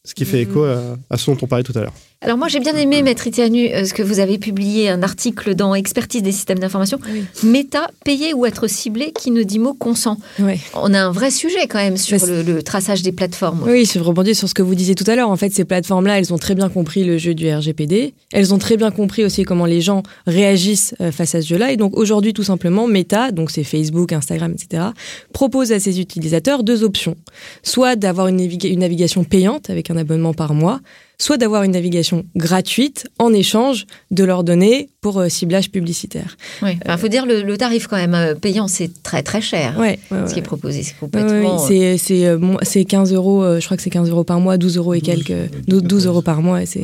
Ce 0.03 0.13
qui 0.15 0.25
fait 0.25 0.41
écho 0.41 0.63
à, 0.63 0.97
à 1.09 1.17
ce 1.17 1.29
dont 1.29 1.37
on 1.41 1.47
parlait 1.47 1.63
tout 1.63 1.73
à 1.75 1.81
l'heure. 1.81 1.93
Alors 2.23 2.37
moi 2.37 2.47
j'ai 2.49 2.59
bien 2.59 2.75
aimé, 2.75 3.01
Maître 3.01 3.25
Itianu, 3.25 3.69
euh, 3.73 3.83
ce 3.83 3.95
que 3.95 4.03
vous 4.03 4.19
avez 4.19 4.37
publié, 4.37 4.89
un 4.89 5.01
article 5.01 5.55
dans 5.55 5.73
Expertise 5.73 6.21
des 6.21 6.31
systèmes 6.31 6.59
d'information. 6.59 6.99
Oui. 7.11 7.23
Méta, 7.43 7.89
payer 8.05 8.35
ou 8.35 8.45
être 8.45 8.67
ciblé, 8.67 9.11
qui 9.11 9.31
ne 9.31 9.41
dit 9.41 9.57
mot 9.57 9.73
consent. 9.73 10.17
Ouais. 10.39 10.59
On 10.75 10.93
a 10.93 11.01
un 11.01 11.11
vrai 11.11 11.31
sujet 11.31 11.65
quand 11.67 11.79
même 11.79 11.97
sur 11.97 12.23
le, 12.23 12.43
le 12.43 12.61
traçage 12.61 13.01
des 13.01 13.11
plateformes. 13.11 13.63
Oui, 13.65 13.85
je 13.91 13.97
rebondis 13.99 14.35
sur 14.35 14.47
ce 14.47 14.53
que 14.53 14.61
vous 14.61 14.75
disiez 14.75 14.93
tout 14.93 15.03
à 15.07 15.15
l'heure. 15.15 15.29
En 15.31 15.35
fait, 15.35 15.51
ces 15.51 15.65
plateformes-là, 15.65 16.19
elles 16.19 16.31
ont 16.31 16.37
très 16.37 16.53
bien 16.53 16.69
compris 16.69 17.03
le 17.03 17.17
jeu 17.17 17.33
du 17.33 17.51
RGPD. 17.51 18.13
Elles 18.33 18.53
ont 18.53 18.59
très 18.59 18.77
bien 18.77 18.91
compris 18.91 19.25
aussi 19.25 19.41
comment 19.41 19.65
les 19.65 19.81
gens 19.81 20.03
réagissent 20.27 20.93
euh, 21.01 21.11
face 21.11 21.33
à 21.33 21.41
ce 21.41 21.47
jeu-là. 21.47 21.71
Et 21.71 21.77
donc 21.77 21.97
aujourd'hui, 21.97 22.33
tout 22.33 22.43
simplement, 22.43 22.85
Meta, 22.87 23.31
donc 23.31 23.49
c'est 23.49 23.63
Facebook, 23.63 24.13
Instagram, 24.13 24.53
etc., 24.53 24.83
propose 25.33 25.71
à 25.71 25.79
ses 25.79 25.99
utilisateurs 25.99 26.63
deux 26.63 26.83
options. 26.83 27.15
Soit 27.63 27.95
d'avoir 27.95 28.27
une, 28.27 28.37
navig- 28.39 28.67
une 28.71 28.81
navigation 28.81 29.23
payante 29.23 29.71
avec 29.71 29.89
un 29.91 29.97
abonnement 29.97 30.33
par 30.33 30.53
mois, 30.53 30.79
soit 31.21 31.37
d'avoir 31.37 31.63
une 31.63 31.71
navigation 31.71 32.25
gratuite 32.35 33.07
en 33.19 33.31
échange 33.33 33.85
de 34.09 34.23
leurs 34.23 34.43
données 34.43 34.89
pour 35.01 35.19
euh, 35.19 35.29
ciblage 35.29 35.71
publicitaire. 35.71 36.35
Il 36.63 36.77
faut 36.97 37.07
dire 37.07 37.25
le, 37.25 37.41
le 37.43 37.57
tarif 37.57 37.87
quand 37.87 37.95
même 37.97 38.13
euh, 38.15 38.35
payant, 38.35 38.67
c'est 38.67 38.91
très 39.03 39.23
très 39.23 39.41
cher. 39.41 39.75
Ouais, 39.79 39.99
ouais, 40.11 40.27
Ce 40.27 40.33
qui 40.33 40.39
est 40.39 40.43
proposé, 40.43 40.83
c'est 40.83 40.93
Ouais, 41.01 41.09
ouais, 41.13 41.21
complètement. 41.21 41.63
euh, 41.63 41.67
c'est 41.67 41.97
c'est 41.97 42.25
euh, 42.27 42.37
mo- 42.37 42.57
c'est 42.63 42.85
15 42.85 43.13
euros, 43.13 43.43
euh, 43.43 43.59
je 43.59 43.65
crois 43.65 43.77
que 43.77 43.83
c'est 43.83 43.89
15 43.89 44.09
euros 44.09 44.23
par 44.23 44.39
mois, 44.39 44.57
12 44.57 44.77
euros 44.77 44.93
et 44.93 45.01
quelques, 45.01 45.31
euh, 45.31 45.47
12, 45.67 45.83
12 45.83 46.05
euros 46.07 46.21
par 46.21 46.41
mois. 46.41 46.65
c'est-. 46.65 46.81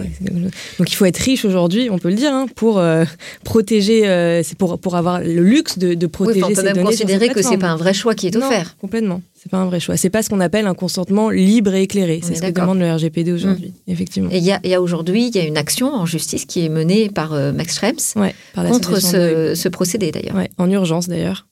Donc 0.77 0.91
il 0.91 0.95
faut 0.95 1.05
être 1.05 1.17
riche 1.17 1.43
aujourd'hui, 1.45 1.89
on 1.91 1.97
peut 1.99 2.09
le 2.09 2.15
dire, 2.15 2.33
hein, 2.33 2.45
pour 2.55 2.79
euh, 2.79 3.05
protéger, 3.43 4.07
euh, 4.07 4.41
c'est 4.43 4.57
pour, 4.57 4.79
pour 4.79 4.95
avoir 4.95 5.19
le 5.21 5.41
luxe 5.41 5.77
de, 5.77 5.93
de 5.93 6.05
oui, 6.05 6.11
protéger 6.11 6.43
enfin, 6.43 6.51
on 6.51 6.55
peut 6.55 6.63
même 6.63 6.75
données. 6.75 6.95
ces 6.95 7.03
considérer 7.03 7.29
que 7.29 7.41
c'est 7.41 7.57
pas 7.57 7.69
un 7.69 7.77
vrai 7.77 7.93
choix 7.93 8.15
qui 8.15 8.27
est 8.27 8.35
Non, 8.35 8.47
offert. 8.47 8.75
Complètement, 8.79 9.21
c'est 9.35 9.49
pas 9.51 9.57
un 9.57 9.65
vrai 9.65 9.79
choix. 9.79 9.97
C'est 9.97 10.09
pas 10.09 10.21
ce 10.23 10.29
qu'on 10.29 10.39
appelle 10.39 10.67
un 10.67 10.73
consentement 10.73 11.29
libre 11.29 11.73
et 11.73 11.83
éclairé. 11.83 12.19
C'est 12.23 12.35
ce 12.35 12.41
que 12.41 12.51
demande 12.51 12.79
le 12.79 12.91
RGPD 12.91 13.31
aujourd'hui, 13.31 13.73
effectivement. 13.87 14.26
Et 14.31 14.37
il 14.39 14.43
y 14.43 14.73
a, 14.73 14.81
aujourd'hui, 14.81 15.27
il 15.27 15.35
y 15.35 15.39
a 15.39 15.43
une 15.45 15.57
action 15.57 15.93
en 15.93 16.05
justice 16.05 16.45
qui 16.45 16.63
est 16.65 16.69
menée 16.69 17.09
par 17.09 17.33
euh, 17.33 17.51
Max 17.51 17.75
Schrems 17.75 17.95
Ouais, 18.15 18.33
par 18.53 18.65
contre 18.65 18.99
ce, 18.99 19.53
ce 19.55 19.69
procédé 19.69 20.11
d'ailleurs. 20.11 20.35
Ouais, 20.35 20.49
en 20.57 20.69
urgence 20.69 21.07
d'ailleurs. 21.07 21.47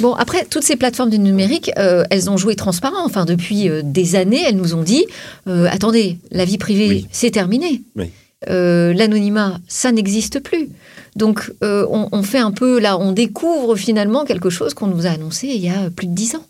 Bon, 0.00 0.12
après, 0.14 0.44
toutes 0.44 0.64
ces 0.64 0.74
plateformes 0.76 1.10
du 1.10 1.18
numérique, 1.20 1.70
euh, 1.78 2.02
elles 2.10 2.28
ont 2.30 2.36
joué 2.36 2.56
transparent. 2.56 3.04
Enfin, 3.04 3.24
depuis 3.24 3.68
euh, 3.68 3.82
des 3.84 4.16
années, 4.16 4.42
elles 4.44 4.56
nous 4.56 4.74
ont 4.74 4.82
dit 4.82 5.06
euh, 5.46 5.68
attendez, 5.70 6.18
la 6.32 6.44
vie 6.44 6.58
privée, 6.58 6.88
Oui. 6.88 7.06
c'est 7.12 7.30
terminé. 7.30 7.82
Oui. 7.94 8.06
Euh, 8.48 8.92
L'anonymat, 8.92 9.58
ça 9.68 9.92
n'existe 9.92 10.40
plus. 10.40 10.68
Donc, 11.16 11.52
euh, 11.62 11.86
on, 11.90 12.08
on 12.12 12.22
fait 12.24 12.38
un 12.38 12.50
peu, 12.50 12.78
là, 12.80 12.98
on 12.98 13.12
découvre 13.12 13.76
finalement 13.76 14.24
quelque 14.24 14.50
chose 14.50 14.74
qu'on 14.74 14.86
nous 14.88 15.06
a 15.06 15.10
annoncé 15.10 15.46
il 15.48 15.60
y 15.64 15.68
a 15.68 15.90
plus 15.94 16.06
de 16.08 16.14
dix 16.14 16.34
ans. 16.34 16.44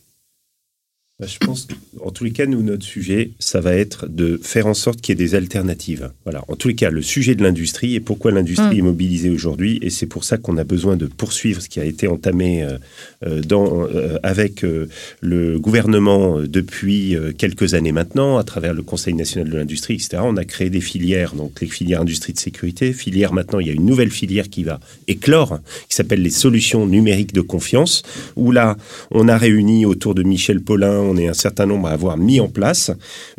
Bah, 1.20 1.26
Je 1.28 1.38
pense 1.44 1.66
qu'en 1.98 2.12
tous 2.12 2.22
les 2.22 2.30
cas, 2.30 2.46
nous, 2.46 2.62
notre 2.62 2.84
sujet, 2.84 3.32
ça 3.40 3.60
va 3.60 3.74
être 3.74 4.06
de 4.08 4.38
faire 4.40 4.68
en 4.68 4.74
sorte 4.74 5.00
qu'il 5.00 5.18
y 5.18 5.20
ait 5.20 5.26
des 5.26 5.34
alternatives. 5.34 6.10
Voilà. 6.24 6.44
En 6.46 6.54
tous 6.54 6.68
les 6.68 6.76
cas, 6.76 6.90
le 6.90 7.02
sujet 7.02 7.34
de 7.34 7.42
l'industrie 7.42 7.96
et 7.96 8.00
pourquoi 8.00 8.30
l'industrie 8.30 8.76
Mm. 8.76 8.78
est 8.78 8.82
mobilisée 8.82 9.30
aujourd'hui. 9.30 9.80
Et 9.82 9.90
c'est 9.90 10.06
pour 10.06 10.22
ça 10.22 10.36
qu'on 10.36 10.56
a 10.58 10.62
besoin 10.64 10.96
de 10.96 11.06
poursuivre 11.06 11.60
ce 11.60 11.68
qui 11.68 11.80
a 11.80 11.84
été 11.84 12.06
entamé 12.06 12.62
euh, 12.62 12.78
euh, 13.26 13.40
dans, 13.40 13.82
euh, 13.88 14.18
avec 14.22 14.62
euh, 14.62 14.86
le 15.20 15.58
gouvernement 15.58 16.40
depuis 16.42 17.16
quelques 17.36 17.74
années 17.74 17.90
maintenant, 17.90 18.38
à 18.38 18.44
travers 18.44 18.72
le 18.72 18.82
Conseil 18.82 19.14
national 19.14 19.50
de 19.50 19.56
l'industrie, 19.56 19.94
etc. 19.94 20.18
On 20.22 20.36
a 20.36 20.44
créé 20.44 20.70
des 20.70 20.80
filières, 20.80 21.34
donc 21.34 21.60
les 21.60 21.66
filières 21.66 22.00
industrie 22.00 22.32
de 22.32 22.38
sécurité. 22.38 22.92
Filière, 22.92 23.32
maintenant, 23.32 23.58
il 23.58 23.66
y 23.66 23.70
a 23.70 23.72
une 23.72 23.86
nouvelle 23.86 24.10
filière 24.12 24.48
qui 24.48 24.62
va 24.62 24.78
éclore, 25.08 25.58
qui 25.88 25.96
s'appelle 25.96 26.22
les 26.22 26.30
solutions 26.30 26.86
numériques 26.86 27.32
de 27.32 27.40
confiance, 27.40 28.04
où 28.36 28.52
là, 28.52 28.76
on 29.10 29.26
a 29.26 29.36
réuni 29.36 29.84
autour 29.84 30.14
de 30.14 30.22
Michel 30.22 30.60
Paulin, 30.60 31.07
on 31.08 31.16
est 31.16 31.28
un 31.28 31.34
certain 31.34 31.66
nombre 31.66 31.88
à 31.88 31.92
avoir 31.92 32.16
mis 32.16 32.38
en 32.40 32.48
place 32.48 32.90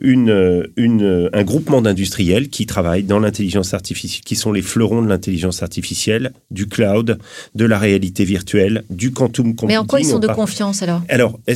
une, 0.02 0.30
euh, 0.30 0.64
une, 0.76 1.04
euh, 1.04 1.30
un 1.34 1.44
groupement 1.44 1.82
d'industriels 1.82 2.50
qui 2.50 2.66
travaillent 2.66 3.04
dans 3.04 3.20
l'intelligence 3.20 3.74
artificielle, 3.74 4.24
qui 4.26 4.36
sont 4.36 4.52
les 4.52 4.62
fleurons 4.62 5.02
de 5.02 5.08
l'intelligence 5.08 5.64
artificielle, 5.64 6.34
du 6.52 6.68
cloud, 6.68 7.18
de 7.56 7.66
la 7.66 7.78
réalité 7.80 8.24
virtuelle, 8.26 8.84
du 8.90 9.12
quantum 9.12 9.56
computing. 9.56 9.68
Mais 9.68 9.78
en 9.78 9.86
quoi 9.86 10.00
ils 10.00 10.06
sont 10.06 10.18
On 10.18 10.20
de 10.20 10.28
par- 10.28 10.36
confiance 10.36 10.82
alors? 10.84 11.02
Alors, 11.10 11.40
euh, 11.50 11.56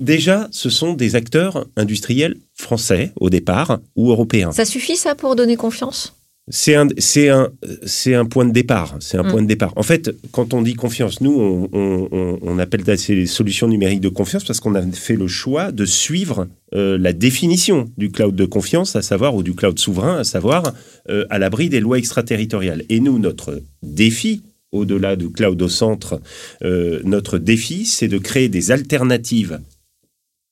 déjà, 0.00 0.48
ce 0.50 0.68
sont 0.70 0.92
des 0.94 1.14
acteurs 1.16 1.66
industriels 1.76 2.36
français 2.54 3.12
au 3.20 3.30
départ 3.30 3.78
ou 3.96 4.10
européens. 4.10 4.52
Ça 4.52 4.64
suffit 4.64 4.96
ça 4.96 5.14
pour 5.14 5.36
donner 5.36 5.56
confiance? 5.56 6.14
C'est 6.48 6.74
un, 6.74 6.88
c'est 6.98 7.28
un, 7.28 7.50
c'est 7.86 8.14
un 8.16 8.24
point 8.24 8.44
de 8.44 8.50
départ. 8.52 8.96
C'est 8.98 9.16
un 9.16 9.22
Mm. 9.22 9.30
point 9.30 9.42
de 9.42 9.46
départ. 9.46 9.72
En 9.76 9.84
fait, 9.84 10.10
quand 10.32 10.54
on 10.54 10.62
dit 10.62 10.74
confiance, 10.74 11.20
nous, 11.20 11.30
on, 11.32 11.68
on- 11.72 12.08
on- 12.10 12.38
on 12.42 12.58
appelle 12.58 12.84
ça 12.84 12.96
ces 12.96 13.26
solutions 13.26 13.68
numériques 13.68 14.00
de 14.00 14.08
confiance 14.08 14.42
parce 14.44 14.58
qu'on 14.58 14.74
a 14.74 14.82
fait 14.90 15.14
le 15.14 15.28
choix 15.28 15.70
de 15.70 15.84
suivre 15.86 16.48
euh, 16.74 16.98
la 16.98 17.12
définition 17.12 17.90
du 17.96 18.10
cloud 18.10 18.34
de 18.34 18.44
confiance, 18.44 18.96
à 18.96 19.02
savoir, 19.02 19.36
ou 19.36 19.42
du 19.44 19.54
cloud 19.54 19.78
souverain, 19.78 20.18
à 20.18 20.24
savoir, 20.24 20.72
euh, 21.10 21.24
à 21.30 21.38
l'abri 21.38 21.68
des 21.68 21.78
lois 21.80 21.98
extraterritoriales. 21.98 22.82
Et 22.88 22.98
nous, 22.98 23.18
notre 23.20 23.62
défi, 23.84 24.42
au-delà 24.72 25.14
du 25.16 25.30
cloud 25.30 25.60
au 25.62 25.68
centre, 25.68 26.20
euh, 26.64 27.00
notre 27.04 27.38
défi, 27.38 27.84
c'est 27.86 28.08
de 28.08 28.18
créer 28.18 28.48
des 28.48 28.72
alternatives 28.72 29.60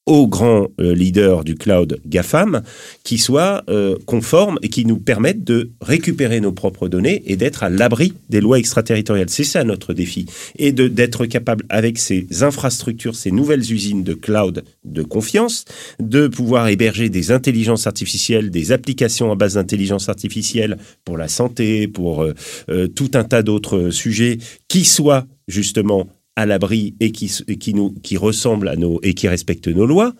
aux 0.07 0.27
grands 0.27 0.67
euh, 0.81 0.95
leaders 0.95 1.45
du 1.45 1.55
cloud 1.55 2.01
GAFAM 2.07 2.63
qui 3.05 3.19
soient 3.19 3.63
euh, 3.69 3.97
conformes 4.07 4.59
et 4.63 4.69
qui 4.69 4.85
nous 4.85 4.99
permettent 4.99 5.45
de 5.45 5.71
récupérer 5.81 6.41
nos 6.41 6.53
propres 6.53 6.89
données 6.89 7.23
et 7.27 7.37
d'être 7.37 7.63
à 7.63 7.69
l'abri 7.69 8.15
des 8.29 8.41
lois 8.41 8.59
extraterritoriales. 8.59 9.31
C'est 9.31 9.45
ça 9.45 9.63
notre 9.63 9.93
défi. 9.93 10.27
Et 10.59 10.73
d'être 10.73 11.27
capable, 11.27 11.65
avec 11.69 11.99
ces 11.99 12.43
infrastructures, 12.43 13.15
ces 13.15 13.31
nouvelles 13.31 13.73
usines 13.73 14.03
de 14.03 14.15
cloud 14.15 14.65
de 14.85 15.03
confiance, 15.03 15.65
de 16.01 16.27
pouvoir 16.27 16.69
héberger 16.69 17.09
des 17.09 17.31
intelligences 17.31 17.87
artificielles, 17.87 18.51
des 18.51 18.73
applications 18.73 19.31
à 19.31 19.35
base 19.35 19.55
d'intelligence 19.55 20.09
artificielle 20.09 20.79
pour 21.05 21.19
la 21.19 21.29
santé, 21.29 21.87
pour 21.87 22.23
euh, 22.23 22.35
euh, 22.71 22.89
tout 22.89 23.11
un 23.15 23.25
tas 23.25 23.43
d'autres 23.43 23.91
sujets 23.91 24.39
qui 24.69 24.85
soient 24.85 25.27
justement 25.47 26.09
à 26.37 26.47
l'abri 26.47 26.95
et 27.01 27.11
qui, 27.13 27.29
qui 27.59 27.75
nous 27.75 27.91
qui 28.03 28.17
ressemblent 28.17 28.69
à 28.69 28.77
nos 28.77 29.01
et 29.03 29.15
qui 29.15 29.29
respectent 29.29 29.69
nos 29.69 29.85
lois, 29.85 30.15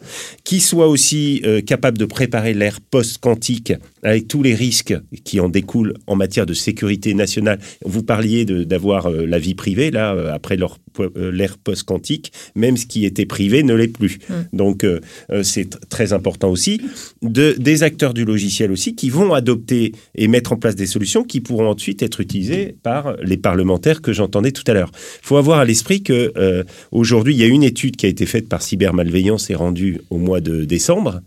qui 0.45 0.61
soit 0.61 0.89
aussi 0.89 1.41
euh, 1.45 1.61
capable 1.63 1.99
de 1.99 2.05
préparer 2.05 2.53
l'ère 2.53 2.81
post-quantique 2.81 3.73
avec 4.03 4.29
tous 4.29 4.43
les 4.43 4.55
risques 4.55 4.95
qui 5.25 5.41
en 5.41 5.49
découlent 5.49 5.95
en 6.07 6.17
matière 6.17 6.47
de 6.47 6.53
sécurité 6.55 7.15
nationale. 7.15 7.59
Vous 7.85 8.03
parliez 8.03 8.45
d'avoir 8.45 9.07
euh, 9.07 9.25
la 9.25 9.39
vie 9.39 9.55
privée 9.55 9.91
là 9.91 10.15
euh, 10.15 10.33
après 10.35 10.59
euh, 10.99 11.31
l'ère 11.31 11.57
post-quantique, 11.59 12.33
même 12.55 12.77
ce 12.77 12.87
qui 12.87 13.05
était 13.05 13.27
privé 13.27 13.63
ne 13.63 13.75
l'est 13.75 13.89
plus. 13.89 14.19
Donc 14.53 14.85
euh, 14.85 15.01
c'est 15.43 15.75
tr- 15.75 15.79
très 15.89 16.13
important 16.13 16.51
aussi 16.51 16.81
de 17.23 17.55
des 17.59 17.83
acteurs 17.83 18.15
du 18.15 18.25
logiciel 18.25 18.73
aussi 18.73 18.95
qui 18.95 19.11
vont 19.11 19.33
adopter 19.33 19.93
et 20.17 20.29
mettre 20.29 20.53
en 20.53 20.57
place 20.57 20.75
des 20.75 20.87
solutions 20.87 21.23
qui 21.25 21.41
pourront 21.41 21.71
ensuite 21.71 22.03
être 22.03 22.21
utilisées 22.21 22.77
par 22.83 23.17
les 23.23 23.37
parlementaires 23.37 24.03
que 24.03 24.13
j'entendais 24.13 24.53
tout 24.53 24.65
à 24.67 24.75
l'heure. 24.75 24.91
Il 25.23 25.27
faut 25.27 25.37
avoir 25.37 25.61
à 25.61 25.65
l'esprit 25.65 26.00
que 26.03 26.33
euh, 26.37 26.65
aujourd'hui, 26.93 27.35
il 27.35 27.41
y 27.41 27.45
a 27.45 27.47
une 27.47 27.63
étude 27.63 27.97
qui 27.97 28.07
a 28.07 28.09
été 28.09 28.27
faite 28.27 28.49
par 28.49 28.63
Cybermalveillance 28.63 29.51
et 29.51 29.55
rendue 29.55 30.01
au 30.11 30.19
mois 30.19 30.41
de 30.41 30.65
décembre. 30.65 31.21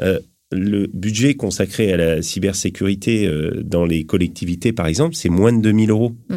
Euh, 0.00 0.18
le 0.52 0.86
budget 0.92 1.34
consacré 1.34 1.92
à 1.92 1.96
la 1.96 2.22
cybersécurité 2.22 3.26
euh, 3.26 3.62
dans 3.64 3.84
les 3.84 4.04
collectivités, 4.04 4.72
par 4.72 4.86
exemple, 4.86 5.14
c'est 5.16 5.28
moins 5.28 5.52
de 5.52 5.60
2000 5.60 5.90
euros. 5.90 6.12
Mm. 6.28 6.34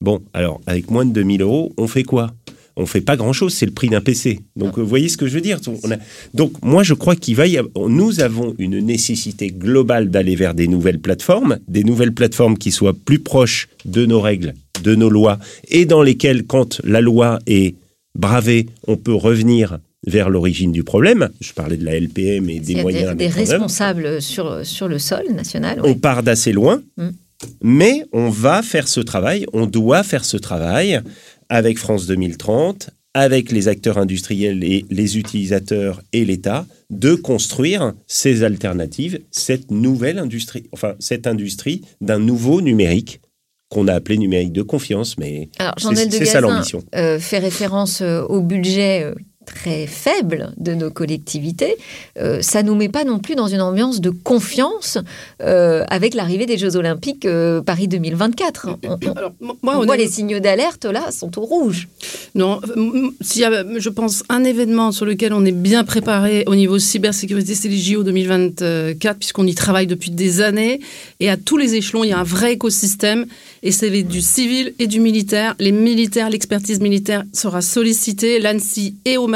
Bon, 0.00 0.22
alors, 0.32 0.60
avec 0.66 0.90
moins 0.90 1.04
de 1.04 1.12
2000 1.12 1.42
euros, 1.42 1.72
on 1.76 1.88
fait 1.88 2.04
quoi? 2.04 2.32
On 2.80 2.86
fait 2.86 3.00
pas 3.00 3.16
grand 3.16 3.32
chose, 3.32 3.52
c'est 3.52 3.66
le 3.66 3.72
prix 3.72 3.88
d'un 3.88 4.00
PC. 4.00 4.38
Donc, 4.54 4.78
vous 4.78 4.86
voyez 4.86 5.08
ce 5.08 5.16
que 5.16 5.26
je 5.26 5.34
veux 5.34 5.40
dire? 5.40 5.58
On 5.82 5.90
a- 5.90 5.96
Donc, 6.32 6.52
moi, 6.62 6.84
je 6.84 6.94
crois 6.94 7.16
qu'il 7.16 7.34
va 7.34 7.48
y 7.48 7.58
avoir... 7.58 7.88
Nous 7.88 8.20
avons 8.20 8.54
une 8.58 8.78
nécessité 8.78 9.48
globale 9.48 10.10
d'aller 10.10 10.36
vers 10.36 10.54
des 10.54 10.68
nouvelles 10.68 11.00
plateformes, 11.00 11.58
des 11.66 11.82
nouvelles 11.82 12.14
plateformes 12.14 12.56
qui 12.56 12.70
soient 12.70 12.94
plus 12.94 13.18
proches 13.18 13.68
de 13.84 14.06
nos 14.06 14.20
règles 14.20 14.54
de 14.82 14.94
nos 14.94 15.10
lois 15.10 15.38
et 15.68 15.84
dans 15.86 16.02
lesquels, 16.02 16.44
quand 16.44 16.80
la 16.84 17.00
loi 17.00 17.38
est 17.46 17.74
bravée, 18.14 18.66
on 18.86 18.96
peut 18.96 19.14
revenir 19.14 19.78
vers 20.06 20.30
l'origine 20.30 20.72
du 20.72 20.84
problème. 20.84 21.28
Je 21.40 21.52
parlais 21.52 21.76
de 21.76 21.84
la 21.84 21.98
LPM 21.98 22.48
et 22.50 22.60
des 22.60 22.72
Il 22.72 22.76
y 22.76 22.80
a 22.80 22.82
moyens. 22.82 23.16
des, 23.16 23.28
responsables 23.28 24.22
sur, 24.22 24.64
sur 24.64 24.88
le 24.88 24.98
sol 24.98 25.24
national. 25.34 25.80
On 25.82 25.94
part 25.94 26.22
d'assez 26.22 26.52
loin, 26.52 26.82
Mm. 26.96 27.08
mais 27.62 28.04
on 28.12 28.30
va 28.30 28.62
faire 28.62 28.88
ce 28.88 29.00
travail, 29.00 29.46
on 29.52 29.66
doit 29.66 30.02
faire 30.02 30.24
ce 30.24 30.36
travail 30.36 31.00
avec 31.48 31.78
France 31.78 32.06
2030, 32.06 32.90
avec 33.14 33.50
les 33.52 33.68
acteurs 33.68 33.98
industriels 33.98 34.62
et 34.64 34.84
les 34.90 35.18
utilisateurs 35.18 36.02
et 36.12 36.24
l'État, 36.24 36.66
de 36.90 37.14
construire 37.14 37.92
ces 38.06 38.42
alternatives, 38.44 39.20
cette 39.30 39.70
nouvelle 39.70 40.18
industrie, 40.18 40.64
enfin 40.72 40.94
cette 41.00 41.26
industrie 41.26 41.82
d'un 42.00 42.18
nouveau 42.18 42.60
numérique 42.60 43.20
qu'on 43.68 43.86
a 43.88 43.94
appelé 43.94 44.18
numérique 44.18 44.52
de 44.52 44.62
confiance, 44.62 45.18
mais 45.18 45.50
c'est 46.10 46.24
ça 46.24 46.40
l'ambition. 46.40 46.82
euh, 46.94 47.18
fait 47.18 47.38
référence 47.38 48.00
euh, 48.00 48.22
au 48.22 48.40
budget 48.40 49.04
euh, 49.04 49.14
très 49.54 49.86
faible 49.86 50.52
de 50.58 50.74
nos 50.74 50.90
collectivités. 50.90 51.76
Euh, 52.18 52.42
ça 52.42 52.62
nous 52.62 52.74
met 52.74 52.88
pas 52.88 53.04
non 53.04 53.18
plus 53.18 53.34
dans 53.34 53.48
une 53.48 53.60
ambiance 53.62 54.00
de 54.00 54.10
confiance 54.10 54.98
euh, 55.42 55.84
avec 55.88 56.14
l'arrivée 56.14 56.46
des 56.46 56.58
Jeux 56.58 56.76
Olympiques 56.76 57.24
euh, 57.24 57.60
Paris 57.62 57.88
2024. 57.88 58.68
On, 58.68 58.88
on- 58.88 59.10
Alors, 59.16 59.32
moi, 59.40 59.56
on 59.62 59.62
voit 59.62 59.72
honnêtement- 59.78 59.94
les 59.94 60.08
signaux 60.08 60.40
d'alerte 60.40 60.84
là 60.84 61.10
sont 61.10 61.38
au 61.38 61.42
rouge. 61.42 61.88
Non, 62.34 62.60
euh, 62.76 63.10
s'il 63.20 63.42
y 63.42 63.44
a, 63.44 63.64
je 63.78 63.88
pense, 63.88 64.22
un 64.28 64.44
événement 64.44 64.92
sur 64.92 65.06
lequel 65.06 65.32
on 65.32 65.44
est 65.44 65.52
bien 65.52 65.84
préparé 65.84 66.44
au 66.46 66.54
niveau 66.54 66.78
cybersécurité, 66.78 67.54
c'est 67.54 67.68
les 67.68 67.78
JO 67.78 68.02
2024, 68.04 69.18
puisqu'on 69.18 69.46
y 69.46 69.54
travaille 69.54 69.86
depuis 69.86 70.10
des 70.10 70.40
années. 70.40 70.80
Et 71.20 71.28
à 71.30 71.36
tous 71.36 71.56
les 71.56 71.74
échelons, 71.74 72.04
il 72.04 72.10
y 72.10 72.12
a 72.12 72.18
un 72.18 72.22
vrai 72.24 72.52
écosystème. 72.52 73.26
Et 73.62 73.72
c'est 73.72 73.90
du 74.02 74.20
civil 74.20 74.74
et 74.78 74.86
du 74.86 75.00
militaire. 75.00 75.56
Les 75.58 75.72
militaires, 75.72 76.30
l'expertise 76.30 76.80
militaire 76.80 77.24
sera 77.32 77.60
sollicitée, 77.60 78.38
l'ANSI 78.38 78.94
et 79.04 79.16
aux 79.16 79.26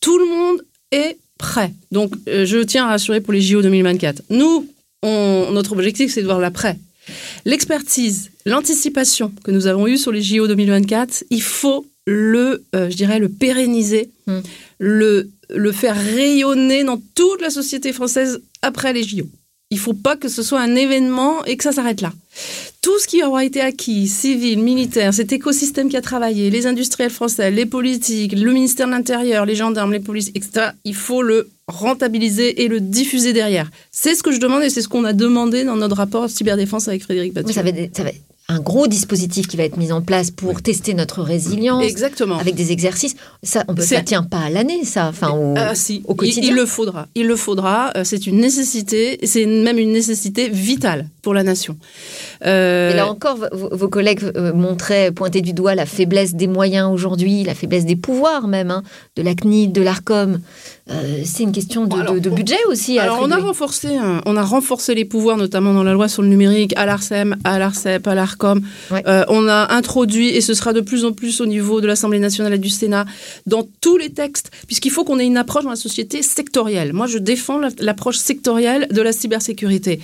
Tout 0.00 0.18
le 0.18 0.26
monde 0.26 0.64
est 0.92 1.16
prêt. 1.38 1.72
Donc, 1.92 2.12
euh, 2.28 2.44
je 2.46 2.58
tiens 2.58 2.84
à 2.86 2.88
rassurer 2.88 3.20
pour 3.20 3.32
les 3.32 3.40
JO 3.40 3.62
2024. 3.62 4.22
Nous, 4.30 4.66
on- 5.02 5.50
notre 5.52 5.72
objectif, 5.72 6.12
c'est 6.12 6.20
de 6.22 6.26
voir 6.26 6.40
l'après. 6.40 6.76
L'expertise, 7.44 8.30
l'anticipation 8.46 9.32
que 9.44 9.50
nous 9.50 9.66
avons 9.66 9.86
eue 9.86 9.96
sur 9.96 10.12
les 10.12 10.22
JO 10.22 10.46
2024, 10.46 11.24
il 11.30 11.42
faut 11.42 11.86
le, 12.06 12.64
euh, 12.74 12.90
je 12.90 12.96
dirais, 12.96 13.18
le 13.18 13.28
pérenniser, 13.28 14.10
Mm. 14.26 14.38
le, 14.78 15.30
le 15.50 15.72
faire 15.72 15.96
rayonner 15.96 16.84
dans 16.84 17.00
toute 17.14 17.40
la 17.40 17.50
société 17.50 17.92
française 17.92 18.40
après 18.62 18.92
les 18.92 19.02
JO. 19.04 19.26
Il 19.70 19.78
faut 19.78 19.92
pas 19.92 20.16
que 20.16 20.28
ce 20.28 20.42
soit 20.42 20.60
un 20.60 20.76
événement 20.76 21.44
et 21.44 21.58
que 21.58 21.64
ça 21.64 21.72
s'arrête 21.72 22.00
là. 22.00 22.10
Tout 22.80 22.98
ce 22.98 23.06
qui 23.06 23.22
aura 23.22 23.44
été 23.44 23.60
acquis, 23.60 24.08
civil, 24.08 24.60
militaire, 24.60 25.12
cet 25.12 25.30
écosystème 25.30 25.90
qui 25.90 25.96
a 25.98 26.00
travaillé, 26.00 26.48
les 26.48 26.66
industriels 26.66 27.10
français, 27.10 27.50
les 27.50 27.66
politiques, 27.66 28.32
le 28.32 28.50
ministère 28.52 28.86
de 28.86 28.92
l'Intérieur, 28.92 29.44
les 29.44 29.54
gendarmes, 29.54 29.92
les 29.92 30.00
policiers, 30.00 30.32
etc., 30.34 30.68
il 30.84 30.94
faut 30.94 31.20
le 31.20 31.50
rentabiliser 31.66 32.62
et 32.62 32.68
le 32.68 32.80
diffuser 32.80 33.34
derrière. 33.34 33.70
C'est 33.90 34.14
ce 34.14 34.22
que 34.22 34.32
je 34.32 34.40
demande 34.40 34.62
et 34.62 34.70
c'est 34.70 34.80
ce 34.80 34.88
qu'on 34.88 35.04
a 35.04 35.12
demandé 35.12 35.64
dans 35.64 35.76
notre 35.76 35.96
rapport 35.96 36.30
cyberdéfense 36.30 36.88
avec 36.88 37.02
Frédéric 37.02 37.36
être 37.36 38.27
un 38.50 38.60
gros 38.60 38.86
dispositif 38.86 39.46
qui 39.46 39.58
va 39.58 39.64
être 39.64 39.76
mis 39.76 39.92
en 39.92 40.00
place 40.00 40.30
pour 40.30 40.62
tester 40.62 40.94
notre 40.94 41.22
résilience 41.22 41.84
Exactement. 41.84 42.38
avec 42.38 42.54
des 42.54 42.72
exercices. 42.72 43.14
Ça, 43.42 43.62
on 43.68 43.74
peut, 43.74 43.82
ça 43.82 44.00
tient 44.00 44.22
pas 44.22 44.38
à 44.38 44.48
l'année, 44.50 44.84
ça. 44.84 45.06
Enfin, 45.08 45.30
au- 45.32 45.54
Ah, 45.56 45.74
si. 45.74 46.02
au 46.06 46.14
Il- 46.14 46.16
quotidien. 46.16 46.50
Il, 46.52 46.54
le 46.56 46.64
faudra. 46.64 47.08
Il 47.14 47.26
le 47.26 47.36
faudra. 47.36 47.92
Euh, 47.96 48.04
C'est 48.04 48.26
une 48.26 48.38
nécessité. 48.38 49.18
C'est 49.24 49.44
même 49.44 49.76
une 49.78 49.92
nécessité 49.92 50.48
vitale 50.48 51.08
pour 51.20 51.34
la 51.34 51.42
nation. 51.42 51.76
Euh, 52.46 52.90
Et 52.90 52.94
là 52.96 53.10
encore, 53.10 53.36
vos, 53.52 53.68
vos 53.76 53.88
collègues 53.88 54.22
euh, 54.36 54.54
montraient, 54.54 55.12
pointaient 55.12 55.42
du 55.42 55.52
doigt 55.52 55.74
la 55.74 55.84
faiblesse 55.84 56.34
des 56.34 56.46
moyens 56.46 56.90
aujourd'hui, 56.90 57.44
la 57.44 57.54
faiblesse 57.54 57.84
des 57.84 57.96
pouvoirs 57.96 58.48
même, 58.48 58.70
hein, 58.70 58.82
de 59.16 59.22
la 59.22 59.34
CNIL, 59.34 59.72
de 59.72 59.82
l'ARCOM. 59.82 60.40
Euh, 60.90 61.20
c'est 61.24 61.42
une 61.42 61.52
question 61.52 61.84
de, 61.86 61.94
Alors, 61.94 62.14
de- 62.14 62.18
de 62.20 62.30
budget 62.30 62.56
aussi. 62.68 62.98
Alors 62.98 63.18
on 63.22 63.30
a 63.30 63.36
renforcé, 63.36 63.88
hein, 63.88 64.22
on 64.24 64.36
a 64.36 64.42
renforcé 64.42 64.94
les 64.94 65.04
pouvoirs, 65.04 65.36
notamment 65.36 65.74
dans 65.74 65.82
la 65.82 65.92
loi 65.92 66.08
sur 66.08 66.22
le 66.22 66.28
numérique, 66.28 66.72
à 66.76 66.86
l'Arcem, 66.86 67.36
à 67.44 67.58
l'Arcep, 67.58 68.06
à 68.06 68.14
l'Arcom. 68.14 68.62
Ouais. 68.90 69.02
Euh, 69.06 69.24
on 69.28 69.46
a 69.48 69.72
introduit, 69.74 70.28
et 70.30 70.40
ce 70.40 70.54
sera 70.54 70.72
de 70.72 70.80
plus 70.80 71.04
en 71.04 71.12
plus 71.12 71.40
au 71.42 71.46
niveau 71.46 71.80
de 71.82 71.86
l'Assemblée 71.86 72.18
nationale 72.20 72.54
et 72.54 72.58
du 72.58 72.70
Sénat, 72.70 73.04
dans 73.46 73.68
tous 73.82 73.98
les 73.98 74.10
textes, 74.10 74.50
puisqu'il 74.66 74.90
faut 74.90 75.04
qu'on 75.04 75.18
ait 75.18 75.26
une 75.26 75.36
approche 75.36 75.64
dans 75.64 75.70
la 75.70 75.76
société 75.76 76.22
sectorielle. 76.22 76.92
Moi, 76.94 77.06
je 77.06 77.18
défends 77.18 77.58
la- 77.58 77.68
l'approche 77.80 78.16
sectorielle 78.16 78.88
de 78.90 79.02
la 79.02 79.12
cybersécurité. 79.12 80.00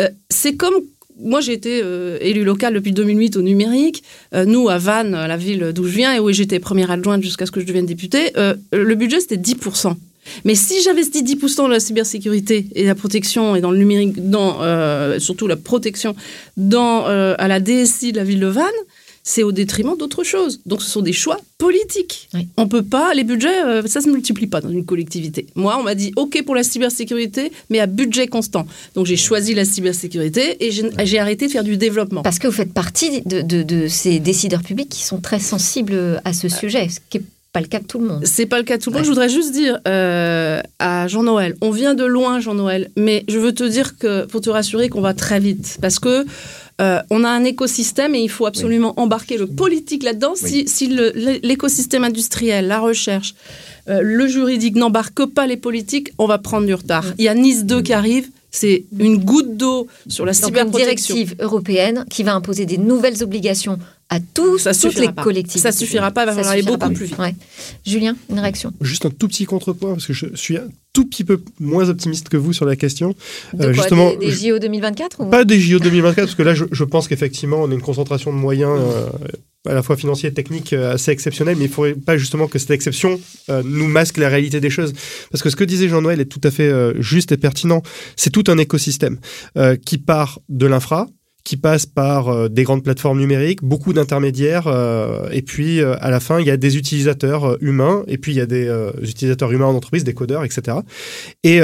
Euh, 0.00 0.08
C'est 0.30 0.56
comme 0.56 0.74
moi, 1.20 1.40
j'ai 1.40 1.52
été 1.52 1.80
euh, 1.84 2.18
élu 2.20 2.42
local 2.42 2.74
depuis 2.74 2.90
2008 2.90 3.36
au 3.36 3.42
numérique. 3.42 4.02
Euh, 4.34 4.44
nous, 4.46 4.68
à 4.68 4.78
Vannes, 4.78 5.12
la 5.12 5.36
ville 5.36 5.70
d'où 5.72 5.84
je 5.86 5.94
viens 5.94 6.12
et 6.12 6.18
où 6.18 6.32
j'étais 6.32 6.58
première 6.58 6.90
adjointe 6.90 7.22
jusqu'à 7.22 7.46
ce 7.46 7.52
que 7.52 7.60
je 7.60 7.66
devienne 7.66 7.86
députée, 7.86 8.32
euh, 8.36 8.54
le 8.72 8.94
budget, 8.96 9.20
c'était 9.20 9.36
10%. 9.36 9.96
Mais 10.44 10.54
si 10.54 10.82
j'investis 10.82 11.22
10% 11.22 11.56
dans 11.56 11.68
la 11.68 11.80
cybersécurité 11.80 12.66
et 12.74 12.84
la 12.84 12.94
protection 12.94 13.56
et 13.56 13.60
dans 13.60 13.70
le 13.70 13.78
numérique, 13.78 14.28
dans, 14.30 14.58
euh, 14.62 15.18
surtout 15.18 15.46
la 15.46 15.56
protection 15.56 16.14
dans, 16.56 17.06
euh, 17.08 17.34
à 17.38 17.48
la 17.48 17.60
DSI 17.60 18.12
de 18.12 18.18
la 18.18 18.24
ville 18.24 18.40
de 18.40 18.46
Vannes, 18.46 18.64
c'est 19.26 19.42
au 19.42 19.52
détriment 19.52 19.96
d'autres 19.96 20.22
choses. 20.22 20.60
Donc 20.66 20.82
ce 20.82 20.90
sont 20.90 21.00
des 21.00 21.14
choix 21.14 21.38
politiques. 21.56 22.28
Oui. 22.34 22.46
On 22.58 22.68
peut 22.68 22.82
pas, 22.82 23.14
les 23.14 23.24
budgets, 23.24 23.62
euh, 23.64 23.82
ça 23.86 24.02
se 24.02 24.08
multiplie 24.10 24.46
pas 24.46 24.60
dans 24.60 24.68
une 24.68 24.84
collectivité. 24.84 25.46
Moi, 25.54 25.76
on 25.80 25.82
m'a 25.82 25.94
dit 25.94 26.12
OK 26.16 26.42
pour 26.44 26.54
la 26.54 26.62
cybersécurité, 26.62 27.50
mais 27.70 27.80
à 27.80 27.86
budget 27.86 28.26
constant. 28.26 28.66
Donc 28.94 29.06
j'ai 29.06 29.16
choisi 29.16 29.54
la 29.54 29.64
cybersécurité 29.64 30.62
et 30.66 30.70
j'ai 30.70 31.18
arrêté 31.18 31.46
de 31.46 31.52
faire 31.52 31.64
du 31.64 31.78
développement. 31.78 32.20
Parce 32.22 32.38
que 32.38 32.48
vous 32.48 32.52
faites 32.52 32.74
partie 32.74 33.22
de, 33.22 33.40
de- 33.40 33.62
de 33.62 33.88
ces 33.88 34.20
décideurs 34.20 34.62
publics 34.62 34.90
qui 34.90 35.02
sont 35.04 35.20
très 35.22 35.40
sensibles 35.40 36.20
à 36.26 36.34
ce 36.34 36.50
sujet, 36.50 36.88
ce 36.90 36.98
qui 37.08 37.18
n'est 37.18 37.24
pas 37.54 37.60
le 37.60 37.68
cas 37.68 37.78
de 37.78 37.86
tout 37.86 38.00
le 38.00 38.06
monde. 38.08 38.26
C'est 38.26 38.46
pas 38.46 38.58
le 38.58 38.64
cas 38.64 38.78
de 38.78 38.82
tout 38.82 38.90
le 38.90 38.96
monde. 38.96 39.04
Je 39.04 39.08
voudrais 39.08 39.28
juste 39.28 39.52
dire 39.52 39.78
euh, 39.86 40.60
à 40.80 41.06
Jean-Noël, 41.06 41.54
on 41.62 41.70
vient 41.70 41.94
de 41.94 42.04
loin, 42.04 42.40
Jean-Noël, 42.40 42.90
mais 42.96 43.24
je 43.28 43.38
veux 43.38 43.54
te 43.54 43.62
dire 43.62 43.96
que 43.96 44.26
pour 44.26 44.40
te 44.40 44.50
rassurer 44.50 44.88
qu'on 44.88 45.00
va 45.00 45.14
très 45.14 45.38
vite, 45.38 45.78
parce 45.80 46.00
que 46.00 46.26
euh, 46.80 47.00
on 47.10 47.22
a 47.22 47.28
un 47.28 47.44
écosystème 47.44 48.16
et 48.16 48.18
il 48.18 48.28
faut 48.28 48.46
absolument 48.46 48.92
embarquer 48.98 49.38
le 49.38 49.46
politique 49.46 50.02
là-dedans. 50.02 50.34
Si, 50.34 50.66
l'écosystème 51.44 52.02
industriel, 52.02 52.66
la 52.66 52.80
recherche, 52.80 53.36
euh, 53.88 54.00
le 54.02 54.26
juridique 54.26 54.74
n'embarque 54.74 55.24
pas 55.26 55.46
les 55.46 55.56
politiques, 55.56 56.12
on 56.18 56.26
va 56.26 56.38
prendre 56.38 56.66
du 56.66 56.74
retard. 56.74 57.04
Il 57.18 57.24
y 57.24 57.28
a 57.28 57.34
Nice 57.34 57.64
2 57.64 57.82
qui 57.82 57.92
arrive. 57.92 58.28
C'est 58.50 58.84
une 58.98 59.16
goutte 59.16 59.56
d'eau 59.56 59.88
sur 60.08 60.24
la 60.24 60.32
Donc 60.32 60.42
une 60.42 60.46
cyberprotection. 60.46 61.14
directive 61.14 61.36
européenne 61.40 62.04
qui 62.08 62.22
va 62.22 62.34
imposer 62.34 62.66
des 62.66 62.78
nouvelles 62.78 63.22
obligations 63.22 63.78
à 64.14 64.20
tous, 64.34 64.58
Ça 64.58 64.72
toutes 64.74 64.98
les 64.98 65.10
pas. 65.12 65.22
collectivités. 65.22 65.60
Ça 65.60 65.72
suffira 65.72 66.10
pas, 66.10 66.22
il 66.22 66.26
va 66.26 66.32
falloir 66.32 66.52
aller 66.52 66.62
beaucoup 66.62 66.78
pas. 66.78 66.90
plus 66.90 67.06
vite. 67.06 67.18
Ouais. 67.18 67.34
Julien, 67.86 68.16
une 68.30 68.38
réaction 68.38 68.72
Juste 68.80 69.06
un 69.06 69.10
tout 69.10 69.28
petit 69.28 69.44
contrepoint, 69.44 69.92
parce 69.92 70.06
que 70.06 70.12
je 70.12 70.26
suis 70.34 70.56
un 70.56 70.68
tout 70.92 71.04
petit 71.06 71.24
peu 71.24 71.40
moins 71.60 71.88
optimiste 71.88 72.28
que 72.28 72.36
vous 72.36 72.52
sur 72.52 72.64
la 72.66 72.76
question. 72.76 73.14
De 73.52 73.62
Euh, 73.64 73.64
quoi, 73.64 73.72
justement, 73.72 74.14
des, 74.14 74.30
JO 74.30 74.58
2024 74.58 75.20
ou... 75.20 75.26
Pas 75.30 75.44
des 75.44 75.60
JO 75.60 75.78
2024, 75.80 76.26
parce 76.26 76.34
que 76.36 76.42
là, 76.42 76.54
je, 76.54 76.64
je 76.70 76.84
pense 76.84 77.08
qu'effectivement, 77.08 77.58
on 77.62 77.70
a 77.70 77.74
une 77.74 77.82
concentration 77.82 78.32
de 78.32 78.38
moyens 78.38 78.78
euh, 78.80 79.06
à 79.68 79.72
la 79.74 79.82
fois 79.82 79.96
financiers 79.96 80.28
et 80.28 80.32
techniques 80.34 80.72
euh, 80.72 80.94
assez 80.94 81.10
exceptionnelle, 81.10 81.56
mais 81.56 81.64
il 81.64 81.68
ne 81.68 81.72
faudrait 81.72 81.94
pas 81.94 82.16
justement 82.16 82.46
que 82.46 82.58
cette 82.58 82.70
exception 82.70 83.18
euh, 83.48 83.62
nous 83.64 83.88
masque 83.88 84.18
la 84.18 84.28
réalité 84.28 84.60
des 84.60 84.70
choses. 84.70 84.92
Parce 85.32 85.42
que 85.42 85.50
ce 85.50 85.56
que 85.56 85.64
disait 85.64 85.88
Jean-Noël 85.88 86.20
est 86.20 86.26
tout 86.26 86.40
à 86.44 86.50
fait 86.50 86.68
euh, 86.68 87.00
juste 87.00 87.32
et 87.32 87.36
pertinent. 87.36 87.82
C'est 88.16 88.30
tout 88.30 88.44
un 88.48 88.58
écosystème 88.58 89.18
euh, 89.56 89.76
qui 89.76 89.98
part 89.98 90.38
de 90.48 90.66
l'infra, 90.66 91.08
qui 91.44 91.56
passe 91.56 91.86
par 91.86 92.28
euh, 92.28 92.48
des 92.48 92.64
grandes 92.64 92.82
plateformes 92.82 93.18
numériques, 93.18 93.62
beaucoup 93.62 93.92
d'intermédiaires, 93.92 94.66
euh, 94.66 95.28
et 95.30 95.42
puis 95.42 95.80
euh, 95.80 95.94
à 96.00 96.10
la 96.10 96.20
fin, 96.20 96.40
il 96.40 96.46
y 96.46 96.50
a 96.50 96.56
des 96.56 96.76
utilisateurs 96.76 97.62
humains, 97.62 98.02
et 98.08 98.18
puis 98.18 98.32
il 98.32 98.36
y 98.36 98.40
a 98.40 98.46
des 98.46 98.68
utilisateurs 99.02 99.52
humains 99.52 99.66
en 99.66 99.74
entreprise, 99.74 100.04
des 100.04 100.14
codeurs, 100.14 100.44
etc. 100.44 100.78
Et 101.42 101.60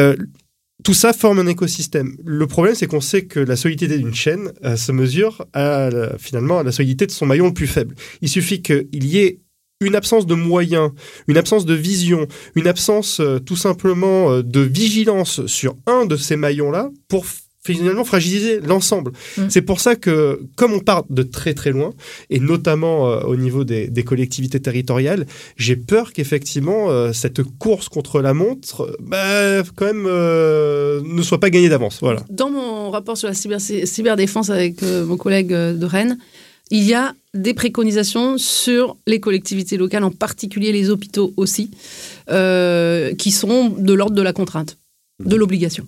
tout 0.83 0.95
ça 0.95 1.13
forme 1.13 1.39
un 1.41 1.47
écosystème. 1.47 2.17
Le 2.25 2.47
problème, 2.47 2.75
c'est 2.75 2.87
qu'on 2.87 3.01
sait 3.01 3.25
que 3.25 3.41
la 3.41 3.57
solidité 3.57 3.99
d'une 3.99 4.15
chaîne 4.15 4.53
euh, 4.65 4.77
se 4.77 4.93
mesure 4.93 5.45
à, 5.53 5.91
finalement 6.19 6.59
à 6.59 6.63
la 6.63 6.73
solidité 6.73 7.07
de 7.07 7.11
son 7.11 7.27
maillon 7.27 7.47
le 7.47 7.55
plus 7.55 7.67
faible. 7.67 7.95
Il 8.23 8.29
suffit 8.29 8.63
qu'il 8.63 9.05
y 9.05 9.19
ait 9.19 9.41
une 9.81 9.95
absence 9.95 10.27
de 10.27 10.35
moyens, 10.35 10.91
une 11.27 11.39
absence 11.39 11.65
de 11.65 11.75
vision, 11.75 12.27
une 12.55 12.67
absence 12.67 13.21
euh, 13.21 13.39
tout 13.39 13.57
simplement 13.57 14.31
euh, 14.31 14.43
de 14.43 14.61
vigilance 14.61 15.47
sur 15.47 15.77
un 15.87 16.07
de 16.07 16.17
ces 16.17 16.37
maillons-là 16.37 16.91
pour 17.09 17.25
finalement 17.63 18.05
fragiliser 18.05 18.61
l'ensemble. 18.61 19.13
Mm. 19.37 19.43
C'est 19.51 19.63
pour 19.63 19.81
ça 19.81 19.95
que, 19.95 20.41
comme 20.57 20.73
on 20.73 20.81
part 20.81 21.05
de 21.11 21.23
très 21.23 21.53
très 21.55 21.71
loin, 21.73 21.93
et 22.31 22.41
notamment 22.41 23.11
euh, 23.11 23.21
au 23.23 23.37
niveau 23.37 23.65
des, 23.65 23.89
des 23.89 24.03
collectivités 24.03 24.61
territoriales, 24.61 25.27
j'ai 25.57 25.77
peur 25.77 26.13
qu'effectivement 26.13 26.91
euh, 26.91 27.13
cette 27.13 27.43
course 27.43 27.89
contre 27.89 28.23
la 28.23 28.33
montre, 28.33 28.83
euh, 28.83 28.97
bah, 29.01 29.63
quand 29.77 29.85
même, 29.85 30.07
euh, 30.07 31.03
ne 31.05 31.23
soit 31.23 31.39
pas 31.39 31.51
gagnée 31.51 31.69
d'avance. 31.69 31.99
Voilà. 32.01 32.25
Dans 32.31 32.51
mon 32.51 32.91
rapport 32.91 33.17
sur 33.19 33.29
la 33.29 33.35
cyber- 33.35 33.61
cyberdéfense 33.61 34.49
avec 34.51 34.83
mon 34.83 35.17
collègue 35.17 35.51
de 35.51 35.85
Rennes, 35.85 36.19
il 36.71 36.85
y 36.85 36.95
a 36.95 37.15
des 37.35 37.53
préconisations 37.53 38.39
sur 38.39 38.97
les 39.07 39.21
collectivités 39.21 39.77
locales, 39.77 40.05
en 40.05 40.11
particulier 40.11 40.73
les 40.73 40.89
hôpitaux 40.89 41.33
aussi, 41.37 41.71
qui 42.29 43.31
sont 43.31 43.69
de 43.69 43.93
l'ordre 43.93 44.15
de 44.15 44.23
la 44.23 44.33
contrainte, 44.33 44.79
de 45.25 45.37
l'obligation. 45.37 45.87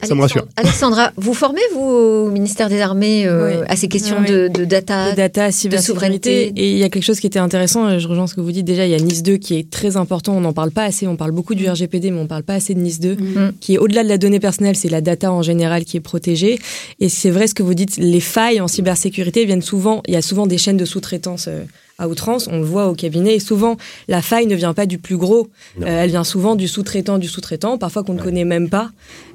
Ça 0.00 0.14
me 0.14 0.20
rassure. 0.20 0.46
Alexandra, 0.56 1.12
vous 1.16 1.34
formez, 1.34 1.60
vous, 1.74 1.80
au 1.82 2.30
ministère 2.30 2.68
des 2.68 2.80
Armées, 2.80 3.26
euh, 3.26 3.62
Oui. 3.62 3.66
à 3.68 3.74
ces 3.74 3.88
questions 3.88 4.18
Oui. 4.20 4.26
de, 4.30 4.46
de 4.48 4.64
data 4.64 5.10
de 5.10 5.16
data, 5.16 5.50
cybersécurité. 5.50 5.82
souveraineté. 5.82 6.52
Et 6.56 6.70
il 6.70 6.78
y 6.78 6.84
a 6.84 6.88
quelque 6.88 7.02
chose 7.02 7.18
qui 7.18 7.26
était 7.26 7.40
intéressant, 7.40 7.98
je 7.98 8.06
rejoins 8.06 8.28
ce 8.28 8.34
que 8.34 8.40
vous 8.40 8.52
dites 8.52 8.64
déjà, 8.64 8.86
il 8.86 8.92
y 8.92 8.94
a 8.94 8.98
NIS 8.98 9.22
2 9.22 9.36
qui 9.38 9.56
est 9.58 9.68
très 9.68 9.96
important, 9.96 10.36
on 10.36 10.40
n'en 10.40 10.52
parle 10.52 10.70
pas 10.70 10.84
assez, 10.84 11.08
on 11.08 11.16
parle 11.16 11.32
beaucoup 11.32 11.56
du 11.56 11.68
RGPD, 11.68 12.12
mais 12.12 12.20
on 12.20 12.28
parle 12.28 12.44
pas 12.44 12.54
assez 12.54 12.74
de 12.74 12.80
NIS 12.80 12.98
2, 13.00 13.14
Mm. 13.16 13.52
qui 13.60 13.74
est 13.74 13.78
au-delà 13.78 14.04
de 14.04 14.08
la 14.08 14.18
donnée 14.18 14.38
personnelle, 14.38 14.76
c'est 14.76 14.88
la 14.88 15.00
data 15.00 15.32
en 15.32 15.42
général 15.42 15.84
qui 15.84 15.96
est 15.96 16.00
protégée. 16.00 16.60
Et 17.00 17.08
c'est 17.08 17.30
vrai 17.30 17.48
ce 17.48 17.54
que 17.54 17.64
vous 17.64 17.74
dites, 17.74 17.96
les 17.96 18.20
failles 18.20 18.60
en 18.60 18.68
cybersécurité 18.68 19.44
viennent 19.46 19.62
souvent, 19.62 20.02
il 20.06 20.14
y 20.14 20.16
a 20.16 20.22
souvent 20.22 20.46
des 20.46 20.58
chaînes 20.58 20.76
de 20.76 20.84
sous-traitance 20.84 21.46
euh, 21.48 21.64
à 21.98 22.08
outrance, 22.08 22.48
on 22.50 22.58
le 22.58 22.64
voit 22.64 22.86
au 22.86 22.94
cabinet, 22.94 23.34
et 23.34 23.40
souvent 23.40 23.76
la 24.06 24.22
faille 24.22 24.46
ne 24.46 24.54
vient 24.54 24.74
pas 24.74 24.86
du 24.86 24.98
plus 24.98 25.16
gros. 25.16 25.48
Euh, 25.80 25.84
elle 25.86 26.10
vient 26.10 26.24
souvent 26.24 26.54
du 26.54 26.68
sous-traitant, 26.68 27.18
du 27.18 27.28
sous-traitant, 27.28 27.76
parfois 27.76 28.04
qu'on 28.04 28.14
ne 28.14 28.22
connaît 28.22 28.44
même 28.44 28.68
pas. 28.70 28.90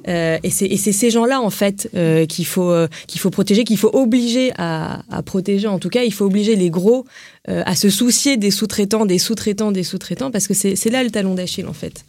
Euh, 0.07 0.38
et 0.43 0.49
c'est 0.49 0.78
ces 0.78 1.11
gens-là, 1.11 1.41
en 1.41 1.49
fait, 1.49 1.89
euh, 1.95 2.26
qu'il 2.26 2.45
faut, 2.45 2.72
euh, 2.72 2.88
qu'il 3.07 3.20
faut 3.20 3.30
protéger, 3.30 3.64
qu'il 3.64 3.78
faut 3.78 3.91
obliger 3.93 4.51
à, 4.57 5.01
à 5.11 5.22
protéger. 5.24 5.68
En 5.68 5.80
tout 5.80 5.89
cas, 5.89 6.03
il 6.03 6.14
faut 6.14 6.26
obliger 6.26 6.55
les 6.55 6.70
gros 6.70 7.05
euh, 7.49 7.64
à 7.66 7.76
se 7.76 7.89
soucier 7.89 8.38
des 8.38 8.51
sous-traitants, 8.51 9.05
des 9.05 9.18
sous-traitants, 9.18 9.72
des 9.72 9.84
sous-traitants, 9.84 10.32
parce 10.32 10.47
que 10.47 10.53
c'est 10.53 10.89
là 10.89 11.03
le 11.03 11.11
talon 11.11 11.36
d'Achille, 11.36 11.68
en 11.68 11.74
fait. 11.74 12.05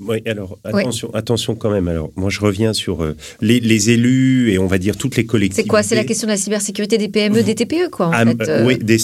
Oui, 0.00 0.22
alors 0.26 0.58
attention, 0.64 1.14
attention 1.14 1.54
quand 1.54 1.70
même. 1.70 1.86
Alors, 1.88 2.10
moi, 2.16 2.30
je 2.30 2.40
reviens 2.40 2.72
sur 2.72 3.02
euh, 3.02 3.14
les, 3.40 3.60
les 3.60 3.90
élus 3.90 4.50
et 4.50 4.58
on 4.58 4.66
va 4.66 4.78
dire 4.78 4.96
toutes 4.96 5.16
les 5.16 5.26
collectivités. 5.26 5.62
C'est 5.62 5.68
quoi? 5.68 5.82
C'est 5.82 5.94
la 5.94 6.04
question 6.04 6.26
de 6.26 6.32
la 6.32 6.38
cybersécurité 6.38 6.96
des 6.98 7.08
PME, 7.08 7.42
des 7.42 7.54
TPE, 7.54 7.90
quoi, 7.90 8.06
en 8.08 8.12
Ah, 8.12 8.24
fait. 8.24 8.48
euh, 8.48 8.66
oui, 8.66 8.78
des. 8.78 8.96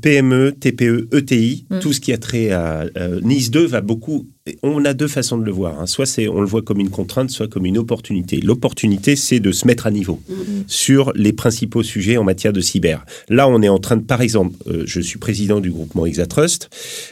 PME, 0.00 0.52
TPE, 0.52 1.08
ETI, 1.12 1.66
tout 1.80 1.92
ce 1.92 2.00
qui 2.00 2.12
a 2.12 2.18
trait 2.18 2.50
à 2.50 2.86
euh, 2.96 3.20
Nice 3.22 3.50
2 3.50 3.66
va 3.66 3.80
beaucoup. 3.80 4.26
On 4.62 4.84
a 4.84 4.94
deux 4.94 5.08
façons 5.08 5.38
de 5.38 5.44
le 5.44 5.50
voir. 5.52 5.80
hein. 5.80 5.86
Soit 5.86 6.06
c'est, 6.06 6.28
on 6.28 6.40
le 6.40 6.46
voit 6.46 6.62
comme 6.62 6.80
une 6.80 6.90
contrainte, 6.90 7.30
soit 7.30 7.48
comme 7.48 7.66
une 7.66 7.78
opportunité. 7.78 8.40
L'opportunité, 8.40 9.16
c'est 9.16 9.40
de 9.40 9.52
se 9.52 9.66
mettre 9.66 9.86
à 9.86 9.90
niveau 9.90 10.20
sur 10.66 11.12
les 11.14 11.32
principaux 11.32 11.82
sujets 11.82 12.16
en 12.16 12.24
matière 12.24 12.52
de 12.52 12.60
cyber. 12.60 13.04
Là, 13.28 13.48
on 13.48 13.62
est 13.62 13.68
en 13.68 13.78
train 13.78 13.96
de, 13.96 14.02
par 14.02 14.22
exemple, 14.22 14.54
euh, 14.68 14.82
je 14.86 15.00
suis 15.00 15.18
président 15.18 15.60
du 15.60 15.70
groupement 15.70 16.06
Exatrust. 16.06 16.70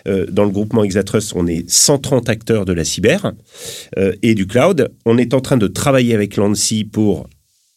Euh, 0.09 0.26
dans 0.30 0.45
le 0.45 0.51
groupement 0.51 0.84
Exatrust, 0.84 1.32
on 1.37 1.47
est 1.47 1.68
130 1.68 2.28
acteurs 2.28 2.64
de 2.64 2.72
la 2.72 2.84
cyber 2.84 3.32
euh, 3.99 4.12
et 4.22 4.34
du 4.34 4.47
cloud. 4.47 4.91
On 5.05 5.18
est 5.18 5.34
en 5.34 5.41
train 5.41 5.57
de 5.57 5.66
travailler 5.66 6.14
avec 6.14 6.37
l'ANSI 6.37 6.84
pour 6.84 7.28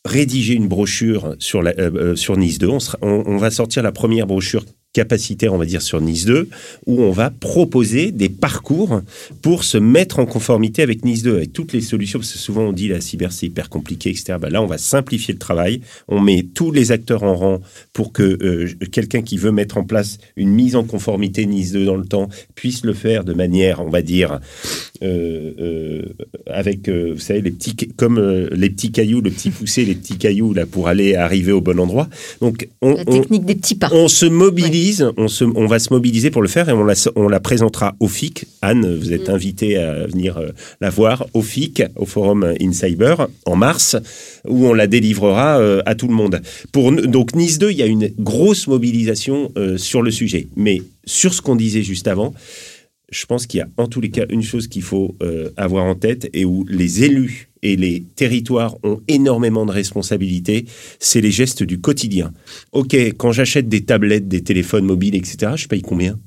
rédiger 0.05 0.53
une 0.53 0.67
brochure 0.67 1.35
sur, 1.39 1.61
la, 1.61 1.73
euh, 1.77 2.15
sur 2.15 2.37
Nice 2.37 2.57
2. 2.57 2.67
On, 2.67 2.79
sera- 2.79 2.97
on- 3.01 3.23
on 3.25 3.37
va 3.37 3.51
sortir 3.51 3.83
la 3.83 3.91
première 3.91 4.27
brochure 4.27 4.63
capacitaire, 4.93 5.53
on 5.53 5.57
va 5.57 5.65
dire, 5.65 5.81
sur 5.83 6.01
Nice 6.01 6.25
2, 6.25 6.49
où 6.87 7.01
on 7.03 7.11
va 7.11 7.29
proposer 7.29 8.11
des 8.11 8.29
parcours 8.29 9.01
pour 9.43 9.63
se 9.63 9.77
mettre 9.77 10.17
en 10.19 10.25
conformité 10.25 10.81
avec 10.81 11.05
Nice 11.05 11.21
2, 11.21 11.35
avec 11.35 11.53
toutes 11.53 11.73
les 11.73 11.81
solutions, 11.81 12.17
parce 12.19 12.31
que 12.31 12.39
souvent 12.39 12.63
on 12.63 12.73
dit 12.73 12.87
la 12.87 12.99
cyber 12.99 13.31
c'est 13.31 13.45
hyper 13.45 13.69
compliqué, 13.69 14.09
etc. 14.09 14.37
Ben 14.41 14.49
là, 14.49 14.61
on 14.63 14.65
va 14.65 14.79
simplifier 14.79 15.33
le 15.35 15.39
travail, 15.39 15.81
on 16.07 16.19
met 16.19 16.43
tous 16.55 16.71
les 16.71 16.91
acteurs 16.91 17.23
en 17.23 17.35
rang 17.35 17.61
pour 17.93 18.11
que 18.11 18.23
euh, 18.41 18.67
quelqu'un 18.91 19.21
qui 19.21 19.37
veut 19.37 19.51
mettre 19.51 19.77
en 19.77 19.83
place 19.83 20.17
une 20.35 20.49
mise 20.49 20.75
en 20.75 20.83
conformité 20.83 21.45
Nice 21.45 21.71
2 21.71 21.85
dans 21.85 21.95
le 21.95 22.05
temps 22.05 22.27
puisse 22.55 22.83
le 22.83 22.93
faire 22.93 23.23
de 23.23 23.33
manière, 23.33 23.81
on 23.85 23.89
va 23.89 24.01
dire, 24.01 24.39
euh, 25.03 25.51
euh, 25.59 26.01
avec, 26.47 26.89
vous 26.89 27.19
savez, 27.19 27.41
les 27.41 27.51
petits, 27.51 27.75
comme 27.75 28.19
les 28.51 28.69
petits 28.71 28.91
cailloux, 28.91 29.21
le 29.21 29.29
petit 29.29 29.51
poussé, 29.51 29.85
les 29.85 29.95
petits 29.95 30.17
cailloux 30.17 30.53
là 30.53 30.65
pour 30.65 30.87
aller 30.87 31.15
arriver 31.15 31.51
au 31.51 31.61
bon 31.61 31.79
endroit. 31.79 32.09
Donc, 32.41 32.67
on, 32.81 32.95
La 32.95 33.03
on- 33.05 33.21
technique 33.21 33.45
des 33.45 33.55
petits 33.55 33.75
pas. 33.75 33.89
on 33.93 34.07
se 34.07 34.25
mobilise, 34.25 34.78
on, 35.17 35.27
se, 35.27 35.43
on 35.43 35.65
va 35.65 35.79
se 35.79 35.93
mobiliser 35.93 36.31
pour 36.31 36.41
le 36.41 36.47
faire 36.47 36.69
et 36.69 36.73
on 36.73 36.83
la, 36.83 36.93
on 37.15 37.27
la 37.27 37.39
présentera 37.39 37.95
au 37.99 38.07
FIC. 38.07 38.45
Anne, 38.61 38.97
vous 38.97 39.13
êtes 39.13 39.29
invitée 39.29 39.77
à 39.77 40.05
venir 40.07 40.37
euh, 40.37 40.49
la 40.81 40.89
voir 40.89 41.25
au 41.33 41.41
FIC, 41.41 41.83
au 41.95 42.05
Forum 42.05 42.53
In 42.61 42.71
Cyber, 42.71 43.27
en 43.45 43.55
mars, 43.55 43.95
où 44.47 44.67
on 44.67 44.73
la 44.73 44.87
délivrera 44.87 45.59
euh, 45.59 45.81
à 45.85 45.95
tout 45.95 46.07
le 46.07 46.13
monde. 46.13 46.41
Pour, 46.71 46.91
donc 46.91 47.35
Nice 47.35 47.57
2, 47.59 47.71
il 47.71 47.77
y 47.77 47.83
a 47.83 47.87
une 47.87 48.11
grosse 48.19 48.67
mobilisation 48.67 49.51
euh, 49.57 49.77
sur 49.77 50.01
le 50.01 50.11
sujet. 50.11 50.47
Mais 50.55 50.81
sur 51.05 51.33
ce 51.33 51.41
qu'on 51.41 51.55
disait 51.55 51.83
juste 51.83 52.07
avant, 52.07 52.33
je 53.11 53.25
pense 53.25 53.47
qu'il 53.47 53.59
y 53.59 53.61
a 53.61 53.69
en 53.77 53.87
tous 53.87 54.01
les 54.01 54.09
cas 54.09 54.25
une 54.29 54.43
chose 54.43 54.67
qu'il 54.67 54.83
faut 54.83 55.15
euh, 55.21 55.49
avoir 55.57 55.85
en 55.85 55.95
tête 55.95 56.29
et 56.33 56.45
où 56.45 56.65
les 56.69 57.03
élus 57.03 57.49
et 57.61 57.75
les 57.75 58.03
territoires 58.15 58.75
ont 58.83 59.01
énormément 59.07 59.65
de 59.65 59.71
responsabilités, 59.71 60.65
c'est 60.99 61.21
les 61.21 61.31
gestes 61.31 61.63
du 61.63 61.81
quotidien. 61.81 62.31
Ok, 62.71 62.95
quand 63.17 63.31
j'achète 63.31 63.67
des 63.67 63.83
tablettes, 63.83 64.27
des 64.27 64.43
téléphones 64.43 64.85
mobiles, 64.85 65.15
etc., 65.15 65.53
je 65.55 65.67
paye 65.67 65.81
combien? 65.81 66.17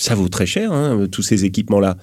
Ça 0.00 0.14
vaut 0.14 0.28
très 0.28 0.46
cher, 0.46 0.72
hein, 0.72 1.06
tous 1.10 1.22
ces 1.22 1.44
équipements-là. 1.44 1.98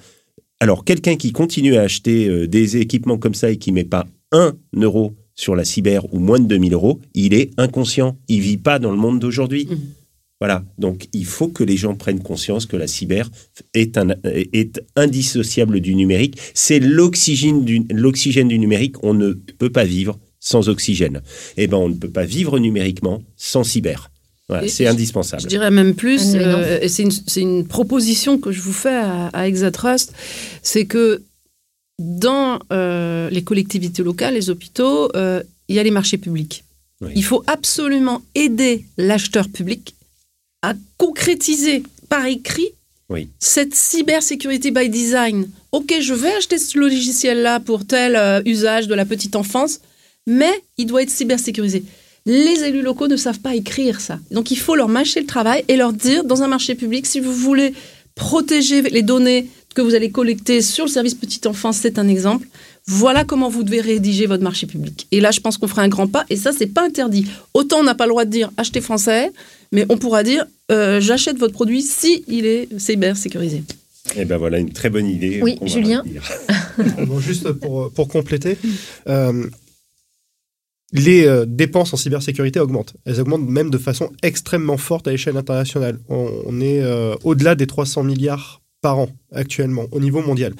Alors, 0.60 0.84
quelqu'un 0.84 1.16
qui 1.16 1.32
continue 1.32 1.76
à 1.76 1.82
acheter 1.82 2.28
euh, 2.28 2.46
des 2.46 2.76
équipements 2.76 3.18
comme 3.18 3.34
ça 3.34 3.50
et 3.50 3.56
qui 3.56 3.72
met 3.72 3.84
pas 3.84 4.06
un 4.32 4.56
euro 4.74 5.14
sur 5.34 5.54
la 5.54 5.64
cyber 5.64 6.12
ou 6.14 6.18
moins 6.18 6.38
de 6.38 6.46
2000 6.46 6.72
euros, 6.72 7.00
il 7.14 7.34
est 7.34 7.50
inconscient. 7.58 8.16
Il 8.28 8.40
vit 8.40 8.56
pas 8.56 8.78
dans 8.78 8.90
le 8.90 8.96
monde 8.96 9.18
d'aujourd'hui. 9.18 9.66
Mhm. 9.70 9.78
Voilà. 10.40 10.64
Donc, 10.78 11.08
il 11.14 11.24
faut 11.24 11.48
que 11.48 11.64
les 11.64 11.76
gens 11.76 11.94
prennent 11.94 12.22
conscience 12.22 12.66
que 12.66 12.76
la 12.76 12.86
cyber 12.86 13.30
est, 13.74 13.96
un, 13.96 14.08
est 14.24 14.80
indissociable 14.94 15.80
du 15.80 15.94
numérique. 15.94 16.38
C'est 16.52 16.78
l'oxygène 16.78 17.64
du, 17.64 17.82
l'oxygène 17.90 18.48
du 18.48 18.58
numérique. 18.58 18.96
On 19.02 19.14
ne 19.14 19.32
peut 19.32 19.70
pas 19.70 19.84
vivre 19.84 20.18
sans 20.38 20.68
oxygène. 20.68 21.22
Eh 21.56 21.66
ben, 21.66 21.78
on 21.78 21.88
ne 21.88 21.94
peut 21.94 22.10
pas 22.10 22.24
vivre 22.26 22.58
numériquement 22.58 23.22
sans 23.36 23.64
cyber. 23.64 24.10
Voilà, 24.48 24.68
c'est 24.68 24.84
je- 24.84 24.90
indispensable. 24.90 25.42
Je 25.42 25.48
dirais 25.48 25.70
même 25.72 25.94
plus, 25.94 26.34
Lénan. 26.34 26.58
euh, 26.60 26.78
et 26.82 26.88
c'est 26.88 27.02
une, 27.02 27.10
c'est 27.10 27.40
une 27.40 27.66
proposition 27.66 28.38
que 28.38 28.52
je 28.52 28.60
vous 28.60 28.72
fais 28.74 28.94
à, 28.94 29.26
à 29.28 29.48
Exatrust, 29.48 30.12
c'est 30.62 30.84
que 30.86 31.22
dans 31.98 32.60
euh, 32.72 33.28
les 33.30 33.42
collectivités 33.42 34.04
locales, 34.04 34.34
les 34.34 34.50
hôpitaux, 34.50 35.10
euh, 35.16 35.42
il 35.68 35.74
y 35.74 35.78
a 35.80 35.82
les 35.82 35.90
marchés 35.90 36.18
publics. 36.18 36.62
Oui. 37.00 37.10
Il 37.16 37.24
faut 37.24 37.42
absolument 37.48 38.22
aider 38.36 38.84
l'acheteur 38.98 39.48
public 39.48 39.95
à 40.62 40.74
concrétiser 40.98 41.82
par 42.08 42.26
écrit 42.26 42.68
Oui. 43.08 43.28
cette 43.38 43.74
cybersécurité 43.74 44.70
by 44.70 44.88
design. 44.88 45.48
Ok, 45.72 45.94
je 46.00 46.14
vais 46.14 46.32
acheter 46.32 46.58
ce 46.58 46.78
logiciel-là 46.78 47.60
pour 47.60 47.86
tel 47.86 48.16
euh, 48.16 48.40
usage 48.44 48.86
de 48.88 48.94
la 48.94 49.04
petite 49.04 49.36
enfance, 49.36 49.80
mais 50.26 50.52
il 50.78 50.86
doit 50.86 51.02
être 51.02 51.10
cybersécurisé. 51.10 51.84
Les 52.24 52.64
élus 52.64 52.82
locaux 52.82 53.06
ne 53.06 53.16
savent 53.16 53.38
pas 53.38 53.54
écrire 53.54 54.00
ça. 54.00 54.18
Donc 54.32 54.50
il 54.50 54.58
faut 54.58 54.74
leur 54.74 54.88
mâcher 54.88 55.20
le 55.20 55.26
travail 55.26 55.64
et 55.68 55.76
leur 55.76 55.92
dire, 55.92 56.24
dans 56.24 56.42
un 56.42 56.48
marché 56.48 56.74
public, 56.74 57.06
si 57.06 57.20
vous 57.20 57.32
voulez 57.32 57.72
protéger 58.16 58.82
les 58.82 59.02
données 59.02 59.48
que 59.74 59.82
vous 59.82 59.94
allez 59.94 60.10
collecter 60.10 60.62
sur 60.62 60.86
le 60.86 60.90
service 60.90 61.14
petite 61.14 61.46
enfance, 61.46 61.76
c'est 61.76 61.98
un 61.98 62.08
exemple. 62.08 62.48
Voilà 62.88 63.24
comment 63.24 63.48
vous 63.48 63.64
devez 63.64 63.80
rédiger 63.80 64.26
votre 64.26 64.44
marché 64.44 64.66
public. 64.66 65.08
Et 65.10 65.20
là, 65.20 65.32
je 65.32 65.40
pense 65.40 65.58
qu'on 65.58 65.66
fera 65.66 65.82
un 65.82 65.88
grand 65.88 66.06
pas. 66.06 66.24
Et 66.30 66.36
ça, 66.36 66.52
c'est 66.56 66.68
pas 66.68 66.84
interdit. 66.84 67.26
Autant 67.52 67.80
on 67.80 67.82
n'a 67.82 67.96
pas 67.96 68.04
le 68.04 68.10
droit 68.10 68.24
de 68.24 68.30
dire 68.30 68.50
achetez 68.56 68.80
français, 68.80 69.32
mais 69.72 69.84
on 69.88 69.98
pourra 69.98 70.22
dire 70.22 70.46
euh, 70.70 71.00
j'achète 71.00 71.38
votre 71.38 71.52
produit 71.52 71.82
si 71.82 72.24
il 72.28 72.46
est 72.46 72.68
cyber 72.78 73.16
sécurisé. 73.16 73.64
Eh 74.14 74.24
ben 74.24 74.36
voilà 74.36 74.58
une 74.58 74.72
très 74.72 74.88
bonne 74.88 75.06
idée. 75.06 75.40
Oui, 75.42 75.58
Julien. 75.62 76.04
Bon, 77.06 77.18
juste 77.20 77.50
pour, 77.52 77.90
pour 77.90 78.06
compléter, 78.06 78.58
euh, 79.08 79.46
les 80.92 81.26
euh, 81.26 81.46
dépenses 81.46 81.94
en 81.94 81.96
cybersécurité 81.96 82.60
augmentent. 82.60 82.94
Elles 83.06 83.20
augmentent 83.20 83.48
même 83.48 83.70
de 83.70 83.78
façon 83.78 84.12
extrêmement 84.22 84.76
forte 84.76 85.08
à 85.08 85.10
l'échelle 85.10 85.36
internationale. 85.38 85.98
On, 86.08 86.30
on 86.44 86.60
est 86.60 86.82
euh, 86.82 87.14
au-delà 87.24 87.54
des 87.54 87.66
300 87.66 88.04
milliards 88.04 88.60
par 88.82 88.98
an 88.98 89.08
actuellement 89.34 89.84
au 89.92 90.00
niveau 90.00 90.20
mondial. 90.22 90.52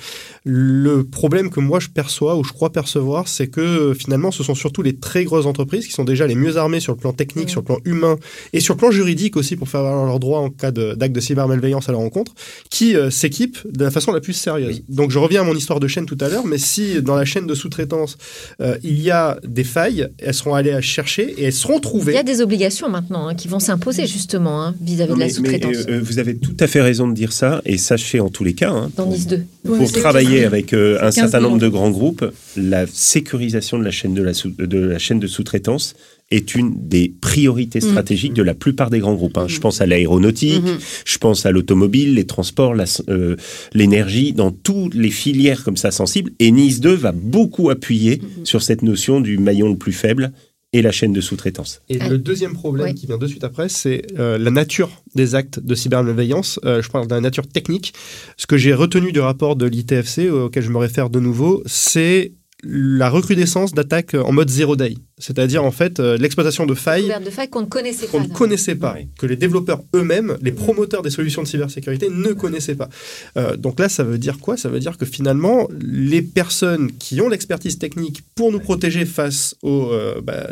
Le 0.44 1.04
problème 1.04 1.50
que 1.50 1.60
moi 1.60 1.80
je 1.80 1.88
perçois 1.88 2.36
ou 2.36 2.44
je 2.44 2.52
crois 2.52 2.70
percevoir, 2.72 3.28
c'est 3.28 3.46
que 3.48 3.60
euh, 3.60 3.94
finalement 3.94 4.30
ce 4.30 4.42
sont 4.42 4.54
surtout 4.54 4.82
les 4.82 4.96
très 4.96 5.24
grosses 5.24 5.46
entreprises 5.46 5.86
qui 5.86 5.92
sont 5.92 6.04
déjà 6.04 6.26
les 6.26 6.34
mieux 6.34 6.56
armées 6.56 6.80
sur 6.80 6.92
le 6.92 6.98
plan 6.98 7.12
technique, 7.12 7.46
Mmh. 7.46 7.48
sur 7.50 7.60
le 7.60 7.64
plan 7.66 7.78
humain 7.84 8.16
et 8.52 8.60
sur 8.60 8.74
le 8.74 8.78
plan 8.78 8.90
juridique 8.90 9.36
aussi 9.36 9.56
pour 9.56 9.68
faire 9.68 9.82
valoir 9.82 10.04
leurs 10.06 10.18
droits 10.20 10.40
en 10.40 10.50
cas 10.50 10.70
de- 10.70 10.94
d'acte 10.94 11.14
de, 11.14 11.20
cybermalveillance 11.20 11.88
à 11.88 11.92
leur 11.92 12.00
rencontre, 12.00 12.32
qui 12.70 12.96
euh, 12.96 13.10
s'équipent 13.10 13.58
de 13.70 13.84
la 13.84 13.90
façon 13.90 14.12
la 14.12 14.20
plus 14.20 14.32
sérieuse. 14.32 14.82
Donc 14.88 15.10
je 15.10 15.18
reviens 15.18 15.42
à 15.42 15.44
mon 15.44 15.54
histoire 15.54 15.80
de 15.80 15.86
chaîne 15.88 16.06
tout 16.06 16.18
à 16.20 16.28
l'heure, 16.28 16.46
mais 16.46 16.58
si 16.58 17.02
dans 17.02 17.14
la 17.14 17.24
chaîne 17.24 17.46
de 17.46 17.54
sous-traitance 17.54 18.16
euh, 18.60 18.76
il 18.82 19.00
y 19.00 19.10
a 19.10 19.38
des 19.46 19.64
failles, 19.64 20.08
elles 20.18 20.34
seront 20.34 20.54
allées 20.54 20.72
à 20.72 20.80
chercher 20.80 21.34
et 21.38 21.44
elles 21.44 21.52
seront 21.52 21.76
Il 21.76 21.80
trouvées. 21.82 22.14
y 22.14 22.18
a 22.18 22.22
des 22.22 22.40
obligations 22.40 22.88
maintenant 22.88 23.28
hein, 23.28 23.34
qui 23.34 23.48
vont 23.48 23.58
s'imposer 23.60 24.06
justement 24.06 24.62
hein, 24.64 24.74
vis-à-vis 24.80 25.14
de 25.14 25.18
la 25.20 25.28
sous-traitance. 25.28 25.76
euh, 25.88 26.00
vous 26.02 26.18
avez 26.18 26.36
tout 26.36 26.56
à 26.60 26.66
fait 26.66 26.80
raison 26.80 27.06
de 27.08 27.14
dire 27.14 27.32
ça, 27.32 27.60
et 27.64 27.76
sachez 27.78 28.20
en 28.20 28.28
tous 28.30 28.44
les 28.44 28.54
cas, 28.57 28.70
hein, 28.72 28.90
dans 28.96 29.07
Nice 29.07 29.28
2. 29.28 29.44
pour 29.64 29.92
travailler 29.92 30.44
avec 30.44 30.72
euh, 30.72 30.96
un 30.98 31.11
15 31.11 31.14
certain 31.14 31.40
nombre 31.40 31.59
de 31.59 31.68
grands 31.68 31.90
groupes, 31.90 32.24
la 32.57 32.86
sécurisation 32.88 33.78
de 33.78 33.84
la 33.84 33.90
chaîne 33.92 34.14
de, 34.14 34.22
la 34.22 34.34
sous- 34.34 34.50
de, 34.50 34.78
la 34.78 34.98
chaîne 34.98 35.20
de 35.20 35.26
sous-traitance 35.28 35.94
est 36.32 36.57
une 36.57 36.74
des 36.88 37.14
priorités 37.20 37.78
Mm. 37.78 37.82
stratégiques 37.90 38.32
de 38.34 38.42
la 38.42 38.54
plupart 38.54 38.90
des 38.90 38.98
grands 38.98 39.14
groupes. 39.14 39.38
hein. 39.38 39.46
Je 39.46 39.61
pense 39.61 39.80
à 39.80 39.86
l'aéronautique, 39.86 40.61
Mhm. 40.64 40.78
je 41.04 41.18
pense 41.18 41.46
à 41.46 41.52
l'automobile, 41.52 42.14
les 42.14 42.24
transports, 42.26 42.74
euh, 43.09 43.36
l'énergie, 43.74 44.32
dans 44.32 44.50
toutes 44.50 44.94
les 44.94 45.11
filières 45.11 45.62
comme 45.62 45.76
ça 45.76 45.92
sensibles. 45.92 46.32
Et 46.40 46.50
Nice 46.50 46.80
2 46.80 46.94
va 46.94 47.12
beaucoup 47.12 47.70
appuyer 47.70 48.20
sur 48.42 48.61
cette 48.62 48.82
notion 48.82 49.20
du 49.20 49.38
maillon 49.38 49.68
le 49.68 49.76
plus 49.76 49.92
faible 49.92 50.32
et 50.72 50.82
la 50.82 50.92
chaîne 50.92 51.12
de 51.12 51.20
sous-traitance. 51.20 51.80
Et 51.88 51.98
Ah. 52.00 52.08
le 52.08 52.18
deuxième 52.18 52.52
problème 52.54 52.94
qui 52.94 53.06
vient 53.06 53.18
de 53.18 53.26
suite 53.26 53.44
après, 53.44 53.68
c'est 53.68 54.02
euh, 54.18 54.36
la 54.36 54.50
nature 54.50 54.90
des 55.14 55.34
actes 55.34 55.60
de 55.60 55.74
cybermalveillance. 55.74 56.60
Euh, 56.64 56.82
je 56.82 56.90
parle 56.90 57.06
de 57.06 57.14
la 57.14 57.20
nature 57.20 57.46
technique. 57.46 57.94
Ce 58.36 58.46
que 58.46 58.56
j'ai 58.56 58.74
retenu 58.74 59.12
du 59.12 59.20
rapport 59.20 59.56
de 59.56 59.66
l'ITFC, 59.66 60.28
auquel 60.30 60.62
je 60.62 60.70
me 60.70 60.78
réfère 60.78 61.08
de 61.08 61.20
nouveau, 61.20 61.62
c'est 61.66 62.32
la 62.68 63.08
recrudescence 63.10 63.72
d'attaques 63.72 64.14
en 64.14 64.32
mode 64.32 64.48
zero 64.50 64.76
day, 64.76 64.94
c'est-à-dire 65.18 65.62
en 65.64 65.70
fait 65.70 66.00
euh, 66.00 66.16
l'exploitation 66.18 66.66
de 66.66 66.74
failles 66.74 67.04
Ouverte 67.04 67.24
de 67.24 67.30
failles 67.30 67.48
qu'on 67.48 67.60
ne 67.62 67.66
connaissait 67.66 68.06
qu'on 68.06 68.22
pas. 68.22 68.28
ne 68.28 68.32
connaissait 68.32 68.74
pas, 68.74 68.92
Ouais. 68.94 69.08
que 69.18 69.26
les 69.26 69.36
développeurs 69.36 69.82
eux-mêmes, 69.94 70.36
les 70.42 70.52
promoteurs 70.52 71.02
des 71.02 71.10
solutions 71.10 71.42
de 71.42 71.46
cybersécurité 71.48 72.08
ne 72.10 72.32
connaissaient 72.32 72.74
pas. 72.74 72.88
Euh, 73.36 73.56
donc 73.56 73.78
là, 73.80 73.88
ça 73.88 74.02
veut 74.04 74.18
dire 74.18 74.38
quoi? 74.38 74.56
Ça 74.56 74.68
veut 74.68 74.80
dire 74.80 74.96
que 74.98 75.04
finalement, 75.06 75.68
les 75.80 76.22
personnes 76.22 76.90
qui 76.92 77.20
ont 77.20 77.28
l'expertise 77.28 77.78
technique 77.78 78.22
pour 78.34 78.50
nous 78.52 78.60
protéger 78.60 79.04
face 79.04 79.54
aux, 79.62 79.90
euh, 79.92 80.20
bah, 80.22 80.48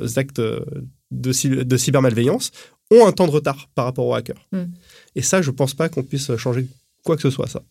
aux 0.00 0.18
actes 0.18 0.40
de, 1.10 1.32
cy- 1.32 1.48
de 1.64 1.76
cybermalveillance 1.76 2.50
ont 2.92 3.06
un 3.06 3.12
temps 3.12 3.26
de 3.26 3.32
retard 3.32 3.68
par 3.74 3.84
rapport 3.86 4.06
aux 4.06 4.14
hackers. 4.14 4.46
Mm. 4.52 4.62
Et 5.16 5.22
ça, 5.22 5.42
je 5.42 5.50
pense 5.50 5.74
pas 5.74 5.88
qu'on 5.88 6.02
puisse 6.02 6.34
changer 6.36 6.66
quoi 7.04 7.16
que 7.16 7.22
ce 7.22 7.30
soit, 7.30 7.48
ça. 7.48 7.62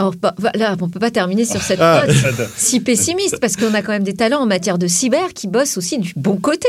Oh, 0.00 0.10
bah, 0.20 0.34
voilà, 0.38 0.74
on 0.80 0.88
peut 0.88 0.98
pas 0.98 1.12
terminer 1.12 1.44
sur 1.44 1.62
cette 1.62 1.78
Ah. 1.80 2.02
note 2.04 2.48
si 2.56 2.80
pessimiste 2.80 3.38
parce 3.40 3.56
qu'on 3.56 3.72
a 3.74 3.80
quand 3.82 3.92
même 3.92 4.02
des 4.02 4.14
talents 4.14 4.40
en 4.40 4.46
matière 4.46 4.76
de 4.76 4.88
cyber 4.88 5.32
qui 5.34 5.46
bossent 5.46 5.78
aussi 5.78 5.98
du 5.98 6.12
bon 6.16 6.36
côté 6.36 6.66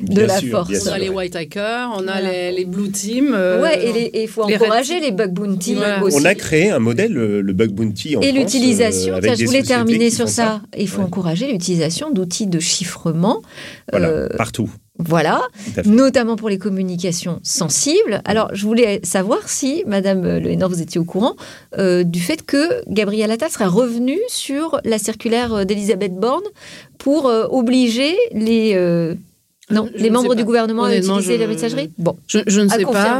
de 0.00 0.14
Bien 0.14 0.26
la 0.26 0.38
sûr, 0.38 0.50
force. 0.68 0.86
On 0.88 0.92
a 0.92 0.98
les 0.98 1.08
white 1.08 1.34
hackers, 1.34 1.90
on 1.96 2.06
a 2.06 2.20
Voilà. 2.20 2.30
les, 2.32 2.52
les 2.52 2.64
blue 2.64 2.88
teams. 2.92 3.34
euh, 3.34 3.60
ouais, 3.60 3.84
et 4.14 4.22
il 4.22 4.28
faut 4.28 4.46
les 4.46 4.54
encourager 4.54 4.94
red 4.94 5.02
les 5.02 5.10
bug 5.10 5.32
bounty 5.32 5.76
aussi. 6.02 6.16
On 6.20 6.24
a 6.24 6.36
créé 6.36 6.70
un 6.70 6.78
modèle, 6.78 7.12
le, 7.12 7.40
le 7.42 7.52
bug 7.52 7.70
bounty 7.72 8.16
en 8.16 8.20
et 8.20 8.30
l'utilisation, 8.30 9.14
euh, 9.16 9.34
je 9.36 9.44
voulais 9.44 9.64
terminer 9.64 10.10
sur 10.10 10.28
ça. 10.28 10.60
Il 10.78 10.88
faut 10.88 11.00
Ouais. 11.00 11.06
encourager 11.06 11.50
l'utilisation 11.50 12.10
d'outils 12.12 12.46
de 12.46 12.60
chiffrement. 12.60 13.42
Voilà, 13.90 14.06
euh, 14.08 14.28
partout. 14.36 14.70
Voilà, 14.98 15.40
notamment 15.84 16.34
pour 16.36 16.48
les 16.48 16.58
communications 16.58 17.38
sensibles. 17.42 18.20
Alors, 18.24 18.48
je 18.52 18.64
voulais 18.66 19.00
savoir 19.04 19.48
si, 19.48 19.84
Madame 19.86 20.38
Le 20.38 20.50
Hénor, 20.50 20.68
vous 20.68 20.82
étiez 20.82 21.00
au 21.00 21.04
courant 21.04 21.34
euh, 21.78 22.02
du 22.02 22.20
fait 22.20 22.44
que 22.44 22.82
Gabriel 22.88 23.30
Attal 23.30 23.50
serait 23.50 23.66
revenu 23.66 24.18
sur 24.28 24.80
la 24.84 24.98
circulaire 24.98 25.54
euh, 25.54 25.64
d'Elisabeth 25.64 26.14
Borne 26.14 26.42
pour 26.98 27.28
euh, 27.28 27.46
obliger 27.50 28.16
les, 28.32 28.72
euh, 28.74 29.14
non, 29.70 29.88
Je 29.94 30.02
les 30.02 30.08
ne 30.10 30.14
membres 30.14 30.34
du 30.34 30.44
gouvernement 30.44 30.84
à 30.84 30.88
utiliser 30.96 31.34
je- 31.36 31.40
la 31.40 31.46
messagerie 31.46 31.90
Bon, 31.98 32.16
Je, 32.26 32.38
je 32.46 32.60
ne 32.62 32.68
sais 32.68 32.82
pas. 32.92 33.18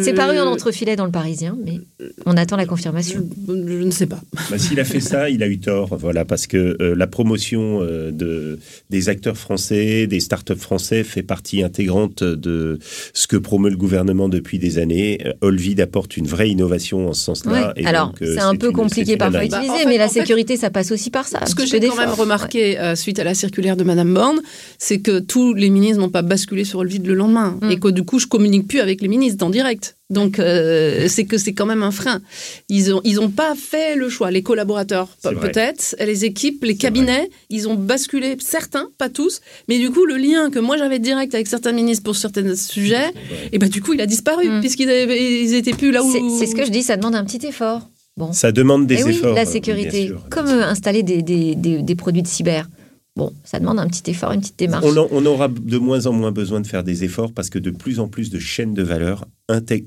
C'est 0.00 0.14
paru 0.14 0.38
en 0.38 0.46
Euh, 0.46 0.50
entrefilet 0.50 0.94
dans 0.96 1.04
le 1.04 1.10
Parisien, 1.10 1.56
mais 1.64 1.80
on 2.26 2.36
attend 2.36 2.56
la 2.56 2.66
confirmation. 2.66 3.26
Je, 3.48 3.52
je 3.54 3.82
ne 3.82 3.90
sais 3.90 4.06
pas. 4.06 4.20
Bah, 4.50 4.56
S'il 4.58 4.78
a 4.78 4.84
fait 4.84 5.00
ça, 5.00 5.28
il 5.30 5.42
a 5.42 5.48
eu 5.48 5.58
tort, 5.58 5.96
voilà, 5.98 6.24
parce 6.24 6.46
que 6.46 6.76
euh, 6.80 6.94
la 6.94 7.06
promotion 7.08 7.80
euh, 7.82 8.12
de, 8.12 8.58
des 8.90 9.08
acteurs 9.08 9.36
français, 9.36 10.06
des 10.06 10.20
startups 10.20 10.54
français, 10.54 11.02
fait 11.02 11.22
partie 11.24 11.62
intégrante 11.62 12.22
de 12.22 12.78
ce 13.14 13.26
que 13.26 13.36
promeut 13.36 13.70
le 13.70 13.76
gouvernement 13.76 14.28
depuis 14.28 14.58
des 14.60 14.78
années. 14.78 15.18
Euh, 15.26 15.32
Olvid 15.40 15.80
apporte 15.80 16.16
une 16.16 16.26
vraie 16.28 16.50
innovation 16.50 17.08
en 17.08 17.12
ce 17.12 17.24
sens-là. 17.24 17.72
Ouais. 17.76 17.84
Alors, 17.84 18.14
euh, 18.22 18.34
c'est 18.34 18.40
un 18.40 18.54
peu 18.54 18.68
une- 18.68 18.72
compliqué 18.72 19.16
parfois 19.16 19.40
à. 19.40 19.46
Bah, 19.48 19.56
utiliser, 19.58 19.70
en 19.72 19.76
fait- 19.78 19.86
mais 19.86 19.98
la 19.98 20.08
fait- 20.08 20.20
sécurité, 20.20 20.56
ça 20.56 20.70
passe 20.70 20.92
aussi 20.92 21.10
par 21.10 21.26
ça. 21.26 21.44
Ce 21.46 21.54
que 21.54 21.66
j'ai 21.66 21.80
quand 21.80 21.96
même 21.96 22.10
remarqué 22.10 22.78
euh, 22.78 22.94
suite 22.94 23.18
à 23.18 23.24
la 23.24 23.34
circulaire 23.34 23.76
de 23.76 23.82
Madame 23.84 24.14
Borne, 24.14 24.40
c'est 24.78 25.00
que 25.00 25.18
tous 25.18 25.52
les 25.54 25.68
ministres 25.70 25.98
n'ont 26.00 26.10
pas 26.10 26.22
basculé 26.22 26.64
sur 26.64 26.84
le 26.84 26.90
vide 26.90 27.06
le 27.06 27.14
lendemain 27.14 27.58
Mm. 27.60 27.70
et 27.72 27.78
que 27.80 27.88
du 27.88 28.04
coup 28.04 28.18
je 28.20 28.26
communique 28.26 28.68
plus 28.68 28.80
avec 28.80 29.00
les 29.02 29.08
ministres 29.08 29.44
en 29.44 29.50
direct. 29.50 29.79
Donc 30.10 30.38
euh, 30.38 31.06
c'est 31.08 31.24
que 31.24 31.38
c'est 31.38 31.52
quand 31.52 31.66
même 31.66 31.82
un 31.84 31.90
frein. 31.92 32.20
Ils 32.68 32.92
ont 32.92 33.00
ils 33.04 33.20
ont 33.20 33.30
pas 33.30 33.54
fait 33.54 33.94
le 33.96 34.08
choix. 34.08 34.30
Les 34.30 34.42
collaborateurs 34.42 35.08
peut-être, 35.22 35.94
les 36.04 36.24
équipes, 36.24 36.64
les 36.64 36.76
cabinets, 36.76 37.30
ils 37.48 37.68
ont 37.68 37.74
basculé 37.74 38.36
certains, 38.40 38.88
pas 38.98 39.08
tous, 39.08 39.40
mais 39.68 39.78
du 39.78 39.90
coup 39.90 40.04
le 40.04 40.16
lien 40.16 40.50
que 40.50 40.58
moi 40.58 40.76
j'avais 40.76 40.98
direct 40.98 41.34
avec 41.34 41.46
certains 41.46 41.72
ministres 41.72 42.02
pour 42.04 42.16
certains 42.16 42.56
sujets, 42.56 43.12
et 43.52 43.58
ben 43.58 43.68
du 43.68 43.80
coup 43.82 43.92
il 43.92 44.00
a 44.00 44.06
disparu 44.06 44.48
Mm. 44.48 44.60
puisqu'ils 44.60 44.90
avaient- 44.90 45.42
ils 45.44 45.54
étaient 45.54 45.72
plus 45.72 45.90
là 45.92 46.02
où. 46.02 46.12
C'est 46.38 46.46
ce 46.46 46.54
que 46.56 46.64
je 46.64 46.70
dis, 46.70 46.82
ça 46.82 46.96
demande 46.96 47.14
un 47.14 47.24
petit 47.24 47.46
effort. 47.46 47.82
Bon. 48.16 48.32
Ça 48.32 48.50
demande 48.52 48.86
des 48.86 48.96
Eh 49.00 49.04
oui, 49.04 49.10
efforts. 49.12 49.34
la 49.34 49.42
euh, 49.42 49.44
bien 49.44 49.52
sécurité, 49.52 50.06
sûr. 50.08 50.26
comme 50.30 50.48
installer 50.48 51.02
des, 51.02 51.22
des- 51.22 51.54
des- 51.54 51.82
des 51.82 51.94
produits 51.94 52.22
de 52.22 52.26
cyber. 52.26 52.68
Bon, 53.16 53.32
ça 53.44 53.58
demande 53.58 53.80
un 53.80 53.88
petit 53.88 54.08
effort, 54.12 54.30
une 54.32 54.40
petite 54.40 54.58
démarche. 54.58 54.84
On, 54.86 54.96
en- 54.96 55.08
on 55.10 55.26
aura 55.26 55.48
de 55.48 55.78
moins 55.78 56.06
en 56.06 56.12
moins 56.12 56.30
besoin 56.30 56.60
de 56.60 56.66
faire 56.66 56.84
des 56.84 57.02
efforts 57.02 57.32
parce 57.32 57.50
que 57.50 57.58
de 57.58 57.70
plus 57.70 57.98
en 57.98 58.08
plus 58.08 58.30
de 58.30 58.38
chaînes 58.38 58.72
de 58.72 58.82
valeur 58.84 59.26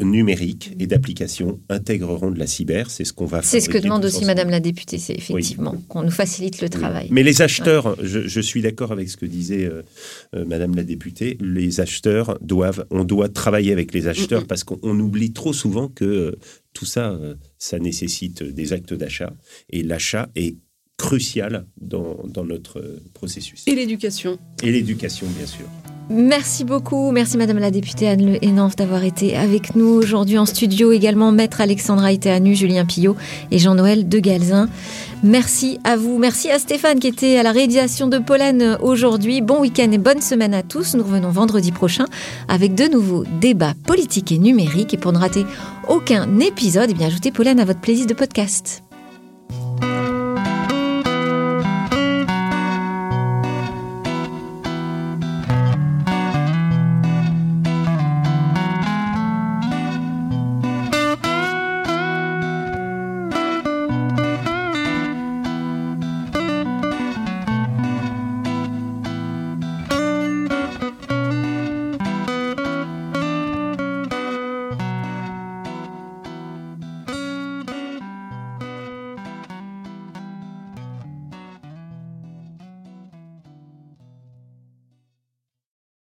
numériques 0.02 0.74
et 0.78 0.88
d'applications 0.88 1.62
intégreront 1.70 2.32
de 2.32 2.38
la 2.38 2.48
cyber. 2.48 2.90
C'est 2.92 3.06
ce 3.06 3.14
qu'on 3.14 3.26
va 3.26 3.42
C'est 3.42 3.62
ce 3.62 3.70
que 3.70 3.78
demande 3.78 4.04
aussi. 4.04 4.26
Madame 4.26 4.50
la 4.50 4.60
députée, 4.60 4.98
c'est 4.98 5.14
effectivement 5.16 5.76
qu'on 5.88 6.04
nous 6.04 6.12
facilite 6.12 6.60
le 6.62 6.66
Oui. 6.66 6.70
travail. 6.70 7.08
Mais 7.12 7.24
les 7.24 7.42
acheteurs, 7.42 7.96
je, 8.04 8.28
je 8.28 8.42
suis 8.42 8.62
d'accord 8.62 8.92
avec 8.92 9.10
ce 9.10 9.16
que 9.16 9.26
disait 9.26 9.66
euh, 9.66 9.84
euh, 10.36 10.44
Madame 10.46 10.76
la 10.76 10.84
députée, 10.84 11.38
les 11.40 11.80
acheteurs 11.80 12.38
doivent, 12.42 12.86
on 12.92 13.06
doit 13.06 13.30
travailler 13.30 13.72
avec 13.72 13.94
les 13.94 14.08
acheteurs 14.08 14.44
Mm, 14.44 14.48
parce 14.48 14.66
qu'on 14.66 14.80
on 14.84 15.00
oublie 15.00 15.32
trop 15.32 15.54
souvent 15.54 15.88
que 15.88 16.04
euh, 16.04 16.32
tout 16.74 16.86
ça, 16.86 17.18
ça 17.58 17.80
nécessite 17.80 18.44
des 18.44 18.74
actes 18.74 18.94
d'achat 18.94 19.32
et 19.70 19.82
l'achat 19.84 20.30
est 20.36 20.58
crucial 20.98 21.66
dans, 21.80 22.18
dans 22.26 22.46
notre 22.46 23.02
processus. 23.14 23.64
Et 23.68 23.76
l'éducation. 23.76 24.38
Et 24.62 24.72
l'éducation, 24.72 25.28
bien 25.38 25.46
sûr. 25.46 25.66
Merci 26.10 26.66
beaucoup. 26.66 27.12
Merci 27.12 27.38
Madame 27.38 27.60
la 27.60 27.72
députée 27.72 28.10
Anne 28.10 28.34
Le 28.34 28.44
Hénanf 28.44 28.76
d'avoir 28.76 29.06
été 29.06 29.38
avec 29.38 29.76
nous 29.76 29.86
aujourd'hui 29.86 30.38
en 30.38 30.46
studio. 30.46 30.92
Également 30.92 31.32
Maître 31.32 31.62
Alexandra 31.62 32.12
Iteanu, 32.12 32.56
Julien 32.56 32.86
Pillot 32.86 33.16
et 33.52 33.58
Jean-Noël 33.58 34.10
De 34.10 34.20
Galzin. 34.20 34.68
Merci 35.24 35.80
à 35.86 35.96
vous. 35.96 36.18
Merci 36.18 36.52
à 36.52 36.60
Stéphane 36.60 37.00
qui 37.00 37.08
était 37.08 37.38
à 37.38 37.44
la 37.44 37.54
réalisation 37.54 38.08
de 38.08 38.18
Pollen 38.18 38.78
aujourd'hui. 38.82 39.42
Bon 39.42 39.62
week-end 39.62 39.92
et 39.94 39.98
bonne 39.98 40.22
semaine 40.22 40.54
à 40.54 40.62
tous. 40.62 40.94
Nous 40.96 41.04
revenons 41.04 41.30
vendredi 41.30 41.72
prochain 41.72 42.06
avec 42.50 42.76
de 42.76 42.86
nouveaux 42.90 43.24
débats 43.40 43.74
politiques 43.88 44.34
et 44.34 44.40
numériques. 44.40 44.94
Et 44.94 44.98
pour 44.98 45.14
ne 45.14 45.20
rater 45.20 45.46
aucun 45.88 46.40
épisode, 46.40 46.90
eh 46.92 46.94
bien 46.94 47.08
ajoutez 47.08 47.32
Pollen 47.32 47.62
à 47.62 47.66
votre 47.66 47.80
playlist 47.80 48.10
de 48.10 48.14
podcast. 48.14 48.84